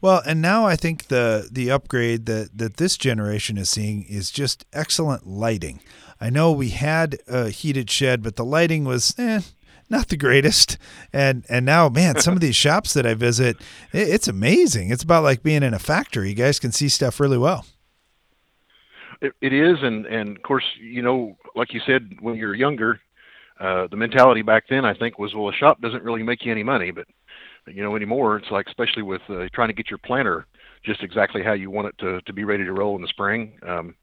Well, 0.01 0.21
and 0.25 0.41
now 0.41 0.65
I 0.65 0.75
think 0.75 1.07
the 1.07 1.47
the 1.51 1.71
upgrade 1.71 2.25
that 2.25 2.57
that 2.57 2.77
this 2.77 2.97
generation 2.97 3.57
is 3.57 3.69
seeing 3.69 4.03
is 4.03 4.31
just 4.31 4.65
excellent 4.73 5.25
lighting. 5.25 5.79
I 6.19 6.29
know 6.29 6.51
we 6.51 6.69
had 6.69 7.17
a 7.27 7.49
heated 7.49 7.89
shed, 7.89 8.23
but 8.23 8.35
the 8.35 8.45
lighting 8.45 8.85
was 8.85 9.13
eh, 9.17 9.41
not 9.89 10.09
the 10.09 10.17
greatest. 10.17 10.77
And 11.13 11.45
and 11.49 11.65
now, 11.65 11.89
man, 11.89 12.19
some 12.19 12.33
of 12.33 12.41
these 12.41 12.55
shops 12.65 12.93
that 12.93 13.05
I 13.05 13.13
visit, 13.13 13.57
it, 13.91 14.09
it's 14.09 14.27
amazing. 14.27 14.89
It's 14.89 15.03
about 15.03 15.23
like 15.23 15.43
being 15.43 15.63
in 15.63 15.73
a 15.73 15.79
factory. 15.79 16.29
You 16.29 16.35
guys 16.35 16.59
can 16.59 16.71
see 16.71 16.89
stuff 16.89 17.19
really 17.19 17.37
well. 17.37 17.65
It, 19.21 19.33
it 19.41 19.53
is, 19.53 19.77
and 19.81 20.05
and 20.05 20.35
of 20.37 20.43
course, 20.43 20.65
you 20.79 21.01
know, 21.01 21.37
like 21.55 21.73
you 21.73 21.81
said, 21.85 22.17
when 22.19 22.35
you're 22.35 22.55
younger, 22.55 22.99
uh, 23.59 23.87
the 23.87 23.95
mentality 23.95 24.41
back 24.41 24.65
then, 24.69 24.85
I 24.85 24.93
think, 24.93 25.17
was 25.17 25.33
well, 25.33 25.49
a 25.49 25.53
shop 25.53 25.81
doesn't 25.81 26.03
really 26.03 26.23
make 26.23 26.45
you 26.45 26.51
any 26.51 26.63
money, 26.63 26.91
but 26.91 27.07
you 27.67 27.83
know, 27.83 27.95
anymore, 27.95 28.37
it's 28.37 28.51
like 28.51 28.67
especially 28.67 29.03
with 29.03 29.21
uh, 29.29 29.45
trying 29.53 29.69
to 29.69 29.73
get 29.73 29.89
your 29.89 29.99
planter 29.99 30.45
just 30.83 31.03
exactly 31.03 31.41
how 31.43 31.53
you 31.53 31.71
want 31.71 31.87
it 31.87 31.97
to 31.99 32.21
to 32.21 32.33
be 32.33 32.43
ready 32.43 32.63
to 32.63 32.73
roll 32.73 32.95
in 32.95 33.01
the 33.01 33.07
spring. 33.07 33.53
Um, 33.67 33.95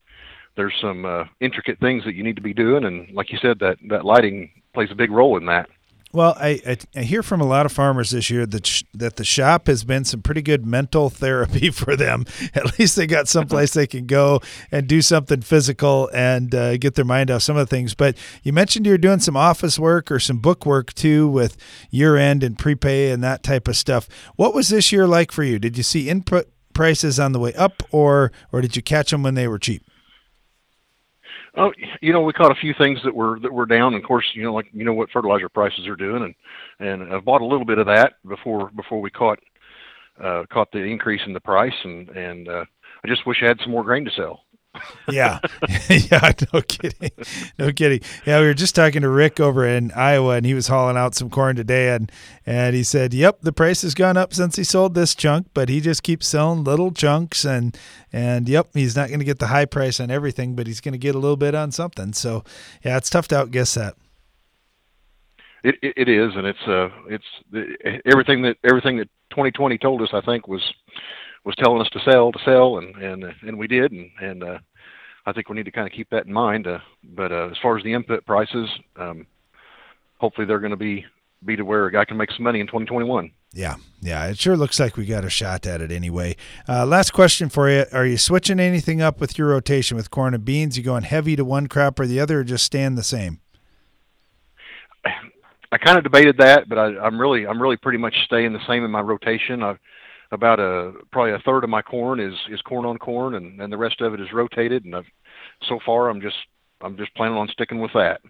there's 0.57 0.75
some 0.81 1.05
uh, 1.05 1.25
intricate 1.41 1.79
things 1.81 2.05
that 2.05 2.15
you 2.15 2.23
need 2.23 2.37
to 2.37 2.43
be 2.43 2.53
doing, 2.53 2.85
and 2.85 3.13
like 3.15 3.33
you 3.33 3.39
said, 3.41 3.59
that 3.61 3.79
that 3.89 4.05
lighting 4.05 4.51
plays 4.75 4.91
a 4.91 4.97
big 4.97 5.11
role 5.11 5.37
in 5.37 5.47
that. 5.47 5.69
Well, 6.15 6.37
I, 6.39 6.61
I, 6.67 6.77
I 6.95 7.03
hear 7.05 7.23
from 7.23 7.41
a 7.41 7.47
lot 7.47 7.65
of 7.65 7.73
farmers 7.73 8.11
this 8.11 8.29
year 8.29 8.45
that 8.45 8.67
sh- 8.67 8.83
that 8.93 9.17
the 9.17 9.25
shop 9.25 9.67
has 9.67 9.83
been 9.83 10.05
some 10.05 10.21
pretty 10.21 10.43
good 10.43 10.67
mental 10.67 11.09
therapy 11.11 11.71
for 11.71 11.97
them. 11.97 12.27
At 12.55 12.79
least 12.79 12.97
they 12.97 13.07
got 13.07 13.29
someplace 13.29 13.73
they 13.73 13.87
can 13.87 14.07
go 14.07 14.41
and 14.71 14.87
do 14.87 15.01
something 15.01 15.41
physical 15.41 16.11
and 16.13 16.55
uh, 16.55 16.77
get 16.77 16.97
their 16.97 17.07
mind 17.07 17.31
off 17.31 17.43
some 17.43 17.57
of 17.57 17.67
the 17.67 17.75
things. 17.75 17.95
But 17.95 18.19
you 18.43 18.53
mentioned 18.53 18.85
you're 18.85 18.99
doing 18.99 19.21
some 19.21 19.37
office 19.37 19.79
work 19.79 20.11
or 20.11 20.21
some 20.21 20.39
book 20.39 20.67
work 20.67 20.93
too 20.93 21.29
with 21.29 21.57
year 21.91 22.17
end 22.17 22.45
and 22.45 22.59
prepay 22.59 23.11
and 23.11 23.25
that 23.25 23.43
type 23.43 23.67
of 23.67 23.77
stuff. 23.77 24.07
What 24.37 24.55
was 24.55 24.69
this 24.69 24.93
year 24.93 25.07
like 25.07 25.33
for 25.33 25.45
you? 25.45 25.59
Did 25.59 25.79
you 25.79 25.83
see 25.83 26.11
input 26.11 26.49
prices 26.75 27.19
on 27.19 27.33
the 27.33 27.39
way 27.39 27.55
up, 27.55 27.83
or 27.91 28.33
or 28.53 28.61
did 28.61 28.77
you 28.77 28.83
catch 28.83 29.11
them 29.11 29.23
when 29.23 29.35
they 29.35 29.49
were 29.49 29.59
cheap? 29.59 29.83
Oh, 31.57 31.71
you 32.01 32.13
know, 32.13 32.23
we 32.23 32.33
caught 32.33 32.51
a 32.51 32.61
few 32.61 32.75
things 32.79 32.99
that 33.05 33.15
were 33.15 33.39
that 33.41 33.53
were 33.53 33.67
down. 33.67 33.95
And 33.95 34.03
of 34.03 34.09
course, 34.09 34.25
you 34.35 34.43
know, 34.43 34.55
like 34.55 34.67
you 34.73 34.85
know 34.85 34.95
what 34.95 35.11
fertilizer 35.11 35.49
prices 35.49 35.87
are 35.87 35.97
doing, 35.97 36.35
and 36.79 37.03
and 37.03 37.13
I 37.13 37.21
bought 37.21 37.43
a 37.43 37.47
little 37.47 37.67
bit 37.67 37.79
of 37.79 37.87
that 37.87 38.15
before 38.27 38.71
before 38.75 39.01
we 39.01 39.11
caught 39.11 39.39
uh, 40.23 40.45
caught 40.51 40.73
the 40.73 40.79
increase 40.79 41.21
in 41.27 41.35
the 41.35 41.41
price, 41.41 41.75
and 41.85 42.09
and 42.11 42.49
uh, 42.49 42.65
I 43.05 43.09
just 43.09 43.27
wish 43.27 43.39
I 43.43 43.49
had 43.49 43.61
some 43.61 43.73
more 43.73 43.85
grain 43.85 44.05
to 44.05 44.11
sell. 44.13 44.45
Yeah, 45.11 45.39
yeah, 45.91 46.33
no 46.53 46.63
kidding, 46.63 47.11
no 47.59 47.73
kidding. 47.73 48.01
Yeah, 48.25 48.41
we 48.41 48.47
were 48.47 48.55
just 48.55 48.75
talking 48.75 49.03
to 49.03 49.09
Rick 49.09 49.39
over 49.39 49.67
in 49.67 49.93
Iowa, 49.93 50.37
and 50.37 50.47
he 50.47 50.55
was 50.55 50.69
hauling 50.69 50.97
out 50.97 51.15
some 51.15 51.29
corn 51.29 51.57
today, 51.57 51.95
and 51.95 52.11
and 52.47 52.75
he 52.75 52.83
said, 52.83 53.13
"Yep, 53.13 53.43
the 53.43 53.53
price 53.53 53.83
has 53.83 53.95
gone 53.95 54.17
up 54.17 54.33
since 54.33 54.57
he 54.57 54.65
sold 54.65 54.95
this 54.95 55.15
chunk, 55.15 55.49
but 55.53 55.69
he 55.69 55.81
just 55.81 56.03
keeps 56.03 56.27
selling 56.27 56.65
little 56.65 56.91
chunks, 56.91 57.45
and 57.45 57.77
and 58.13 58.49
yep, 58.49 58.69
he's 58.73 58.97
not 58.97 59.09
going 59.09 59.19
to 59.19 59.27
get 59.27 59.39
the 59.39 59.49
high 59.49 59.67
price 59.67 60.01
on 60.01 60.11
everything, 60.11 60.57
but 60.57 60.67
he's 60.67 60.81
going 60.81 60.93
to 60.93 60.99
get 60.99 61.15
a 61.15 61.19
little 61.19 61.37
bit 61.37 61.55
on 61.55 61.71
something. 61.71 62.13
So, 62.15 62.43
yeah, 62.83 62.97
it's 62.97 63.11
tough 63.11 63.29
to 63.29 63.39
outguess 63.39 63.75
that." 63.75 63.95
It, 65.65 65.77
it, 65.83 65.95
it 65.97 66.09
is, 66.09 66.35
and 66.35 66.47
it's 66.47 66.67
uh, 66.67 66.89
it's 67.09 68.03
everything 68.07 68.43
that 68.43 68.57
everything 68.65 68.97
that 68.97 69.09
2020 69.31 69.79
told 69.79 70.03
us. 70.03 70.09
I 70.13 70.21
think 70.23 70.49
was 70.49 70.63
was 71.45 71.57
telling 71.57 71.81
us 71.81 71.89
to 71.91 72.01
sell, 72.01 72.33
to 72.33 72.39
sell, 72.45 72.79
and 72.79 72.95
and 72.97 73.25
and 73.43 73.59
we 73.59 73.67
did, 73.67 73.93
and 73.93 74.11
and 74.21 74.45
uh, 74.45 74.59
I 75.27 75.33
think 75.33 75.49
we 75.49 75.57
need 75.57 75.65
to 75.65 75.73
kind 75.73 75.87
of 75.87 75.93
keep 75.93 76.11
that 76.11 76.27
in 76.27 76.33
mind. 76.33 76.67
Uh, 76.67 76.79
but 77.03 77.33
uh, 77.33 77.49
as 77.51 77.59
far 77.63 77.77
as 77.77 77.85
the 77.85 77.93
input 77.93 78.25
prices, 78.27 78.69
um, 78.97 79.27
hopefully 80.19 80.47
they're 80.47 80.61
going 80.61 80.71
to 80.71 80.77
be 80.77 81.05
be 81.45 81.57
to 81.57 81.65
where 81.65 81.87
a 81.87 81.93
guy 81.93 82.05
can 82.05 82.17
make 82.17 82.31
some 82.31 82.45
money 82.45 82.61
in 82.61 82.67
2021. 82.67 83.31
Yeah, 83.53 83.77
yeah, 84.01 84.27
it 84.27 84.39
sure 84.39 84.57
looks 84.57 84.79
like 84.81 84.97
we 84.97 85.05
got 85.05 85.25
a 85.25 85.31
shot 85.31 85.67
at 85.67 85.83
it 85.83 85.93
anyway. 85.93 86.37
Uh, 86.69 86.87
last 86.87 87.13
question 87.13 87.49
for 87.49 87.69
you: 87.69 87.85
Are 87.93 88.07
you 88.07 88.17
switching 88.17 88.61
anything 88.61 89.03
up 89.03 89.21
with 89.21 89.37
your 89.37 89.49
rotation 89.49 89.97
with 89.97 90.11
corn 90.11 90.35
and 90.35 90.45
beans? 90.45 90.79
You 90.79 90.85
going 90.85 91.03
heavy 91.03 91.37
to 91.37 91.45
one 91.45 91.67
crop 91.67 91.99
or 92.01 92.07
the 92.07 92.21
other, 92.21 92.41
or 92.41 92.45
just 92.45 92.65
staying 92.65 92.95
the 92.95 93.03
same? 93.03 93.41
I 95.73 95.79
kind 95.79 95.97
of 95.97 96.05
debated 96.05 96.37
that, 96.39 96.69
but 96.69 96.79
I, 96.79 96.99
I'm 96.99 97.21
really 97.21 97.47
I'm 97.47 97.61
really 97.61 97.77
pretty 97.77 97.99
much 97.99 98.15
staying 98.25 98.53
the 98.53 98.67
same 98.67 98.85
in 98.85 98.91
my 98.91 99.01
rotation. 99.01 99.63
I 99.63 99.77
about 100.33 100.59
a 100.59 100.93
probably 101.13 101.33
a 101.33 101.39
third 101.41 101.65
of 101.65 101.71
my 101.71 101.83
corn 101.83 102.19
is 102.21 102.35
is 102.51 102.61
corn 102.63 102.85
on 102.87 102.99
corn, 102.99 103.35
and 103.37 103.61
and 103.61 103.73
the 103.73 103.79
rest 103.79 104.01
of 104.01 104.15
it 104.15 104.21
is 104.21 104.33
rotated. 104.33 104.85
And 104.85 104.97
I've, 104.97 105.07
so 105.69 105.79
far, 105.87 106.09
I'm 106.09 106.21
just 106.21 106.37
I'm 106.81 106.97
just 106.97 107.15
planning 107.15 107.39
on 107.39 107.49
sticking 107.49 107.81
with 107.81 107.93
that. 107.95 108.21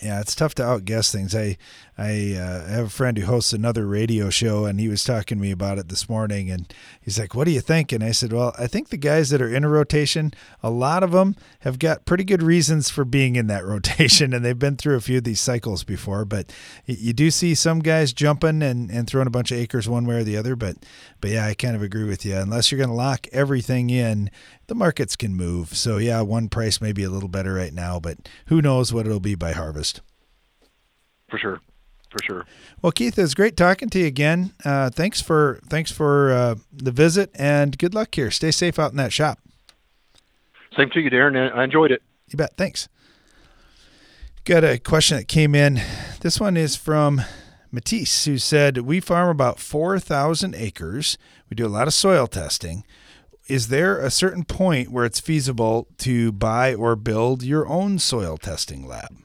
Yeah, 0.00 0.20
it's 0.20 0.34
tough 0.34 0.54
to 0.56 0.64
outguess 0.64 1.12
things. 1.12 1.34
I 1.34 1.56
I 1.98 2.34
uh, 2.34 2.66
have 2.66 2.86
a 2.86 2.90
friend 2.90 3.16
who 3.18 3.26
hosts 3.26 3.52
another 3.52 3.86
radio 3.86 4.30
show, 4.30 4.64
and 4.64 4.80
he 4.80 4.88
was 4.88 5.04
talking 5.04 5.36
to 5.36 5.42
me 5.42 5.50
about 5.50 5.78
it 5.78 5.88
this 5.90 6.08
morning. 6.08 6.50
And 6.50 6.72
he's 7.00 7.18
like, 7.18 7.34
"What 7.34 7.44
do 7.44 7.50
you 7.50 7.60
think?" 7.60 7.92
And 7.92 8.02
I 8.02 8.12
said, 8.12 8.32
"Well, 8.32 8.54
I 8.58 8.66
think 8.66 8.88
the 8.88 8.96
guys 8.96 9.28
that 9.30 9.42
are 9.42 9.54
in 9.54 9.64
a 9.64 9.68
rotation, 9.68 10.32
a 10.62 10.70
lot 10.70 11.02
of 11.02 11.12
them 11.12 11.36
have 11.60 11.78
got 11.78 12.06
pretty 12.06 12.24
good 12.24 12.42
reasons 12.42 12.88
for 12.88 13.04
being 13.04 13.36
in 13.36 13.48
that 13.48 13.64
rotation, 13.66 14.32
and 14.32 14.42
they've 14.44 14.58
been 14.58 14.76
through 14.76 14.96
a 14.96 15.00
few 15.00 15.18
of 15.18 15.24
these 15.24 15.40
cycles 15.40 15.84
before. 15.84 16.24
But 16.24 16.50
you 16.86 17.12
do 17.12 17.30
see 17.30 17.54
some 17.54 17.80
guys 17.80 18.14
jumping 18.14 18.62
and, 18.62 18.90
and 18.90 19.06
throwing 19.06 19.26
a 19.26 19.30
bunch 19.30 19.52
of 19.52 19.58
acres 19.58 19.88
one 19.88 20.06
way 20.06 20.16
or 20.16 20.24
the 20.24 20.38
other. 20.38 20.56
But 20.56 20.78
but 21.20 21.30
yeah, 21.30 21.46
I 21.46 21.54
kind 21.54 21.76
of 21.76 21.82
agree 21.82 22.04
with 22.04 22.24
you. 22.24 22.36
Unless 22.36 22.72
you're 22.72 22.78
going 22.78 22.88
to 22.88 22.94
lock 22.94 23.26
everything 23.30 23.90
in, 23.90 24.30
the 24.72 24.78
markets 24.78 25.16
can 25.16 25.34
move. 25.34 25.76
So 25.76 25.98
yeah, 25.98 26.22
one 26.22 26.48
price 26.48 26.80
may 26.80 26.92
be 26.92 27.02
a 27.04 27.10
little 27.10 27.28
better 27.28 27.52
right 27.52 27.74
now, 27.74 28.00
but 28.00 28.26
who 28.46 28.62
knows 28.62 28.90
what 28.90 29.04
it'll 29.04 29.20
be 29.20 29.34
by 29.34 29.52
harvest. 29.52 30.00
For 31.28 31.36
sure. 31.36 31.60
for 32.08 32.22
sure. 32.24 32.46
Well, 32.80 32.90
Keith, 32.90 33.18
it's 33.18 33.34
great 33.34 33.54
talking 33.54 33.90
to 33.90 33.98
you 33.98 34.06
again. 34.06 34.54
Uh, 34.64 34.88
thanks 34.88 35.20
for 35.20 35.60
thanks 35.68 35.92
for 35.92 36.32
uh, 36.32 36.54
the 36.72 36.90
visit, 36.90 37.30
and 37.34 37.76
good 37.76 37.92
luck 37.92 38.14
here. 38.14 38.30
Stay 38.30 38.50
safe 38.50 38.78
out 38.78 38.92
in 38.92 38.96
that 38.96 39.12
shop. 39.12 39.40
Same 40.74 40.88
to 40.88 41.00
you, 41.00 41.10
Darren. 41.10 41.54
I 41.54 41.64
enjoyed 41.64 41.90
it. 41.90 42.02
You 42.28 42.38
bet. 42.38 42.56
Thanks. 42.56 42.88
Got 44.44 44.64
a 44.64 44.78
question 44.78 45.18
that 45.18 45.28
came 45.28 45.54
in. 45.54 45.82
This 46.20 46.40
one 46.40 46.56
is 46.56 46.76
from 46.76 47.20
Matisse, 47.70 48.24
who 48.24 48.38
said, 48.38 48.78
We 48.78 49.00
farm 49.00 49.28
about 49.28 49.58
4,000 49.58 50.54
acres. 50.54 51.18
We 51.50 51.56
do 51.56 51.66
a 51.66 51.68
lot 51.68 51.88
of 51.88 51.94
soil 51.94 52.26
testing. 52.26 52.84
Is 53.48 53.68
there 53.68 53.98
a 53.98 54.10
certain 54.10 54.44
point 54.44 54.90
where 54.90 55.04
it's 55.04 55.20
feasible 55.20 55.88
to 55.98 56.32
buy 56.32 56.74
or 56.74 56.96
build 56.96 57.42
your 57.42 57.66
own 57.68 57.98
soil 57.98 58.36
testing 58.36 58.86
lab? 58.86 59.16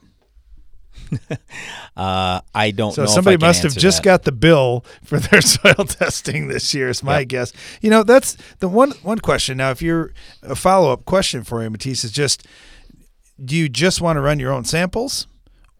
uh, 1.95 2.41
I 2.53 2.72
don't 2.72 2.91
so 2.93 3.03
know. 3.03 3.07
somebody 3.07 3.38
must 3.38 3.63
have 3.63 3.74
just 3.78 3.99
that. 3.99 4.03
got 4.03 4.24
the 4.24 4.32
bill 4.32 4.84
for 5.03 5.20
their 5.32 5.41
soil 5.41 5.86
testing 5.86 6.47
this 6.47 6.74
year. 6.74 6.89
Is 6.89 7.03
my 7.03 7.20
Yep. 7.20 7.28
guess. 7.30 7.53
You 7.82 7.89
know, 7.89 8.03
that's 8.03 8.36
the 8.59 8.68
one 8.68 8.91
one 9.03 9.20
question. 9.20 9.57
Now, 9.57 9.72
if 9.72 9.82
you're 9.82 10.11
a 10.43 10.55
follow 10.55 10.91
up 10.91 11.05
question 11.05 11.43
for 11.43 11.63
you, 11.63 11.70
Matisse, 11.70 12.03
is 12.03 12.11
just: 12.11 12.45
Do 13.43 13.55
you 13.55 13.70
just 13.70 14.01
want 14.01 14.18
to 14.18 14.22
run 14.22 14.39
your 14.39 14.51
own 14.51 14.65
samples, 14.65 15.28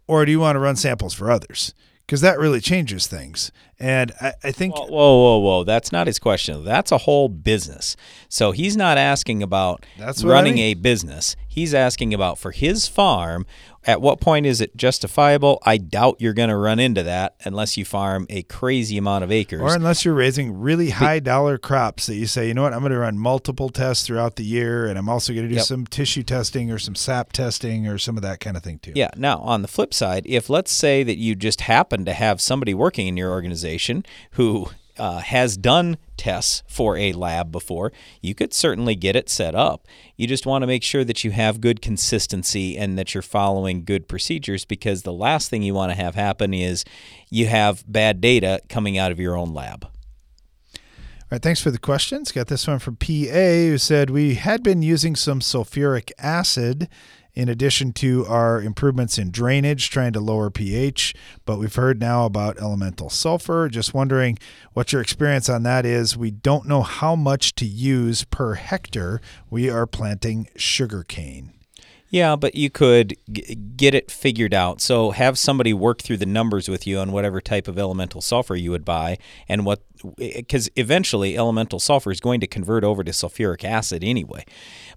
or 0.08 0.24
do 0.26 0.32
you 0.32 0.40
want 0.40 0.56
to 0.56 0.60
run 0.60 0.76
samples 0.78 1.14
for 1.14 1.30
others? 1.30 1.74
Because 2.08 2.22
that 2.22 2.40
really 2.40 2.62
changes 2.62 3.06
things. 3.06 3.52
And 3.80 4.14
I, 4.22 4.34
I 4.42 4.52
think 4.52 4.76
Whoa, 4.76 4.88
whoa, 4.90 5.38
whoa! 5.40 5.64
That's 5.66 5.92
not 5.92 6.08
his 6.08 6.18
question. 6.18 6.64
That's 6.64 6.92
a 6.92 6.98
whole 7.00 7.28
business. 7.30 7.96
So 8.30 8.52
he's 8.52 8.76
not 8.78 8.98
asking 8.98 9.44
about 9.44 9.86
That's 10.00 10.24
what 10.24 10.32
I 10.32 10.34
running 10.36 10.56
mean. 10.56 10.72
a 10.72 10.74
business. 10.76 11.36
He's 11.58 11.74
asking 11.74 12.14
about 12.14 12.38
for 12.38 12.52
his 12.52 12.88
farm. 12.88 13.48
At 13.84 14.00
what 14.00 14.22
point 14.22 14.46
is 14.46 14.62
it 14.62 14.78
justifiable? 14.78 15.58
I 15.66 15.78
doubt 15.78 16.18
you're 16.20 16.36
going 16.36 16.50
to 16.50 16.56
run 16.56 16.80
into 16.80 17.02
that 17.02 17.36
unless 17.46 17.78
you 17.78 17.84
farm 17.84 18.28
a 18.30 18.44
crazy 18.44 18.96
amount 18.96 19.24
of 19.24 19.32
acres. 19.32 19.60
Or 19.60 19.74
unless 19.74 20.06
you're 20.06 20.14
raising 20.14 20.60
really 20.60 20.92
high 20.92 21.18
dollar 21.20 21.58
crops 21.58 22.06
that 22.06 22.14
you 22.16 22.28
say, 22.28 22.48
you 22.48 22.54
know 22.54 22.62
what, 22.62 22.74
I'm 22.74 22.82
going 22.82 22.92
to 22.92 23.00
run 23.00 23.18
multiple 23.18 23.70
tests 23.70 24.06
throughout 24.06 24.36
the 24.36 24.44
year, 24.44 24.86
and 24.86 25.00
I'm 25.00 25.10
also 25.10 25.34
going 25.34 25.46
to 25.46 25.50
do 25.50 25.56
Yep. 25.56 25.66
some 25.66 25.88
tissue 25.88 26.22
testing 26.22 26.70
or 26.70 26.78
some 26.78 26.94
sap 26.94 27.34
testing 27.34 27.88
or 27.88 27.98
some 27.98 28.18
of 28.18 28.22
that 28.22 28.40
kind 28.40 28.56
of 28.56 28.62
thing 28.62 28.78
too. 28.78 28.92
Yeah. 28.94 29.10
Now, 29.18 29.40
on 29.40 29.64
the 29.64 29.68
flip 29.68 29.96
side, 29.96 30.28
if 30.28 30.52
let's 30.52 30.72
say 30.72 31.02
that 31.02 31.18
you 31.18 31.34
just 31.34 31.62
happen 31.62 32.06
to 32.06 32.14
have 32.14 32.40
somebody 32.40 32.76
working 32.76 33.08
in 33.08 33.18
your 33.18 33.32
organization 33.32 34.06
who 34.34 34.70
uh, 35.00 35.20
has 35.20 35.58
done 35.58 35.98
tests 36.18 36.64
for 36.68 36.98
a 36.98 37.14
lab 37.14 37.52
before, 37.52 37.92
you 38.22 38.34
could 38.36 38.54
certainly 38.54 38.96
get 38.96 39.16
it 39.16 39.30
set 39.30 39.54
up. 39.56 39.88
You 40.18 40.26
just 40.26 40.48
want 40.48 40.64
to 40.64 40.68
make 40.68 40.82
sure 40.82 41.04
that 41.04 41.24
you 41.24 41.30
have 41.30 41.62
good 41.62 41.80
consistency 41.80 42.76
and 42.76 42.98
that 42.98 43.14
you're 43.14 43.22
following 43.22 43.86
good 43.86 44.08
procedures 44.08 44.66
because 44.66 45.04
the 45.04 45.14
last 45.14 45.50
thing 45.50 45.62
you 45.62 45.76
want 45.76 45.92
to 45.92 45.96
have 45.96 46.16
happen 46.16 46.56
is 46.56 46.84
you 47.30 47.46
have 47.46 47.84
bad 47.88 48.20
data 48.20 48.60
coming 48.68 48.98
out 48.98 49.12
of 49.12 49.20
your 49.20 49.38
own 49.38 49.54
lab. 49.54 49.86
All 49.86 51.36
right, 51.36 51.42
thanks 51.42 51.62
for 51.62 51.70
the 51.70 51.78
questions. 51.78 52.32
Got 52.32 52.48
this 52.48 52.68
one 52.68 52.80
from 52.80 52.96
PA 52.96 53.06
who 53.06 53.78
said 53.78 54.10
we 54.10 54.36
had 54.36 54.64
been 54.64 54.82
using 54.82 55.16
some 55.16 55.40
sulfuric 55.40 56.12
acid 56.18 56.90
in 57.38 57.50
addition 57.50 57.94
to 57.94 58.26
our 58.26 58.60
improvements 58.60 59.20
in 59.20 59.30
drainage, 59.30 59.92
trying 59.92 60.12
to 60.12 60.20
lower 60.20 60.50
pH, 60.50 61.14
but 61.46 61.60
we've 61.60 61.76
heard 61.76 62.00
now 62.00 62.26
about 62.26 62.58
elemental 62.58 63.12
sulfur. 63.12 63.70
Just 63.70 63.94
wondering 63.94 64.40
what 64.74 64.92
your 64.92 65.04
experience 65.04 65.48
on 65.48 65.62
that 65.62 65.86
is. 65.86 66.18
We 66.18 66.32
don't 66.32 66.68
know 66.68 66.82
how 66.82 67.16
much 67.16 67.54
to 67.56 67.66
use 67.66 68.24
per 68.24 68.56
hectare. 68.56 69.22
We 69.52 69.70
are 69.70 69.86
planting 69.86 70.48
sugarcane. 70.56 71.54
Yeah, 72.10 72.36
but 72.36 72.56
you 72.56 72.72
could 72.72 73.16
g- 73.32 73.54
get 73.54 73.94
it 73.94 74.10
figured 74.10 74.56
out. 74.56 74.82
So 74.82 75.12
have 75.12 75.38
somebody 75.38 75.76
work 75.76 76.02
through 76.02 76.18
the 76.18 76.26
numbers 76.26 76.68
with 76.68 76.88
you 76.88 76.98
on 76.98 77.12
whatever 77.12 77.40
type 77.40 77.68
of 77.68 77.78
elemental 77.78 78.22
sulfur 78.22 78.56
you 78.56 78.72
would 78.72 78.86
buy, 78.86 79.20
and 79.48 79.64
what 79.64 79.84
eh, 80.20 80.38
because 80.38 80.72
eventually 80.76 81.38
elemental 81.38 81.80
sulfur 81.80 82.10
is 82.10 82.20
going 82.20 82.40
to 82.40 82.48
convert 82.48 82.84
over 82.84 83.04
to 83.04 83.12
sulfuric 83.12 83.64
acid 83.64 84.04
anyway. 84.04 84.44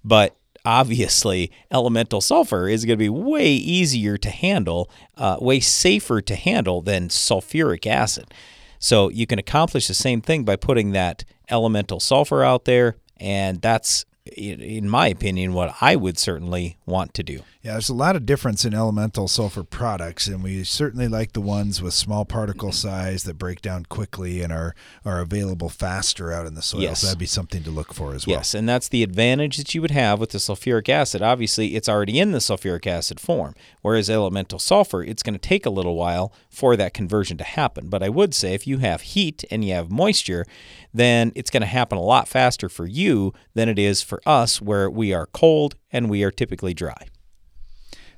But 0.02 0.36
obviously, 0.64 1.50
elemental 1.70 2.20
sulfur 2.20 2.68
is 2.68 2.84
going 2.84 2.98
to 2.98 3.02
be 3.02 3.08
way 3.08 3.50
easier 3.52 4.16
to 4.18 4.30
handle, 4.30 4.90
uh, 5.16 5.36
way 5.40 5.60
safer 5.60 6.20
to 6.20 6.36
handle 6.36 6.82
than 6.82 7.08
sulfuric 7.08 7.86
acid. 7.86 8.32
So 8.78 9.10
you 9.10 9.26
can 9.26 9.38
accomplish 9.38 9.88
the 9.88 9.94
same 9.94 10.20
thing 10.20 10.44
by 10.44 10.56
putting 10.56 10.92
that 10.92 11.24
elemental 11.50 12.00
sulfur 12.00 12.42
out 12.42 12.64
there, 12.64 12.96
and 13.18 13.60
that's 13.60 14.04
in 14.36 14.88
my 14.88 15.08
opinion, 15.08 15.52
what 15.52 15.76
I 15.80 15.96
would 15.96 16.18
certainly 16.18 16.76
want 16.86 17.14
to 17.14 17.22
do. 17.22 17.40
Yeah, 17.62 17.72
there's 17.72 17.90
a 17.90 17.94
lot 17.94 18.16
of 18.16 18.24
difference 18.24 18.64
in 18.64 18.72
elemental 18.72 19.28
sulfur 19.28 19.62
products, 19.62 20.26
and 20.26 20.42
we 20.42 20.64
certainly 20.64 21.08
like 21.08 21.34
the 21.34 21.42
ones 21.42 21.82
with 21.82 21.92
small 21.92 22.24
particle 22.24 22.72
size 22.72 23.24
that 23.24 23.34
break 23.34 23.60
down 23.60 23.84
quickly 23.84 24.40
and 24.40 24.50
are, 24.50 24.74
are 25.04 25.20
available 25.20 25.68
faster 25.68 26.32
out 26.32 26.46
in 26.46 26.54
the 26.54 26.62
soil. 26.62 26.80
Yes. 26.80 27.00
So 27.00 27.08
that'd 27.08 27.18
be 27.18 27.26
something 27.26 27.62
to 27.64 27.70
look 27.70 27.92
for 27.92 28.14
as 28.14 28.26
well. 28.26 28.36
Yes, 28.36 28.54
and 28.54 28.66
that's 28.66 28.88
the 28.88 29.02
advantage 29.02 29.58
that 29.58 29.74
you 29.74 29.82
would 29.82 29.90
have 29.90 30.18
with 30.18 30.30
the 30.30 30.38
sulfuric 30.38 30.88
acid. 30.88 31.20
Obviously, 31.20 31.76
it's 31.76 31.88
already 31.88 32.18
in 32.18 32.32
the 32.32 32.38
sulfuric 32.38 32.86
acid 32.86 33.20
form, 33.20 33.54
whereas 33.82 34.08
elemental 34.08 34.58
sulfur, 34.58 35.04
it's 35.04 35.22
going 35.22 35.34
to 35.34 35.38
take 35.38 35.66
a 35.66 35.70
little 35.70 35.96
while 35.96 36.32
for 36.48 36.76
that 36.76 36.94
conversion 36.94 37.36
to 37.36 37.44
happen. 37.44 37.90
But 37.90 38.02
I 38.02 38.08
would 38.08 38.34
say 38.34 38.54
if 38.54 38.66
you 38.66 38.78
have 38.78 39.02
heat 39.02 39.44
and 39.50 39.62
you 39.62 39.74
have 39.74 39.90
moisture, 39.90 40.46
then 40.94 41.30
it's 41.34 41.50
going 41.50 41.60
to 41.60 41.66
happen 41.66 41.98
a 41.98 42.02
lot 42.02 42.26
faster 42.26 42.70
for 42.70 42.86
you 42.86 43.34
than 43.54 43.68
it 43.68 43.78
is 43.78 44.02
for 44.02 44.19
us, 44.26 44.60
where 44.60 44.90
we 44.90 45.12
are 45.12 45.26
cold 45.26 45.74
and 45.92 46.10
we 46.10 46.22
are 46.22 46.30
typically 46.30 46.74
dry. 46.74 47.08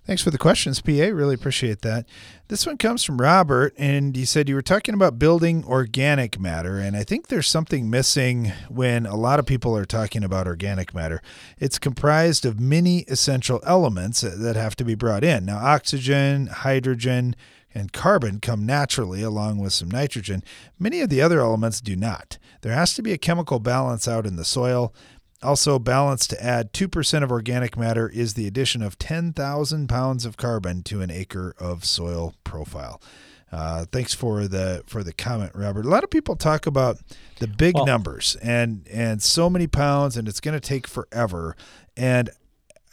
Thanks 0.04 0.20
for 0.20 0.32
the 0.32 0.38
questions, 0.38 0.80
PA. 0.80 0.90
Really 0.90 1.34
appreciate 1.34 1.82
that. 1.82 2.06
This 2.48 2.66
one 2.66 2.76
comes 2.76 3.04
from 3.04 3.20
Robert, 3.20 3.72
and 3.78 4.16
he 4.16 4.24
said 4.24 4.48
you 4.48 4.56
were 4.56 4.60
talking 4.60 4.94
about 4.94 5.16
building 5.16 5.64
organic 5.64 6.40
matter, 6.40 6.76
and 6.78 6.96
I 6.96 7.04
think 7.04 7.28
there's 7.28 7.46
something 7.46 7.88
missing 7.88 8.50
when 8.68 9.06
a 9.06 9.14
lot 9.14 9.38
of 9.38 9.46
people 9.46 9.76
are 9.76 9.84
talking 9.84 10.24
about 10.24 10.48
organic 10.48 10.92
matter. 10.92 11.22
It's 11.56 11.78
comprised 11.78 12.44
of 12.44 12.58
many 12.58 13.02
essential 13.02 13.60
elements 13.64 14.22
that 14.22 14.56
have 14.56 14.74
to 14.76 14.84
be 14.84 14.96
brought 14.96 15.22
in. 15.22 15.44
Now, 15.44 15.58
oxygen, 15.58 16.48
hydrogen, 16.48 17.36
and 17.72 17.92
carbon 17.92 18.40
come 18.40 18.66
naturally 18.66 19.22
along 19.22 19.58
with 19.58 19.72
some 19.72 19.88
nitrogen. 19.88 20.42
Many 20.80 21.00
of 21.00 21.10
the 21.10 21.22
other 21.22 21.38
elements 21.40 21.80
do 21.80 21.94
not. 21.94 22.38
There 22.62 22.74
has 22.74 22.94
to 22.94 23.02
be 23.02 23.12
a 23.12 23.18
chemical 23.18 23.60
balance 23.60 24.08
out 24.08 24.26
in 24.26 24.34
the 24.34 24.44
soil. 24.44 24.92
Also, 25.42 25.78
balanced 25.78 26.30
to 26.30 26.42
add 26.42 26.72
2% 26.72 27.22
of 27.22 27.30
organic 27.32 27.76
matter 27.76 28.08
is 28.08 28.34
the 28.34 28.46
addition 28.46 28.82
of 28.82 28.98
10,000 28.98 29.88
pounds 29.88 30.24
of 30.24 30.36
carbon 30.36 30.82
to 30.84 31.00
an 31.00 31.10
acre 31.10 31.54
of 31.58 31.84
soil 31.84 32.34
profile. 32.44 33.00
Uh, 33.50 33.84
thanks 33.92 34.14
for 34.14 34.48
the 34.48 34.82
for 34.86 35.02
the 35.04 35.12
comment, 35.12 35.52
Robert. 35.54 35.84
A 35.84 35.88
lot 35.88 36.02
of 36.04 36.08
people 36.10 36.36
talk 36.36 36.66
about 36.66 36.96
the 37.38 37.46
big 37.46 37.74
Well- 37.74 37.84
numbers 37.84 38.34
and 38.36 38.86
and 38.90 39.22
so 39.22 39.50
many 39.50 39.66
pounds, 39.66 40.16
and 40.16 40.26
it's 40.26 40.40
going 40.40 40.54
to 40.58 40.60
take 40.60 40.86
forever. 40.86 41.54
And 41.94 42.30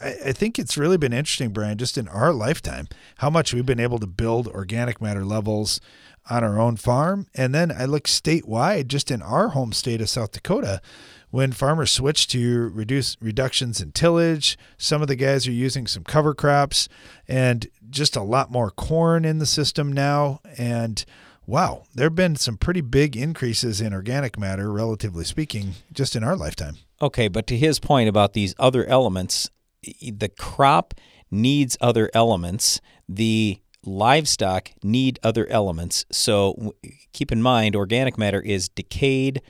I, 0.02 0.16
I 0.26 0.32
think 0.32 0.58
it's 0.58 0.76
really 0.76 0.98
been 0.98 1.14
interesting, 1.14 1.48
Brian, 1.50 1.78
just 1.78 1.96
in 1.96 2.08
our 2.08 2.30
lifetime, 2.32 2.88
how 3.18 3.30
much 3.30 3.54
we've 3.54 3.64
been 3.64 3.80
able 3.80 3.98
to 4.00 4.06
build 4.06 4.48
organic 4.48 5.00
matter 5.00 5.24
levels 5.24 5.80
on 6.28 6.44
our 6.44 6.60
own 6.60 6.76
farm. 6.76 7.26
And 7.34 7.54
then 7.54 7.72
I 7.72 7.86
look 7.86 8.04
statewide, 8.04 8.88
just 8.88 9.10
in 9.10 9.22
our 9.22 9.48
home 9.48 9.72
state 9.72 10.02
of 10.02 10.10
South 10.10 10.32
Dakota, 10.32 10.82
when 11.30 11.52
farmers 11.52 11.90
switch 11.90 12.26
to 12.28 12.68
reduce 12.70 13.16
reductions 13.20 13.80
in 13.80 13.92
tillage, 13.92 14.58
some 14.76 15.02
of 15.02 15.08
the 15.08 15.16
guys 15.16 15.46
are 15.46 15.52
using 15.52 15.86
some 15.86 16.04
cover 16.04 16.34
crops 16.34 16.88
and 17.28 17.68
just 17.88 18.16
a 18.16 18.22
lot 18.22 18.50
more 18.50 18.70
corn 18.70 19.24
in 19.24 19.38
the 19.38 19.46
system 19.46 19.92
now. 19.92 20.40
And 20.58 21.04
wow, 21.46 21.84
there 21.94 22.06
have 22.06 22.14
been 22.14 22.36
some 22.36 22.56
pretty 22.56 22.80
big 22.80 23.16
increases 23.16 23.80
in 23.80 23.92
organic 23.92 24.38
matter, 24.38 24.72
relatively 24.72 25.24
speaking, 25.24 25.72
just 25.92 26.16
in 26.16 26.24
our 26.24 26.36
lifetime. 26.36 26.76
Okay, 27.00 27.28
but 27.28 27.46
to 27.46 27.56
his 27.56 27.78
point 27.78 28.08
about 28.08 28.32
these 28.32 28.54
other 28.58 28.84
elements, 28.86 29.50
the 29.82 30.30
crop 30.36 30.94
needs 31.30 31.76
other 31.80 32.10
elements. 32.12 32.80
The 33.08 33.60
livestock 33.84 34.72
need 34.82 35.18
other 35.22 35.46
elements. 35.46 36.04
So 36.10 36.74
keep 37.12 37.32
in 37.32 37.40
mind, 37.40 37.74
organic 37.74 38.18
matter 38.18 38.40
is 38.40 38.68
decayed 38.68 39.40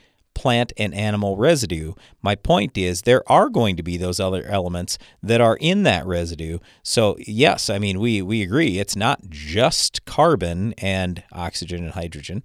plant 0.41 0.73
and 0.75 0.91
animal 0.95 1.37
residue. 1.37 1.93
My 2.23 2.33
point 2.33 2.75
is, 2.75 3.03
there 3.03 3.21
are 3.31 3.47
going 3.47 3.75
to 3.75 3.83
be 3.83 3.95
those 3.95 4.19
other 4.19 4.43
elements 4.45 4.97
that 5.21 5.39
are 5.39 5.55
in 5.61 5.83
that 5.83 6.03
residue. 6.07 6.57
So, 6.81 7.15
yes, 7.19 7.69
I 7.69 7.77
mean, 7.77 7.99
we, 7.99 8.23
we 8.23 8.41
agree. 8.41 8.79
It's 8.79 8.95
not 8.95 9.29
just 9.29 10.03
carbon 10.05 10.73
and 10.79 11.23
oxygen 11.31 11.83
and 11.83 11.93
hydrogen, 11.93 12.41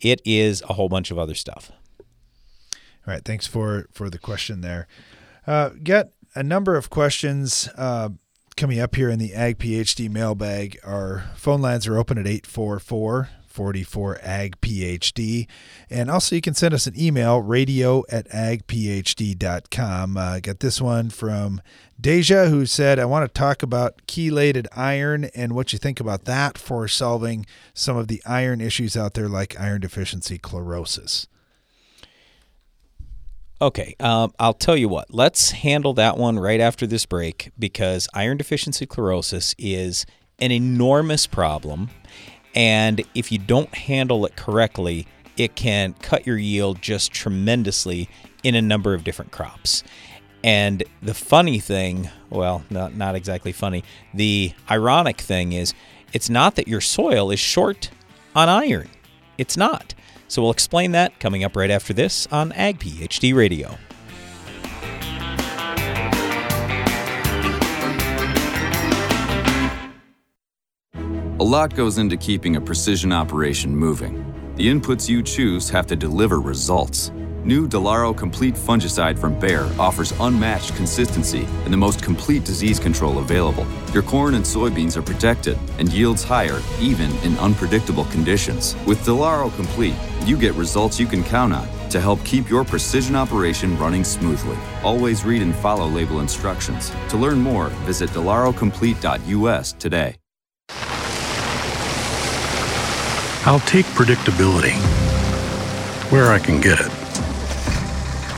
it 0.00 0.20
is 0.24 0.60
a 0.62 0.72
whole 0.72 0.88
bunch 0.88 1.12
of 1.12 1.20
other 1.20 1.36
stuff. 1.36 1.70
All 3.06 3.14
right, 3.14 3.24
thanks 3.24 3.46
for 3.46 3.86
for 3.92 4.10
the 4.10 4.18
question 4.18 4.60
there. 4.60 4.88
Uh, 5.46 5.70
got 5.84 6.08
a 6.34 6.42
number 6.42 6.74
of 6.74 6.90
questions 6.90 7.68
uh, 7.76 8.08
coming 8.56 8.80
up 8.80 8.96
here 8.96 9.08
in 9.08 9.20
the 9.20 9.32
Ag 9.32 9.58
PhD 9.58 10.10
mailbag. 10.10 10.80
Our 10.82 11.30
phone 11.36 11.62
lines 11.62 11.86
are 11.86 11.96
open 11.96 12.18
at 12.18 12.26
844 12.26 13.28
ag 14.22 14.60
PhD. 14.60 15.46
And 15.90 16.10
also, 16.10 16.34
you 16.34 16.40
can 16.40 16.54
send 16.54 16.74
us 16.74 16.86
an 16.86 16.98
email, 16.98 17.40
radio 17.40 18.04
at 18.10 18.28
agphd.com. 18.28 20.16
Uh, 20.16 20.40
got 20.40 20.60
this 20.60 20.80
one 20.80 21.10
from 21.10 21.60
Deja, 22.00 22.46
who 22.46 22.66
said, 22.66 22.98
I 22.98 23.04
want 23.06 23.32
to 23.32 23.38
talk 23.38 23.62
about 23.62 24.02
chelated 24.06 24.66
iron 24.74 25.24
and 25.34 25.54
what 25.54 25.72
you 25.72 25.78
think 25.78 26.00
about 26.00 26.24
that 26.24 26.58
for 26.58 26.86
solving 26.88 27.46
some 27.72 27.96
of 27.96 28.08
the 28.08 28.22
iron 28.26 28.60
issues 28.60 28.96
out 28.96 29.14
there, 29.14 29.28
like 29.28 29.58
iron 29.58 29.80
deficiency 29.80 30.38
chlorosis. 30.38 31.26
Okay, 33.60 33.94
um, 34.00 34.34
I'll 34.38 34.52
tell 34.52 34.76
you 34.76 34.88
what. 34.88 35.14
Let's 35.14 35.52
handle 35.52 35.94
that 35.94 36.18
one 36.18 36.38
right 36.38 36.60
after 36.60 36.86
this 36.86 37.06
break 37.06 37.50
because 37.58 38.06
iron 38.12 38.36
deficiency 38.36 38.86
chlorosis 38.86 39.54
is 39.56 40.04
an 40.38 40.52
enormous 40.52 41.26
problem. 41.26 41.88
And 42.56 43.04
if 43.14 43.30
you 43.30 43.38
don't 43.38 43.72
handle 43.74 44.24
it 44.26 44.34
correctly, 44.34 45.06
it 45.36 45.54
can 45.54 45.92
cut 46.00 46.26
your 46.26 46.38
yield 46.38 46.80
just 46.80 47.12
tremendously 47.12 48.08
in 48.42 48.54
a 48.54 48.62
number 48.62 48.94
of 48.94 49.04
different 49.04 49.30
crops. 49.30 49.84
And 50.42 50.82
the 51.02 51.14
funny 51.14 51.58
thing, 51.58 52.08
well, 52.30 52.64
not, 52.70 52.94
not 52.94 53.14
exactly 53.14 53.52
funny, 53.52 53.84
the 54.14 54.52
ironic 54.70 55.20
thing 55.20 55.52
is 55.52 55.74
it's 56.12 56.30
not 56.30 56.54
that 56.54 56.66
your 56.66 56.80
soil 56.80 57.30
is 57.30 57.40
short 57.40 57.90
on 58.34 58.48
iron. 58.48 58.88
It's 59.36 59.56
not. 59.56 59.94
So 60.28 60.42
we'll 60.42 60.50
explain 60.50 60.92
that 60.92 61.20
coming 61.20 61.44
up 61.44 61.56
right 61.56 61.70
after 61.70 61.92
this 61.92 62.26
on 62.32 62.52
Ag 62.52 62.78
PhD 62.78 63.34
Radio. 63.34 63.76
A 71.38 71.44
lot 71.44 71.74
goes 71.74 71.98
into 71.98 72.16
keeping 72.16 72.56
a 72.56 72.60
precision 72.62 73.12
operation 73.12 73.76
moving. 73.76 74.24
The 74.56 74.68
inputs 74.68 75.06
you 75.06 75.22
choose 75.22 75.68
have 75.68 75.86
to 75.88 75.94
deliver 75.94 76.40
results. 76.40 77.12
New 77.44 77.68
Delaro 77.68 78.16
Complete 78.16 78.54
Fungicide 78.54 79.18
from 79.18 79.38
Bayer 79.38 79.70
offers 79.78 80.14
unmatched 80.18 80.74
consistency 80.76 81.44
and 81.64 81.72
the 81.74 81.76
most 81.76 82.02
complete 82.02 82.44
disease 82.44 82.78
control 82.80 83.18
available. 83.18 83.66
Your 83.92 84.02
corn 84.02 84.32
and 84.32 84.42
soybeans 84.46 84.96
are 84.96 85.02
protected 85.02 85.58
and 85.78 85.92
yields 85.92 86.24
higher 86.24 86.62
even 86.80 87.14
in 87.16 87.36
unpredictable 87.36 88.06
conditions. 88.06 88.74
With 88.86 89.04
Delaro 89.04 89.54
Complete, 89.56 89.94
you 90.24 90.38
get 90.38 90.54
results 90.54 90.98
you 90.98 91.06
can 91.06 91.22
count 91.22 91.52
on 91.52 91.68
to 91.90 92.00
help 92.00 92.24
keep 92.24 92.48
your 92.48 92.64
precision 92.64 93.14
operation 93.14 93.76
running 93.78 94.04
smoothly. 94.04 94.56
Always 94.82 95.22
read 95.26 95.42
and 95.42 95.54
follow 95.54 95.86
label 95.86 96.20
instructions. 96.20 96.92
To 97.10 97.18
learn 97.18 97.40
more, 97.40 97.68
visit 97.84 98.08
delarocomplete.us 98.10 99.72
today. 99.74 100.16
I'll 103.46 103.60
take 103.60 103.86
predictability 103.86 104.74
where 106.10 106.32
I 106.32 106.38
can 106.40 106.60
get 106.60 106.80
it. 106.80 106.90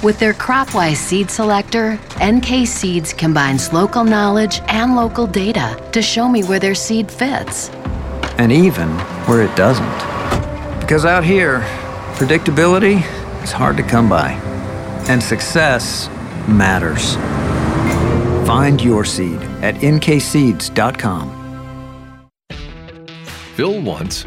With 0.05 0.19
their 0.19 0.35
CropWise 0.35 0.97
seed 0.97 1.31
selector, 1.31 1.99
NK 2.23 2.67
Seeds 2.67 3.15
combines 3.15 3.73
local 3.73 4.05
knowledge 4.05 4.61
and 4.69 4.95
local 4.95 5.27
data 5.27 5.83
to 5.93 6.03
show 6.03 6.29
me 6.29 6.45
where 6.45 6.61
their 6.61 6.75
seed 6.75 7.11
fits. 7.11 7.71
And 8.37 8.53
even 8.53 8.91
where 9.27 9.41
it 9.43 9.57
doesn't. 9.57 9.91
Because 10.81 11.07
out 11.07 11.25
here, 11.25 11.61
predictability 12.17 13.03
is 13.43 13.51
hard 13.51 13.79
to 13.79 13.83
come 13.83 14.11
by. 14.11 14.33
And 15.09 15.23
success 15.23 16.09
matters. 16.47 17.17
Find 18.47 18.79
your 18.83 19.07
seed 19.07 19.41
at 19.63 19.75
nkseeds.com. 19.77 21.35
Fill 23.55 23.81
once, 23.81 24.27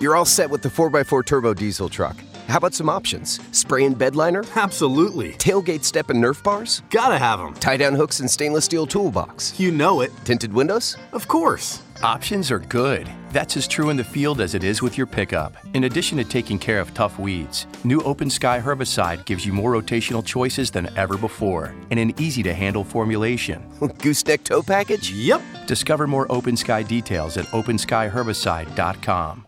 You're 0.00 0.14
all 0.14 0.24
set 0.24 0.48
with 0.48 0.62
the 0.62 0.68
4x4 0.68 1.24
turbo 1.24 1.54
diesel 1.54 1.88
truck. 1.88 2.16
How 2.48 2.56
about 2.56 2.72
some 2.72 2.88
options? 2.88 3.40
Spray 3.52 3.84
and 3.84 3.98
bed 3.98 4.16
liner? 4.16 4.42
Absolutely. 4.54 5.32
Tailgate 5.34 5.84
step 5.84 6.08
and 6.08 6.22
Nerf 6.22 6.42
bars? 6.42 6.82
Gotta 6.88 7.18
have 7.18 7.40
them. 7.40 7.52
Tie 7.54 7.76
down 7.76 7.94
hooks 7.94 8.20
and 8.20 8.30
stainless 8.30 8.64
steel 8.64 8.86
toolbox? 8.86 9.58
You 9.60 9.70
know 9.70 10.00
it. 10.00 10.12
Tinted 10.24 10.52
windows? 10.52 10.96
Of 11.12 11.28
course. 11.28 11.82
Options 12.02 12.50
are 12.52 12.60
good. 12.60 13.10
That's 13.32 13.56
as 13.56 13.66
true 13.66 13.90
in 13.90 13.96
the 13.96 14.04
field 14.04 14.40
as 14.40 14.54
it 14.54 14.62
is 14.62 14.80
with 14.80 14.96
your 14.96 15.06
pickup. 15.06 15.56
In 15.74 15.84
addition 15.84 16.16
to 16.18 16.24
taking 16.24 16.58
care 16.58 16.80
of 16.80 16.94
tough 16.94 17.18
weeds, 17.18 17.66
new 17.82 18.00
Open 18.02 18.30
Sky 18.30 18.60
herbicide 18.60 19.26
gives 19.26 19.44
you 19.44 19.52
more 19.52 19.72
rotational 19.72 20.24
choices 20.24 20.70
than 20.70 20.88
ever 20.96 21.18
before 21.18 21.74
and 21.90 21.98
an 21.98 22.14
easy 22.20 22.42
to 22.44 22.54
handle 22.54 22.84
formulation. 22.84 23.60
Gooseneck 23.98 24.44
tow 24.44 24.62
package? 24.62 25.10
Yep. 25.10 25.42
Discover 25.66 26.06
more 26.06 26.30
Open 26.30 26.56
Sky 26.56 26.84
details 26.84 27.36
at 27.36 27.46
openskyherbicide.com. 27.46 29.47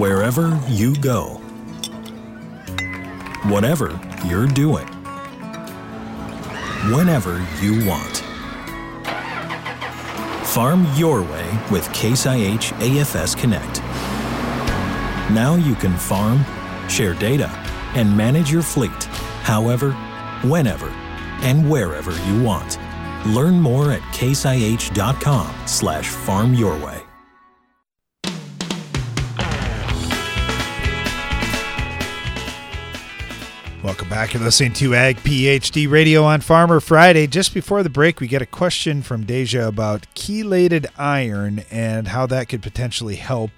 Wherever 0.00 0.58
you 0.66 0.96
go, 0.96 1.34
whatever 3.50 4.00
you're 4.24 4.46
doing, 4.46 4.86
whenever 6.90 7.46
you 7.60 7.86
want. 7.86 8.22
Farm 10.46 10.86
your 10.94 11.20
way 11.20 11.46
with 11.70 11.92
Case 11.92 12.24
IH 12.24 12.72
AFS 12.80 13.36
Connect. 13.36 13.82
Now 15.34 15.56
you 15.56 15.74
can 15.74 15.94
farm, 15.98 16.46
share 16.88 17.12
data, 17.12 17.50
and 17.94 18.16
manage 18.16 18.50
your 18.50 18.62
fleet 18.62 19.04
however, 19.42 19.92
whenever, 20.48 20.88
and 21.42 21.68
wherever 21.68 22.12
you 22.26 22.42
want. 22.42 22.78
Learn 23.26 23.60
more 23.60 23.92
at 23.92 24.00
caseih.com 24.14 25.54
slash 25.66 26.08
farm 26.08 26.54
your 26.54 26.74
way. 26.78 26.99
Welcome 33.90 34.08
back. 34.08 34.32
You're 34.32 34.44
listening 34.44 34.72
to 34.74 34.94
Ag 34.94 35.16
PhD 35.16 35.90
Radio 35.90 36.22
on 36.22 36.42
Farmer 36.42 36.78
Friday. 36.78 37.26
Just 37.26 37.52
before 37.52 37.82
the 37.82 37.90
break, 37.90 38.20
we 38.20 38.28
get 38.28 38.40
a 38.40 38.46
question 38.46 39.02
from 39.02 39.26
Deja 39.26 39.66
about 39.66 40.06
chelated 40.14 40.86
iron 40.96 41.64
and 41.72 42.06
how 42.06 42.24
that 42.26 42.48
could 42.48 42.62
potentially 42.62 43.16
help 43.16 43.50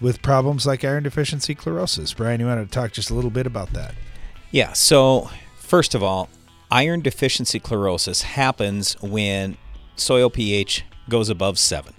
with 0.00 0.22
problems 0.22 0.66
like 0.66 0.84
iron 0.84 1.02
deficiency 1.02 1.54
chlorosis. 1.54 2.16
Brian, 2.16 2.40
you 2.40 2.46
want 2.46 2.66
to 2.66 2.74
talk 2.74 2.92
just 2.92 3.10
a 3.10 3.14
little 3.14 3.28
bit 3.28 3.46
about 3.46 3.70
that? 3.74 3.94
Yeah. 4.50 4.72
So, 4.72 5.28
first 5.58 5.94
of 5.94 6.02
all, 6.02 6.30
iron 6.70 7.02
deficiency 7.02 7.60
chlorosis 7.60 8.22
happens 8.22 8.94
when 9.02 9.58
soil 9.96 10.30
pH 10.30 10.86
goes 11.10 11.28
above 11.28 11.58
7. 11.58 11.92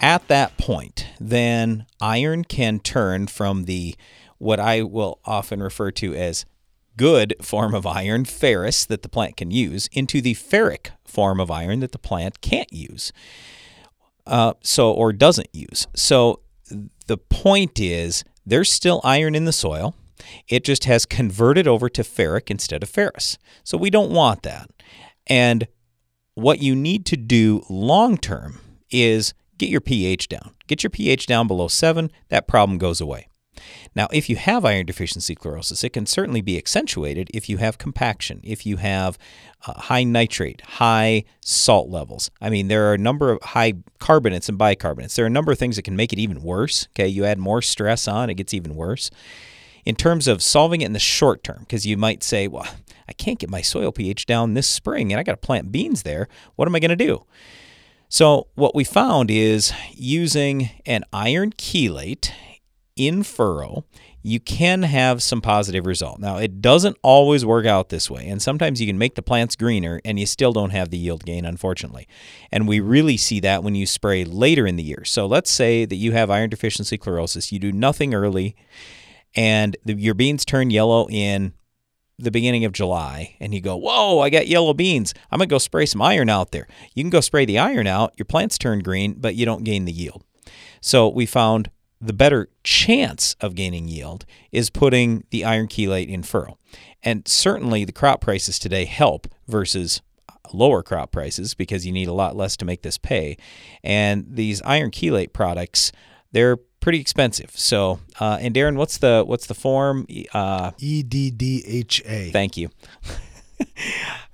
At 0.00 0.26
that 0.28 0.56
point, 0.56 1.06
then 1.20 1.84
iron 2.00 2.44
can 2.44 2.80
turn 2.80 3.26
from 3.26 3.64
the 3.64 3.94
what 4.38 4.58
I 4.58 4.80
will 4.80 5.18
often 5.26 5.62
refer 5.62 5.90
to 5.90 6.14
as 6.14 6.46
good 6.98 7.34
form 7.40 7.74
of 7.74 7.86
iron, 7.86 8.26
ferrous, 8.26 8.84
that 8.84 9.02
the 9.02 9.08
plant 9.08 9.38
can 9.38 9.50
use, 9.50 9.88
into 9.92 10.20
the 10.20 10.34
ferric 10.34 10.90
form 11.06 11.40
of 11.40 11.50
iron 11.50 11.80
that 11.80 11.92
the 11.92 11.98
plant 11.98 12.42
can't 12.42 12.70
use. 12.70 13.12
Uh, 14.26 14.52
so, 14.62 14.92
or 14.92 15.14
doesn't 15.14 15.48
use. 15.54 15.86
So, 15.96 16.40
the 17.06 17.16
point 17.16 17.80
is 17.80 18.24
there's 18.44 18.70
still 18.70 19.00
iron 19.02 19.34
in 19.34 19.46
the 19.46 19.52
soil. 19.52 19.94
It 20.48 20.64
just 20.64 20.84
has 20.84 21.06
converted 21.06 21.66
over 21.66 21.88
to 21.88 22.02
ferric 22.02 22.50
instead 22.50 22.82
of 22.82 22.90
ferrous. 22.90 23.38
So, 23.64 23.78
we 23.78 23.88
don't 23.88 24.10
want 24.10 24.42
that. 24.42 24.70
And 25.26 25.66
what 26.34 26.60
you 26.60 26.76
need 26.76 27.06
to 27.06 27.16
do 27.16 27.64
long 27.70 28.18
term 28.18 28.60
is 28.90 29.32
get 29.56 29.70
your 29.70 29.80
pH 29.80 30.28
down. 30.28 30.54
Get 30.66 30.82
your 30.82 30.90
pH 30.90 31.26
down 31.26 31.46
below 31.46 31.68
7, 31.68 32.10
that 32.28 32.46
problem 32.46 32.76
goes 32.76 33.00
away. 33.00 33.28
Now, 33.98 34.06
if 34.12 34.30
you 34.30 34.36
have 34.36 34.64
iron 34.64 34.86
deficiency 34.86 35.34
chlorosis, 35.34 35.82
it 35.82 35.88
can 35.88 36.06
certainly 36.06 36.40
be 36.40 36.56
accentuated 36.56 37.32
if 37.34 37.48
you 37.48 37.56
have 37.56 37.78
compaction, 37.78 38.40
if 38.44 38.64
you 38.64 38.76
have 38.76 39.18
uh, 39.66 39.72
high 39.72 40.04
nitrate, 40.04 40.60
high 40.60 41.24
salt 41.40 41.88
levels. 41.88 42.30
I 42.40 42.48
mean, 42.48 42.68
there 42.68 42.88
are 42.88 42.94
a 42.94 42.98
number 42.98 43.32
of 43.32 43.42
high 43.42 43.72
carbonates 43.98 44.48
and 44.48 44.56
bicarbonates. 44.56 45.16
There 45.16 45.24
are 45.24 45.26
a 45.26 45.30
number 45.30 45.50
of 45.50 45.58
things 45.58 45.74
that 45.74 45.82
can 45.82 45.96
make 45.96 46.12
it 46.12 46.20
even 46.20 46.44
worse. 46.44 46.86
Okay, 46.92 47.08
you 47.08 47.24
add 47.24 47.40
more 47.40 47.60
stress 47.60 48.06
on, 48.06 48.30
it 48.30 48.34
gets 48.34 48.54
even 48.54 48.76
worse. 48.76 49.10
In 49.84 49.96
terms 49.96 50.28
of 50.28 50.44
solving 50.44 50.80
it 50.82 50.86
in 50.86 50.92
the 50.92 51.00
short 51.00 51.42
term, 51.42 51.58
because 51.62 51.84
you 51.84 51.96
might 51.96 52.22
say, 52.22 52.46
well, 52.46 52.68
I 53.08 53.14
can't 53.14 53.40
get 53.40 53.50
my 53.50 53.62
soil 53.62 53.90
pH 53.90 54.26
down 54.26 54.54
this 54.54 54.68
spring 54.68 55.10
and 55.10 55.18
I 55.18 55.24
got 55.24 55.32
to 55.32 55.38
plant 55.38 55.72
beans 55.72 56.04
there. 56.04 56.28
What 56.54 56.68
am 56.68 56.76
I 56.76 56.78
going 56.78 56.96
to 56.96 57.04
do? 57.04 57.24
So, 58.08 58.46
what 58.54 58.76
we 58.76 58.84
found 58.84 59.28
is 59.28 59.72
using 59.92 60.70
an 60.86 61.02
iron 61.12 61.50
chelate 61.50 62.30
in 62.98 63.22
furrow, 63.22 63.84
you 64.22 64.40
can 64.40 64.82
have 64.82 65.22
some 65.22 65.40
positive 65.40 65.86
result. 65.86 66.18
Now, 66.18 66.36
it 66.36 66.60
doesn't 66.60 66.98
always 67.02 67.46
work 67.46 67.64
out 67.64 67.88
this 67.88 68.10
way, 68.10 68.26
and 68.28 68.42
sometimes 68.42 68.80
you 68.80 68.86
can 68.86 68.98
make 68.98 69.14
the 69.14 69.22
plants 69.22 69.56
greener 69.56 70.00
and 70.04 70.18
you 70.18 70.26
still 70.26 70.52
don't 70.52 70.70
have 70.70 70.90
the 70.90 70.98
yield 70.98 71.24
gain, 71.24 71.44
unfortunately. 71.44 72.06
And 72.52 72.68
we 72.68 72.80
really 72.80 73.16
see 73.16 73.40
that 73.40 73.62
when 73.62 73.74
you 73.74 73.86
spray 73.86 74.24
later 74.24 74.66
in 74.66 74.76
the 74.76 74.82
year. 74.82 75.04
So, 75.04 75.26
let's 75.26 75.50
say 75.50 75.84
that 75.84 75.96
you 75.96 76.12
have 76.12 76.30
iron 76.30 76.50
deficiency 76.50 76.98
chlorosis, 76.98 77.52
you 77.52 77.58
do 77.58 77.72
nothing 77.72 78.12
early, 78.12 78.56
and 79.34 79.76
the, 79.84 79.94
your 79.94 80.14
beans 80.14 80.44
turn 80.44 80.70
yellow 80.70 81.08
in 81.08 81.54
the 82.18 82.30
beginning 82.32 82.64
of 82.64 82.72
July 82.72 83.36
and 83.38 83.54
you 83.54 83.60
go, 83.60 83.76
Whoa, 83.76 84.20
I 84.20 84.30
got 84.30 84.48
yellow 84.48 84.74
beans. 84.74 85.14
I'm 85.30 85.38
going 85.38 85.48
to 85.48 85.52
go 85.52 85.58
spray 85.58 85.86
some 85.86 86.02
iron 86.02 86.28
out 86.28 86.50
there. 86.50 86.66
You 86.94 87.04
can 87.04 87.10
go 87.10 87.20
spray 87.20 87.44
the 87.44 87.58
iron 87.58 87.86
out, 87.86 88.14
your 88.18 88.26
plants 88.26 88.58
turn 88.58 88.80
green, 88.80 89.14
but 89.14 89.36
you 89.36 89.46
don't 89.46 89.64
gain 89.64 89.84
the 89.84 89.92
yield. 89.92 90.24
So 90.80 91.08
we 91.08 91.26
found 91.26 91.70
the 92.00 92.12
better 92.12 92.48
chance 92.62 93.34
of 93.40 93.54
gaining 93.54 93.88
yield 93.88 94.24
is 94.52 94.70
putting 94.70 95.24
the 95.30 95.44
iron 95.44 95.68
chelate 95.68 96.08
in 96.08 96.22
furrow. 96.22 96.58
And 97.02 97.26
certainly 97.26 97.84
the 97.84 97.92
crop 97.92 98.20
prices 98.20 98.58
today 98.58 98.84
help 98.84 99.26
versus 99.46 100.02
lower 100.52 100.82
crop 100.82 101.12
prices 101.12 101.54
because 101.54 101.86
you 101.86 101.92
need 101.92 102.08
a 102.08 102.12
lot 102.12 102.36
less 102.36 102.56
to 102.58 102.64
make 102.64 102.82
this 102.82 102.98
pay. 102.98 103.36
And 103.82 104.26
these 104.28 104.62
iron 104.62 104.90
chelate 104.90 105.32
products, 105.32 105.92
they're 106.32 106.58
pretty 106.80 107.00
expensive. 107.00 107.50
So, 107.54 108.00
uh, 108.20 108.38
and 108.40 108.54
Darren, 108.54 108.76
what's 108.76 108.98
the 108.98 109.24
what's 109.26 109.46
the 109.46 109.54
form? 109.54 110.06
Uh, 110.32 110.72
EDDHA. 110.72 112.32
Thank 112.32 112.56
you. 112.56 112.70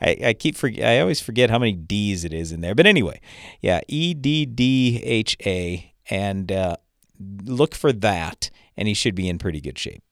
I, 0.01 0.17
I 0.27 0.33
keep 0.35 0.57
forget. 0.57 0.89
I 0.89 1.01
always 1.01 1.21
forget 1.21 1.51
how 1.51 1.59
many 1.59 1.73
D's 1.73 2.25
it 2.25 2.35
is 2.35 2.53
in 2.53 2.61
there. 2.61 2.75
But 2.75 2.87
anyway, 2.87 3.21
yeah, 3.61 3.81
EDDHA, 3.91 5.91
and 6.11 6.53
uh, 6.53 6.77
look 7.19 7.75
for 7.75 7.93
that, 7.93 8.51
and 8.77 8.89
he 8.89 8.95
should 8.95 9.15
be 9.15 9.29
in 9.29 9.39
pretty 9.39 9.61
good 9.61 9.79
shape. 9.79 10.03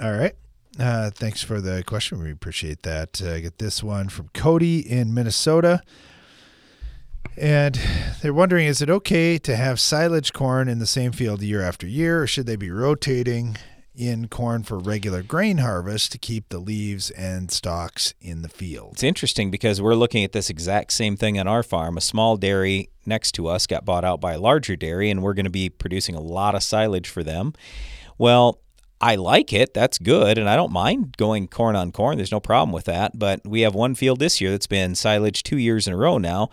All 0.00 0.12
right. 0.12 0.34
Uh, 0.78 1.10
thanks 1.10 1.42
for 1.42 1.60
the 1.60 1.82
question. 1.84 2.22
We 2.22 2.30
appreciate 2.30 2.82
that. 2.82 3.20
Uh, 3.20 3.40
get 3.40 3.58
this 3.58 3.82
one 3.82 4.08
from 4.08 4.30
Cody 4.32 4.78
in 4.78 5.12
Minnesota. 5.12 5.82
And 7.36 7.78
they're 8.22 8.34
wondering 8.34 8.66
is 8.66 8.82
it 8.82 8.90
okay 8.90 9.38
to 9.38 9.56
have 9.56 9.80
silage 9.80 10.32
corn 10.32 10.68
in 10.68 10.78
the 10.78 10.86
same 10.86 11.12
field 11.12 11.42
year 11.42 11.62
after 11.62 11.86
year, 11.86 12.22
or 12.22 12.26
should 12.26 12.46
they 12.46 12.56
be 12.56 12.70
rotating 12.70 13.56
in 14.00 14.28
corn 14.28 14.62
for 14.62 14.78
regular 14.78 15.22
grain 15.22 15.58
harvest 15.58 16.12
to 16.12 16.18
keep 16.18 16.48
the 16.48 16.58
leaves 16.58 17.10
and 17.10 17.50
stalks 17.50 18.14
in 18.20 18.42
the 18.42 18.48
field? 18.48 18.92
It's 18.92 19.02
interesting 19.02 19.50
because 19.50 19.82
we're 19.82 19.94
looking 19.94 20.24
at 20.24 20.32
this 20.32 20.48
exact 20.48 20.92
same 20.92 21.16
thing 21.16 21.38
on 21.38 21.46
our 21.46 21.62
farm. 21.62 21.96
A 21.96 22.00
small 22.00 22.36
dairy 22.36 22.88
next 23.04 23.32
to 23.32 23.46
us 23.46 23.66
got 23.66 23.84
bought 23.84 24.04
out 24.04 24.20
by 24.20 24.32
a 24.32 24.40
larger 24.40 24.76
dairy, 24.76 25.10
and 25.10 25.22
we're 25.22 25.34
going 25.34 25.44
to 25.44 25.50
be 25.50 25.68
producing 25.68 26.14
a 26.14 26.20
lot 26.20 26.54
of 26.54 26.62
silage 26.62 27.08
for 27.08 27.22
them. 27.22 27.52
Well, 28.16 28.60
I 29.00 29.16
like 29.16 29.52
it. 29.52 29.74
That's 29.74 29.98
good. 29.98 30.38
And 30.38 30.48
I 30.48 30.56
don't 30.56 30.72
mind 30.72 31.16
going 31.16 31.48
corn 31.48 31.76
on 31.76 31.92
corn. 31.92 32.16
There's 32.16 32.32
no 32.32 32.40
problem 32.40 32.72
with 32.72 32.84
that. 32.84 33.18
But 33.18 33.40
we 33.46 33.62
have 33.62 33.74
one 33.74 33.94
field 33.94 34.18
this 34.18 34.40
year 34.40 34.50
that's 34.50 34.66
been 34.66 34.94
silage 34.94 35.42
two 35.42 35.58
years 35.58 35.86
in 35.86 35.94
a 35.94 35.96
row 35.96 36.18
now 36.18 36.50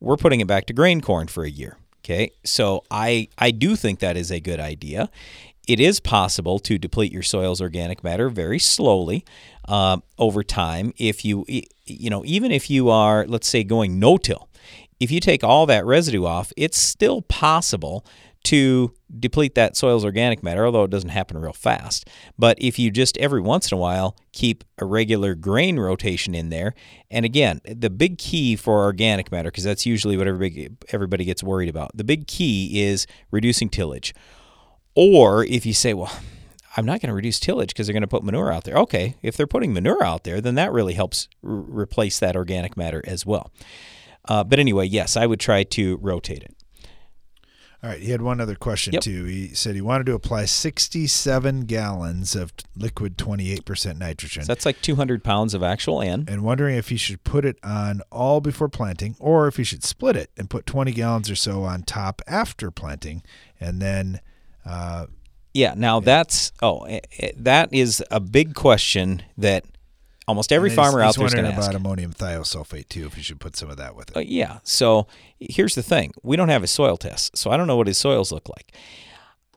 we're 0.00 0.16
putting 0.16 0.40
it 0.40 0.46
back 0.46 0.66
to 0.66 0.72
grain 0.72 1.00
corn 1.00 1.28
for 1.28 1.44
a 1.44 1.50
year. 1.50 1.76
Okay, 2.04 2.30
so 2.44 2.84
I 2.90 3.28
I 3.36 3.50
do 3.50 3.76
think 3.76 3.98
that 3.98 4.16
is 4.16 4.30
a 4.30 4.40
good 4.40 4.60
idea. 4.60 5.10
It 5.68 5.80
is 5.80 6.00
possible 6.00 6.58
to 6.60 6.78
deplete 6.78 7.12
your 7.12 7.22
soil's 7.22 7.60
organic 7.60 8.02
matter 8.02 8.30
very 8.30 8.58
slowly 8.58 9.24
uh, 9.68 9.98
over 10.18 10.42
time. 10.42 10.94
If 10.96 11.26
you 11.26 11.44
you 11.46 12.08
know 12.10 12.24
even 12.24 12.50
if 12.50 12.70
you 12.70 12.88
are 12.88 13.26
let's 13.26 13.46
say 13.46 13.62
going 13.62 13.98
no 13.98 14.16
till, 14.16 14.48
if 14.98 15.10
you 15.10 15.20
take 15.20 15.44
all 15.44 15.66
that 15.66 15.84
residue 15.84 16.24
off, 16.24 16.52
it's 16.56 16.78
still 16.78 17.20
possible 17.22 18.04
to 18.44 18.94
deplete 19.18 19.54
that 19.56 19.76
soil's 19.76 20.06
organic 20.06 20.42
matter, 20.42 20.64
although 20.64 20.84
it 20.84 20.90
doesn't 20.90 21.10
happen 21.10 21.36
real 21.36 21.52
fast. 21.52 22.08
But 22.38 22.56
if 22.58 22.78
you 22.78 22.90
just 22.90 23.18
every 23.18 23.42
once 23.42 23.70
in 23.70 23.76
a 23.76 23.80
while 23.80 24.16
keep 24.32 24.64
a 24.78 24.86
regular 24.86 25.34
grain 25.34 25.78
rotation 25.78 26.34
in 26.34 26.48
there, 26.48 26.74
and 27.10 27.26
again, 27.26 27.60
the 27.64 27.90
big 27.90 28.16
key 28.16 28.56
for 28.56 28.84
organic 28.84 29.30
matter, 29.30 29.50
because 29.50 29.64
that's 29.64 29.84
usually 29.84 30.16
what 30.16 30.26
everybody, 30.26 30.70
everybody 30.92 31.26
gets 31.26 31.42
worried 31.42 31.68
about, 31.68 31.90
the 31.94 32.04
big 32.04 32.26
key 32.26 32.80
is 32.80 33.06
reducing 33.30 33.68
tillage. 33.68 34.14
Or 35.00 35.44
if 35.44 35.64
you 35.64 35.72
say, 35.74 35.94
well, 35.94 36.10
I'm 36.76 36.84
not 36.84 37.00
going 37.00 37.08
to 37.08 37.14
reduce 37.14 37.38
tillage 37.38 37.68
because 37.68 37.86
they're 37.86 37.92
going 37.94 38.00
to 38.00 38.08
put 38.08 38.24
manure 38.24 38.52
out 38.52 38.64
there. 38.64 38.76
Okay, 38.78 39.14
if 39.22 39.36
they're 39.36 39.46
putting 39.46 39.72
manure 39.72 40.02
out 40.02 40.24
there, 40.24 40.40
then 40.40 40.56
that 40.56 40.72
really 40.72 40.94
helps 40.94 41.28
r- 41.44 41.50
replace 41.50 42.18
that 42.18 42.34
organic 42.34 42.76
matter 42.76 43.00
as 43.06 43.24
well. 43.24 43.52
Uh, 44.28 44.42
but 44.42 44.58
anyway, 44.58 44.86
yes, 44.86 45.16
I 45.16 45.24
would 45.26 45.38
try 45.38 45.62
to 45.62 45.98
rotate 45.98 46.42
it. 46.42 46.54
All 47.80 47.90
right. 47.90 48.00
He 48.00 48.10
had 48.10 48.22
one 48.22 48.40
other 48.40 48.56
question 48.56 48.92
Yep. 48.94 49.02
too. 49.04 49.24
He 49.26 49.54
said 49.54 49.76
he 49.76 49.80
wanted 49.80 50.06
to 50.06 50.14
apply 50.14 50.46
67 50.46 51.60
gallons 51.60 52.34
of 52.34 52.52
liquid 52.74 53.16
28% 53.16 53.98
nitrogen. 53.98 54.42
So 54.42 54.48
that's 54.48 54.66
like 54.66 54.82
200 54.82 55.22
pounds 55.22 55.54
of 55.54 55.62
actual 55.62 56.02
N. 56.02 56.24
and 56.26 56.42
wondering 56.42 56.74
if 56.76 56.88
he 56.88 56.96
should 56.96 57.22
put 57.22 57.44
it 57.44 57.56
on 57.62 58.02
all 58.10 58.40
before 58.40 58.68
planting 58.68 59.14
or 59.20 59.46
if 59.46 59.58
he 59.58 59.62
should 59.62 59.84
split 59.84 60.16
it 60.16 60.32
and 60.36 60.50
put 60.50 60.66
20 60.66 60.90
gallons 60.90 61.30
or 61.30 61.36
so 61.36 61.62
on 61.62 61.84
top 61.84 62.20
after 62.26 62.72
planting 62.72 63.22
and 63.60 63.80
then 63.80 64.20
uh, 64.68 65.06
Yeah, 65.54 65.74
now 65.76 66.00
that's 66.00 66.52
oh, 66.62 66.80
eh, 66.84 67.00
eh, 67.18 67.32
that 67.36 67.72
is 67.72 68.04
a 68.10 68.20
big 68.20 68.54
question 68.54 69.22
that 69.36 69.64
almost 70.26 70.52
every 70.52 70.70
farmer 70.70 71.00
out 71.00 71.16
there 71.16 71.26
is 71.26 71.34
going 71.34 71.46
to 71.46 71.52
about 71.52 71.74
ammonium 71.74 72.12
thiosulfate 72.12 72.88
too 72.88 73.06
if 73.06 73.16
you 73.16 73.22
should 73.22 73.40
put 73.40 73.56
some 73.56 73.70
of 73.70 73.78
that 73.78 73.96
with 73.96 74.10
it. 74.10 74.16
Uh, 74.16 74.20
yeah. 74.20 74.58
So 74.62 75.06
here's 75.40 75.74
the 75.74 75.82
thing: 75.82 76.12
we 76.22 76.36
don't 76.36 76.50
have 76.50 76.62
a 76.62 76.68
soil 76.68 76.96
test, 76.96 77.36
so 77.36 77.50
I 77.50 77.56
don't 77.56 77.66
know 77.66 77.76
what 77.76 77.86
his 77.86 77.98
soils 77.98 78.30
look 78.30 78.48
like. 78.48 78.72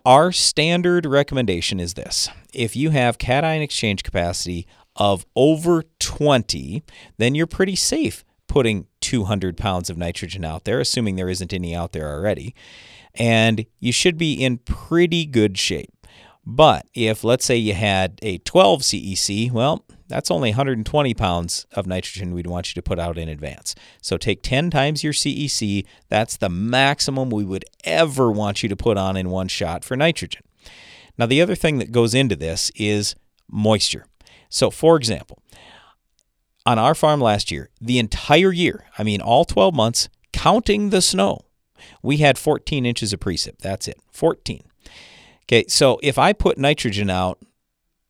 Our 0.03 0.31
standard 0.31 1.05
recommendation 1.05 1.79
is 1.79 1.93
this: 1.93 2.29
if 2.53 2.75
you 2.75 2.91
have 2.91 3.17
cation 3.17 3.61
exchange 3.61 4.03
capacity 4.03 4.65
of 4.95 5.25
over 5.35 5.83
20, 5.99 6.83
then 7.17 7.35
you're 7.35 7.47
pretty 7.47 7.75
safe 7.75 8.23
putting 8.47 8.85
200 8.99 9.55
pounds 9.55 9.89
of 9.89 9.97
nitrogen 9.97 10.43
out 10.43 10.65
there, 10.65 10.81
assuming 10.81 11.15
there 11.15 11.29
isn't 11.29 11.53
any 11.53 11.73
out 11.73 11.93
there 11.93 12.11
already, 12.11 12.53
and 13.15 13.65
you 13.79 13.91
should 13.91 14.17
be 14.17 14.33
in 14.33 14.57
pretty 14.59 15.25
good 15.25 15.57
shape. 15.57 15.91
But 16.45 16.87
if, 16.93 17.23
let's 17.23 17.45
say, 17.45 17.57
you 17.57 17.73
had 17.73 18.19
a 18.21 18.39
12 18.39 18.81
CEC, 18.81 19.51
well, 19.51 19.85
that's 20.07 20.31
only 20.31 20.49
120 20.49 21.13
pounds 21.13 21.65
of 21.71 21.87
nitrogen 21.87 22.33
we'd 22.33 22.47
want 22.47 22.69
you 22.69 22.73
to 22.75 22.81
put 22.81 22.99
out 22.99 23.17
in 23.17 23.29
advance. 23.29 23.75
So 24.01 24.17
take 24.17 24.41
10 24.41 24.69
times 24.69 25.03
your 25.03 25.13
CEC. 25.13 25.85
That's 26.09 26.37
the 26.37 26.49
maximum 26.49 27.29
we 27.29 27.45
would 27.45 27.65
ever 27.83 28.31
want 28.31 28.63
you 28.63 28.69
to 28.69 28.75
put 28.75 28.97
on 28.97 29.15
in 29.15 29.29
one 29.29 29.47
shot 29.47 29.85
for 29.85 29.95
nitrogen. 29.95 30.41
Now, 31.17 31.27
the 31.27 31.41
other 31.41 31.55
thing 31.55 31.77
that 31.77 31.91
goes 31.91 32.13
into 32.13 32.35
this 32.35 32.71
is 32.75 33.15
moisture. 33.49 34.05
So, 34.49 34.69
for 34.69 34.97
example, 34.97 35.41
on 36.65 36.77
our 36.77 36.95
farm 36.95 37.21
last 37.21 37.51
year, 37.51 37.69
the 37.79 37.99
entire 37.99 38.51
year, 38.51 38.85
I 38.97 39.03
mean, 39.03 39.21
all 39.21 39.45
12 39.45 39.73
months, 39.73 40.09
counting 40.33 40.89
the 40.89 41.01
snow, 41.01 41.45
we 42.01 42.17
had 42.17 42.37
14 42.37 42.85
inches 42.85 43.13
of 43.13 43.19
precip. 43.19 43.57
That's 43.59 43.87
it, 43.87 43.99
14. 44.11 44.63
Okay, 45.43 45.65
so 45.67 45.99
if 46.01 46.17
I 46.17 46.33
put 46.33 46.57
nitrogen 46.57 47.09
out 47.09 47.39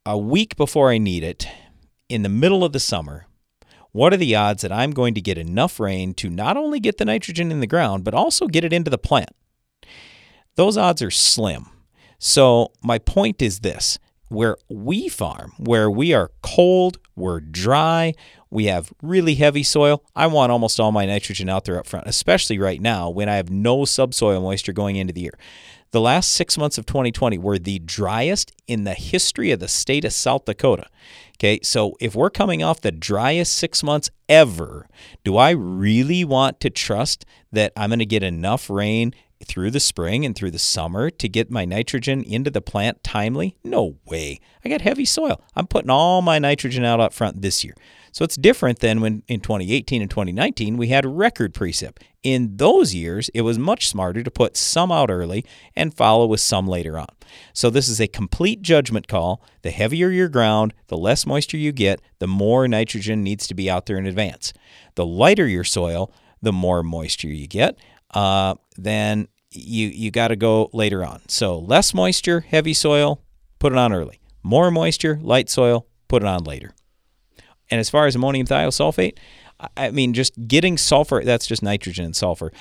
a 0.05 0.17
week 0.17 0.55
before 0.55 0.89
I 0.91 0.97
need 0.97 1.23
it 1.23 1.47
in 2.09 2.23
the 2.23 2.29
middle 2.29 2.63
of 2.63 2.73
the 2.73 2.79
summer, 2.79 3.27
what 3.91 4.13
are 4.13 4.17
the 4.17 4.35
odds 4.35 4.61
that 4.61 4.71
I'm 4.71 4.91
going 4.91 5.13
to 5.15 5.21
get 5.21 5.37
enough 5.37 5.79
rain 5.79 6.13
to 6.15 6.29
not 6.29 6.57
only 6.57 6.79
get 6.79 6.97
the 6.97 7.05
nitrogen 7.05 7.51
in 7.51 7.59
the 7.59 7.67
ground, 7.67 8.03
but 8.03 8.13
also 8.13 8.47
get 8.47 8.63
it 8.63 8.73
into 8.73 8.89
the 8.89 8.97
plant? 8.97 9.31
Those 10.55 10.77
odds 10.77 11.01
are 11.01 11.11
slim. 11.11 11.67
So, 12.19 12.71
my 12.83 12.99
point 12.99 13.41
is 13.41 13.59
this 13.59 13.97
where 14.27 14.55
we 14.69 15.09
farm, 15.09 15.51
where 15.57 15.91
we 15.91 16.13
are 16.13 16.31
cold, 16.41 16.97
we're 17.15 17.41
dry, 17.41 18.13
we 18.51 18.65
have 18.65 18.93
really 19.01 19.35
heavy 19.35 19.63
soil, 19.63 20.03
I 20.15 20.27
want 20.27 20.51
almost 20.51 20.79
all 20.79 20.91
my 20.91 21.05
nitrogen 21.05 21.49
out 21.49 21.65
there 21.65 21.79
up 21.79 21.87
front, 21.87 22.05
especially 22.05 22.59
right 22.59 22.81
now 22.81 23.09
when 23.09 23.29
I 23.29 23.37
have 23.37 23.49
no 23.49 23.85
subsoil 23.85 24.41
moisture 24.41 24.73
going 24.73 24.97
into 24.97 25.13
the 25.13 25.21
year. 25.21 25.39
The 25.91 26.01
last 26.01 26.31
six 26.31 26.57
months 26.57 26.77
of 26.77 26.85
2020 26.85 27.37
were 27.37 27.57
the 27.57 27.79
driest 27.79 28.51
in 28.67 28.83
the 28.83 28.93
history 28.93 29.51
of 29.51 29.59
the 29.59 29.67
state 29.67 30.05
of 30.05 30.13
South 30.13 30.45
Dakota. 30.45 30.87
Okay, 31.37 31.59
so 31.63 31.95
if 31.99 32.13
we're 32.13 32.29
coming 32.29 32.61
off 32.61 32.81
the 32.81 32.91
driest 32.91 33.53
six 33.55 33.83
months 33.83 34.09
ever, 34.29 34.87
do 35.23 35.37
I 35.37 35.49
really 35.49 36.23
want 36.23 36.59
to 36.59 36.69
trust 36.69 37.25
that 37.51 37.73
I'm 37.75 37.89
going 37.89 37.99
to 37.99 38.05
get 38.05 38.23
enough 38.23 38.69
rain 38.69 39.13
through 39.51 39.69
the 39.69 39.81
spring 39.81 40.25
and 40.25 40.33
through 40.33 40.51
the 40.51 40.57
summer 40.57 41.09
to 41.09 41.27
get 41.27 41.51
my 41.51 41.65
nitrogen 41.65 42.23
into 42.23 42.49
the 42.49 42.61
plant 42.61 43.03
timely? 43.03 43.57
No 43.65 43.97
way. 44.05 44.39
I 44.63 44.69
got 44.69 44.79
heavy 44.79 45.03
soil. 45.03 45.43
I'm 45.57 45.67
putting 45.67 45.89
all 45.89 46.21
my 46.21 46.39
nitrogen 46.39 46.85
out 46.85 47.01
up 47.01 47.11
front 47.11 47.41
this 47.41 47.61
year. 47.61 47.75
So 48.13 48.23
it's 48.23 48.37
different 48.37 48.79
than 48.79 49.01
when 49.01 49.23
in 49.27 49.41
2018 49.41 50.01
and 50.01 50.09
2019 50.09 50.77
we 50.77 50.87
had 50.87 51.05
record 51.05 51.53
precip. 51.53 51.97
In 52.23 52.55
those 52.55 52.95
years, 52.95 53.29
it 53.33 53.41
was 53.41 53.59
much 53.59 53.89
smarter 53.89 54.23
to 54.23 54.31
put 54.31 54.55
some 54.55 54.89
out 54.89 55.11
early 55.11 55.43
and 55.75 55.93
follow 55.93 56.25
with 56.25 56.39
some 56.39 56.65
later 56.65 56.97
on. 56.97 57.07
So 57.51 57.69
this 57.69 57.89
is 57.89 57.99
a 57.99 58.07
complete 58.07 58.61
judgment 58.61 59.09
call. 59.09 59.43
The 59.63 59.71
heavier 59.71 60.09
your 60.09 60.29
ground, 60.29 60.73
the 60.87 60.97
less 60.97 61.25
moisture 61.25 61.57
you 61.57 61.73
get, 61.73 62.01
the 62.19 62.27
more 62.27 62.69
nitrogen 62.69 63.21
needs 63.21 63.47
to 63.47 63.53
be 63.53 63.69
out 63.69 63.85
there 63.85 63.97
in 63.97 64.05
advance. 64.05 64.53
The 64.95 65.05
lighter 65.05 65.47
your 65.47 65.65
soil, 65.65 66.13
the 66.41 66.53
more 66.53 66.83
moisture 66.83 67.27
you 67.27 67.47
get. 67.47 67.77
Uh, 68.13 68.55
then 68.77 69.27
you 69.51 69.87
you 69.87 70.11
got 70.11 70.29
to 70.29 70.35
go 70.35 70.69
later 70.73 71.03
on. 71.05 71.21
So 71.27 71.59
less 71.59 71.93
moisture, 71.93 72.41
heavy 72.41 72.73
soil, 72.73 73.21
put 73.59 73.73
it 73.73 73.77
on 73.77 73.93
early. 73.93 74.19
More 74.43 74.71
moisture, 74.71 75.19
light 75.21 75.49
soil, 75.49 75.85
put 76.07 76.23
it 76.23 76.27
on 76.27 76.43
later. 76.43 76.73
And 77.69 77.79
as 77.79 77.89
far 77.89 78.07
as 78.07 78.15
ammonium 78.15 78.47
thiosulfate, 78.47 79.17
I 79.77 79.91
mean, 79.91 80.13
just 80.13 80.47
getting 80.47 80.77
sulfur, 80.77 81.21
that's 81.23 81.45
just 81.45 81.61
nitrogen 81.61 82.05
and 82.05 82.15
sulfur. 82.15 82.51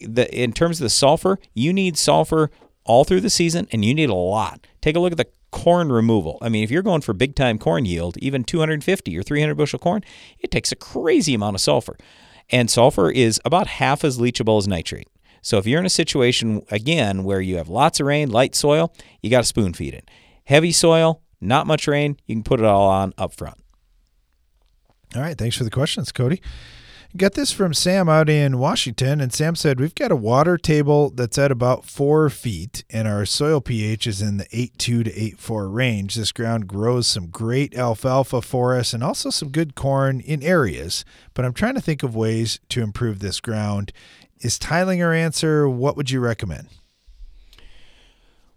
The, 0.00 0.32
in 0.34 0.52
terms 0.52 0.80
of 0.80 0.84
the 0.84 0.90
sulfur, 0.90 1.38
you 1.54 1.72
need 1.72 1.98
sulfur 1.98 2.50
all 2.84 3.04
through 3.04 3.20
the 3.20 3.30
season 3.30 3.68
and 3.72 3.84
you 3.84 3.94
need 3.94 4.08
a 4.08 4.14
lot. 4.14 4.66
Take 4.80 4.96
a 4.96 5.00
look 5.00 5.12
at 5.12 5.18
the 5.18 5.28
corn 5.50 5.92
removal. 5.92 6.38
I 6.40 6.48
mean, 6.48 6.64
if 6.64 6.70
you're 6.70 6.82
going 6.82 7.02
for 7.02 7.12
big 7.12 7.34
time 7.34 7.58
corn 7.58 7.84
yield, 7.84 8.16
even 8.18 8.44
250 8.44 9.16
or 9.18 9.22
300 9.22 9.54
bushel 9.54 9.78
corn, 9.78 10.02
it 10.38 10.50
takes 10.50 10.72
a 10.72 10.76
crazy 10.76 11.34
amount 11.34 11.56
of 11.56 11.60
sulfur. 11.60 11.96
And 12.50 12.70
sulfur 12.70 13.10
is 13.10 13.40
about 13.44 13.66
half 13.66 14.04
as 14.04 14.18
leachable 14.18 14.58
as 14.58 14.68
nitrate. 14.68 15.08
So 15.46 15.58
if 15.58 15.66
you're 15.68 15.78
in 15.78 15.86
a 15.86 15.90
situation, 15.90 16.62
again, 16.72 17.22
where 17.22 17.40
you 17.40 17.58
have 17.58 17.68
lots 17.68 18.00
of 18.00 18.06
rain, 18.08 18.30
light 18.30 18.56
soil, 18.56 18.92
you 19.22 19.30
got 19.30 19.42
to 19.42 19.44
spoon 19.44 19.74
feed 19.74 19.94
it. 19.94 20.10
Heavy 20.42 20.72
soil, 20.72 21.22
not 21.40 21.68
much 21.68 21.86
rain, 21.86 22.16
you 22.26 22.34
can 22.34 22.42
put 22.42 22.58
it 22.58 22.66
all 22.66 22.88
on 22.88 23.14
up 23.16 23.32
front. 23.32 23.56
All 25.14 25.22
right. 25.22 25.38
Thanks 25.38 25.56
for 25.56 25.62
the 25.62 25.70
questions, 25.70 26.10
Cody. 26.10 26.42
Got 27.16 27.34
this 27.34 27.52
from 27.52 27.74
Sam 27.74 28.08
out 28.08 28.28
in 28.28 28.58
Washington, 28.58 29.20
and 29.20 29.32
Sam 29.32 29.54
said 29.54 29.78
we've 29.78 29.94
got 29.94 30.10
a 30.10 30.16
water 30.16 30.58
table 30.58 31.10
that's 31.10 31.38
at 31.38 31.52
about 31.52 31.84
four 31.84 32.28
feet, 32.28 32.82
and 32.90 33.06
our 33.06 33.24
soil 33.24 33.60
pH 33.60 34.08
is 34.08 34.20
in 34.20 34.38
the 34.38 34.46
8.2 34.46 35.04
to 35.04 35.12
eight 35.14 35.38
8.4 35.38 35.72
range. 35.72 36.16
This 36.16 36.32
ground 36.32 36.66
grows 36.66 37.06
some 37.06 37.28
great 37.28 37.74
alfalfa 37.76 38.42
for 38.42 38.76
us 38.76 38.92
and 38.92 39.04
also 39.04 39.30
some 39.30 39.50
good 39.50 39.76
corn 39.76 40.18
in 40.20 40.42
areas, 40.42 41.04
but 41.34 41.44
I'm 41.44 41.54
trying 41.54 41.76
to 41.76 41.80
think 41.80 42.02
of 42.02 42.16
ways 42.16 42.58
to 42.70 42.82
improve 42.82 43.20
this 43.20 43.38
ground. 43.38 43.92
Is 44.40 44.58
tiling 44.58 45.02
our 45.02 45.14
answer? 45.14 45.68
What 45.68 45.96
would 45.96 46.10
you 46.10 46.20
recommend? 46.20 46.68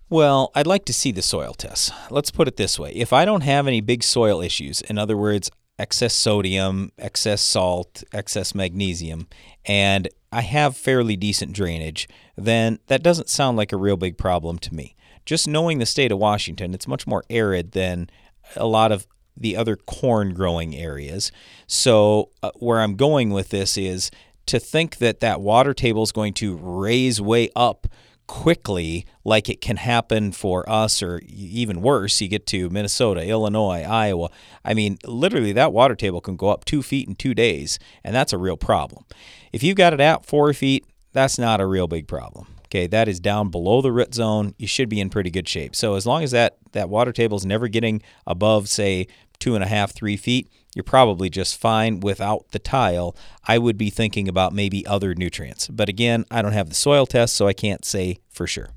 Well, 0.09 0.51
I'd 0.55 0.67
like 0.67 0.85
to 0.85 0.93
see 0.93 1.11
the 1.11 1.21
soil 1.21 1.53
tests. 1.53 1.91
Let's 2.09 2.31
put 2.31 2.47
it 2.47 2.57
this 2.57 2.79
way. 2.79 2.91
If 2.91 3.13
I 3.13 3.25
don't 3.25 3.41
have 3.41 3.67
any 3.67 3.79
big 3.79 4.03
soil 4.03 4.41
issues, 4.41 4.81
in 4.81 4.97
other 4.97 5.15
words, 5.15 5.51
excess 5.77 6.13
sodium, 6.13 6.91
excess 6.97 7.41
salt, 7.41 8.03
excess 8.11 8.53
magnesium, 8.53 9.27
and 9.65 10.09
I 10.31 10.41
have 10.41 10.75
fairly 10.75 11.15
decent 11.15 11.53
drainage, 11.53 12.09
then 12.35 12.79
that 12.87 13.03
doesn't 13.03 13.29
sound 13.29 13.55
like 13.55 13.71
a 13.71 13.77
real 13.77 13.97
big 13.97 14.17
problem 14.17 14.57
to 14.59 14.73
me. 14.73 14.95
Just 15.25 15.47
knowing 15.47 15.77
the 15.77 15.85
state 15.85 16.11
of 16.11 16.17
Washington, 16.17 16.73
it's 16.73 16.87
much 16.87 17.07
more 17.07 17.23
arid 17.29 17.71
than 17.71 18.09
a 18.55 18.65
lot 18.65 18.91
of 18.91 19.07
the 19.37 19.55
other 19.55 19.75
corn 19.75 20.33
growing 20.33 20.75
areas. 20.75 21.31
So, 21.65 22.31
uh, 22.43 22.51
where 22.55 22.81
I'm 22.81 22.95
going 22.95 23.29
with 23.29 23.49
this 23.49 23.77
is 23.77 24.11
to 24.49 24.59
think 24.59 24.97
that 24.97 25.19
that 25.19 25.41
water 25.41 25.73
table 25.73 26.03
is 26.03 26.11
going 26.11 26.33
to 26.35 26.57
raise 26.57 27.21
way 27.21 27.49
up 27.55 27.87
quickly 28.27 29.05
like 29.23 29.49
it 29.49 29.59
can 29.59 29.77
happen 29.77 30.31
for 30.31 30.69
us 30.69 31.01
or 31.01 31.19
even 31.27 31.81
worse 31.81 32.21
you 32.21 32.27
get 32.27 32.45
to 32.45 32.69
minnesota 32.69 33.25
illinois 33.25 33.81
iowa. 33.81 34.29
I 34.63 34.75
mean 34.75 34.99
literally 35.03 35.51
that 35.53 35.73
water 35.73 35.95
table 35.95 36.21
can 36.21 36.35
go 36.35 36.49
up 36.49 36.63
two 36.63 36.83
feet 36.83 37.07
in 37.07 37.15
two 37.15 37.33
days 37.33 37.79
and 38.03 38.13
that's 38.13 38.31
a 38.31 38.37
real 38.37 38.57
problem. 38.57 39.03
If 39.51 39.63
you've 39.63 39.77
got 39.77 39.93
it 39.93 39.99
at 39.99 40.25
four 40.25 40.53
feet 40.53 40.85
that's 41.11 41.39
not 41.39 41.59
a 41.59 41.65
real 41.65 41.87
big 41.87 42.07
problem 42.07 42.47
okay? 42.65 42.85
That 42.85 43.07
is 43.07 43.19
down 43.19 43.49
below 43.49 43.81
the 43.81 43.91
root 43.91 44.13
zone. 44.13 44.53
You 44.57 44.67
should 44.67 44.89
be 44.89 44.99
in 44.99 45.09
pretty 45.09 45.31
good 45.31 45.47
shape. 45.47 45.75
So 45.75 45.95
as 45.95 46.05
long 46.05 46.23
as 46.23 46.31
that 46.31 46.57
that 46.73 46.89
water 46.89 47.11
table 47.11 47.37
is 47.37 47.45
never 47.45 47.67
getting 47.67 48.01
above 48.27 48.69
say 48.69 49.07
two 49.39 49.55
and 49.55 49.63
a 49.63 49.67
half 49.67 49.91
three 49.91 50.17
feet 50.17 50.49
you're 50.75 50.83
probably 50.83 51.29
just 51.29 51.59
fine 51.59 51.99
without 51.99 52.51
the 52.51 52.59
tile. 52.59 53.15
I 53.47 53.57
would 53.57 53.77
be 53.77 53.89
thinking 53.89 54.27
about 54.27 54.53
maybe 54.53 54.85
other 54.85 55.15
nutrients. 55.15 55.67
But 55.67 55.89
again, 55.89 56.25
I 56.29 56.41
don't 56.41 56.53
have 56.53 56.69
the 56.69 56.75
soil 56.75 57.05
test, 57.05 57.35
so 57.35 57.47
I 57.47 57.53
can't 57.53 57.83
say 57.83 58.19
for 58.29 58.45
sure. 58.45 58.69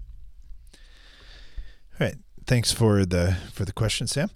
All 2.00 2.06
right. 2.06 2.16
Thanks 2.46 2.72
for 2.72 3.04
the 3.04 3.36
for 3.52 3.64
the 3.64 3.72
question, 3.72 4.06
Sam. 4.06 4.30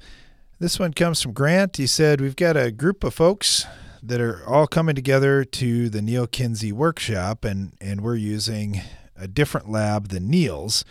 This 0.59 0.79
one 0.79 0.93
comes 0.93 1.21
from 1.21 1.33
Grant. 1.33 1.77
He 1.77 1.87
said, 1.87 2.21
We've 2.21 2.37
got 2.37 2.57
a 2.57 2.71
group 2.71 3.05
of 3.05 3.13
folks 3.13 3.67
that 4.03 4.21
are 4.21 4.47
all 4.47 4.67
coming 4.67 4.95
together 4.95 5.45
to 5.45 5.91
the 5.91 6.01
Neal 6.01 6.27
Kinsey 6.27 6.73
workshop, 6.73 7.45
and, 7.45 7.73
and 7.81 8.01
we're 8.01 8.17
using 8.17 8.81
a 9.17 9.27
different 9.27 9.69
lab 9.69 10.09
than 10.09 10.31
Neal's. 10.31 10.85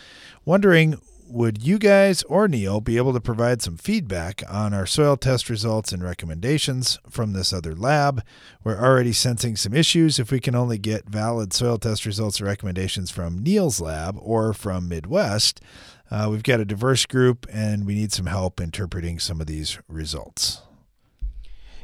Wondering 0.44 1.00
would 1.28 1.62
you 1.62 1.78
guys 1.78 2.22
or 2.24 2.48
Neal 2.48 2.80
be 2.80 2.96
able 2.96 3.12
to 3.12 3.20
provide 3.20 3.60
some 3.60 3.76
feedback 3.76 4.42
on 4.48 4.72
our 4.72 4.86
soil 4.86 5.16
test 5.16 5.50
results 5.50 5.92
and 5.92 6.02
recommendations 6.02 6.98
from 7.08 7.32
this 7.32 7.52
other 7.52 7.74
lab? 7.74 8.22
We're 8.62 8.78
already 8.78 9.12
sensing 9.12 9.56
some 9.56 9.74
issues 9.74 10.18
if 10.18 10.30
we 10.30 10.40
can 10.40 10.54
only 10.54 10.78
get 10.78 11.08
valid 11.08 11.52
soil 11.52 11.78
test 11.78 12.06
results 12.06 12.38
and 12.38 12.46
recommendations 12.46 13.10
from 13.10 13.42
Neal's 13.42 13.80
lab 13.80 14.16
or 14.20 14.52
from 14.52 14.88
Midwest. 14.88 15.60
Uh, 16.10 16.28
we've 16.30 16.42
got 16.42 16.60
a 16.60 16.64
diverse 16.64 17.06
group 17.06 17.46
and 17.52 17.86
we 17.86 17.94
need 17.94 18.12
some 18.12 18.26
help 18.26 18.60
interpreting 18.60 19.18
some 19.18 19.40
of 19.40 19.46
these 19.46 19.78
results. 19.88 20.62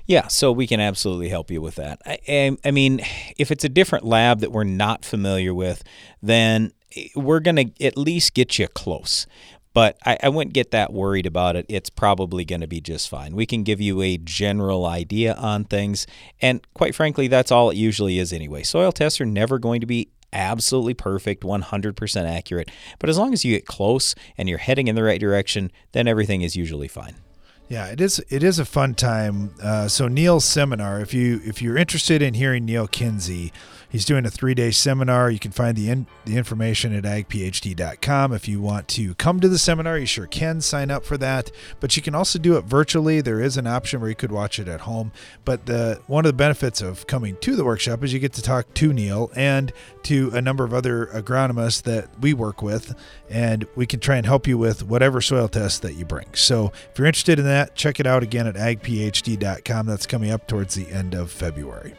Yeah, 0.06 0.26
so 0.28 0.50
we 0.50 0.66
can 0.66 0.80
absolutely 0.80 1.28
help 1.28 1.50
you 1.50 1.60
with 1.60 1.76
that. 1.76 2.00
I, 2.04 2.56
I, 2.64 2.70
mean, 2.70 3.00
if 3.38 3.50
it's 3.50 3.64
a 3.64 3.68
different 3.68 4.04
lab 4.04 4.40
that 4.40 4.50
we're 4.50 4.64
not 4.64 5.04
familiar 5.04 5.54
with, 5.54 5.84
then 6.20 6.72
we're 7.14 7.40
going 7.40 7.56
to 7.56 7.84
at 7.84 7.96
least 7.96 8.34
get 8.34 8.58
you 8.58 8.68
close. 8.68 9.26
But 9.74 9.96
I, 10.04 10.18
I 10.22 10.28
wouldn't 10.28 10.52
get 10.52 10.70
that 10.72 10.92
worried 10.92 11.26
about 11.26 11.56
it. 11.56 11.64
It's 11.68 11.88
probably 11.88 12.44
going 12.44 12.60
to 12.60 12.66
be 12.66 12.80
just 12.80 13.08
fine. 13.08 13.34
We 13.34 13.46
can 13.46 13.62
give 13.62 13.80
you 13.80 14.02
a 14.02 14.18
general 14.18 14.84
idea 14.84 15.34
on 15.34 15.64
things. 15.64 16.06
And 16.40 16.60
quite 16.74 16.94
frankly, 16.94 17.26
that's 17.26 17.50
all 17.50 17.70
it 17.70 17.76
usually 17.76 18.18
is 18.18 18.32
anyway. 18.32 18.64
Soil 18.64 18.92
tests 18.92 19.20
are 19.20 19.26
never 19.26 19.58
going 19.58 19.80
to 19.80 19.86
be 19.86 20.10
absolutely 20.32 20.94
perfect, 20.94 21.42
100% 21.42 22.24
accurate. 22.24 22.70
But 22.98 23.10
as 23.10 23.18
long 23.18 23.32
as 23.32 23.44
you 23.44 23.54
get 23.54 23.66
close 23.66 24.14
and 24.36 24.48
you're 24.48 24.58
heading 24.58 24.88
in 24.88 24.94
the 24.94 25.02
right 25.02 25.20
direction, 25.20 25.70
then 25.92 26.06
everything 26.06 26.42
is 26.42 26.56
usually 26.56 26.88
fine. 26.88 27.16
Yeah, 27.68 27.86
it 27.86 28.02
is. 28.02 28.22
It 28.28 28.42
is 28.42 28.58
a 28.58 28.66
fun 28.66 28.94
time. 28.94 29.54
Uh, 29.62 29.88
so 29.88 30.06
Neal's 30.06 30.44
seminar. 30.44 31.00
If 31.00 31.14
you 31.14 31.40
if 31.42 31.62
you're 31.62 31.78
interested 31.78 32.20
in 32.20 32.34
hearing 32.34 32.66
Neal 32.66 32.86
Kinsey, 32.86 33.50
He's 33.92 34.06
doing 34.06 34.24
a 34.24 34.30
three 34.30 34.54
day 34.54 34.70
seminar. 34.70 35.30
You 35.30 35.38
can 35.38 35.50
find 35.50 35.76
the, 35.76 35.90
in, 35.90 36.06
the 36.24 36.38
information 36.38 36.94
at 36.94 37.04
agphd.com. 37.04 38.32
If 38.32 38.48
you 38.48 38.58
want 38.58 38.88
to 38.88 39.14
come 39.16 39.38
to 39.40 39.50
the 39.50 39.58
seminar, 39.58 39.98
you 39.98 40.06
sure 40.06 40.26
can 40.26 40.62
sign 40.62 40.90
up 40.90 41.04
for 41.04 41.18
that. 41.18 41.50
But 41.78 41.94
you 41.94 42.00
can 42.00 42.14
also 42.14 42.38
do 42.38 42.56
it 42.56 42.64
virtually. 42.64 43.20
There 43.20 43.38
is 43.38 43.58
an 43.58 43.66
option 43.66 44.00
where 44.00 44.08
you 44.08 44.16
could 44.16 44.32
watch 44.32 44.58
it 44.58 44.66
at 44.66 44.80
home. 44.80 45.12
But 45.44 45.66
the 45.66 46.00
one 46.06 46.24
of 46.24 46.30
the 46.30 46.36
benefits 46.36 46.80
of 46.80 47.06
coming 47.06 47.36
to 47.42 47.54
the 47.54 47.66
workshop 47.66 48.02
is 48.02 48.14
you 48.14 48.18
get 48.18 48.32
to 48.32 48.42
talk 48.42 48.72
to 48.72 48.94
Neal 48.94 49.30
and 49.36 49.74
to 50.04 50.30
a 50.32 50.40
number 50.40 50.64
of 50.64 50.72
other 50.72 51.06
agronomists 51.08 51.82
that 51.82 52.08
we 52.18 52.32
work 52.32 52.62
with, 52.62 52.94
and 53.28 53.66
we 53.76 53.84
can 53.84 54.00
try 54.00 54.16
and 54.16 54.24
help 54.24 54.46
you 54.46 54.56
with 54.56 54.82
whatever 54.82 55.20
soil 55.20 55.48
test 55.48 55.82
that 55.82 55.96
you 55.96 56.06
bring. 56.06 56.28
So 56.32 56.72
if 56.90 56.98
you're 56.98 57.06
interested 57.06 57.38
in 57.38 57.44
that, 57.44 57.74
check 57.74 58.00
it 58.00 58.06
out 58.06 58.22
again 58.22 58.46
at 58.46 58.54
agphd.com. 58.54 59.84
That's 59.84 60.06
coming 60.06 60.30
up 60.30 60.46
towards 60.48 60.74
the 60.74 60.88
end 60.88 61.14
of 61.14 61.30
February. 61.30 61.94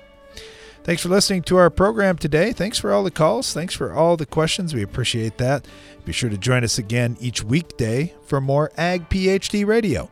Thanks 0.83 1.01
for 1.01 1.07
listening 1.09 1.43
to 1.43 1.55
our 1.55 1.69
program 1.69 2.17
today. 2.17 2.51
Thanks 2.51 2.77
for 2.77 2.91
all 2.91 3.05
the 3.05 3.11
calls. 3.11 3.53
Thanks 3.53 3.73
for 3.73 3.93
all 3.93 4.17
the 4.17 4.25
questions. 4.25 4.73
We 4.73 4.83
appreciate 4.83 5.37
that. 5.37 5.65
Be 6.03 6.11
sure 6.11 6.29
to 6.29 6.37
join 6.37 6.65
us 6.65 6.77
again 6.77 7.15
each 7.21 7.41
weekday 7.41 8.13
for 8.25 8.41
more 8.41 8.69
Ag 8.75 9.07
PhD 9.07 9.65
Radio. 9.65 10.11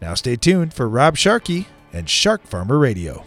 Now 0.00 0.14
stay 0.14 0.36
tuned 0.36 0.74
for 0.74 0.88
Rob 0.88 1.16
Sharkey 1.16 1.66
and 1.92 2.08
Shark 2.08 2.46
Farmer 2.46 2.78
Radio. 2.78 3.24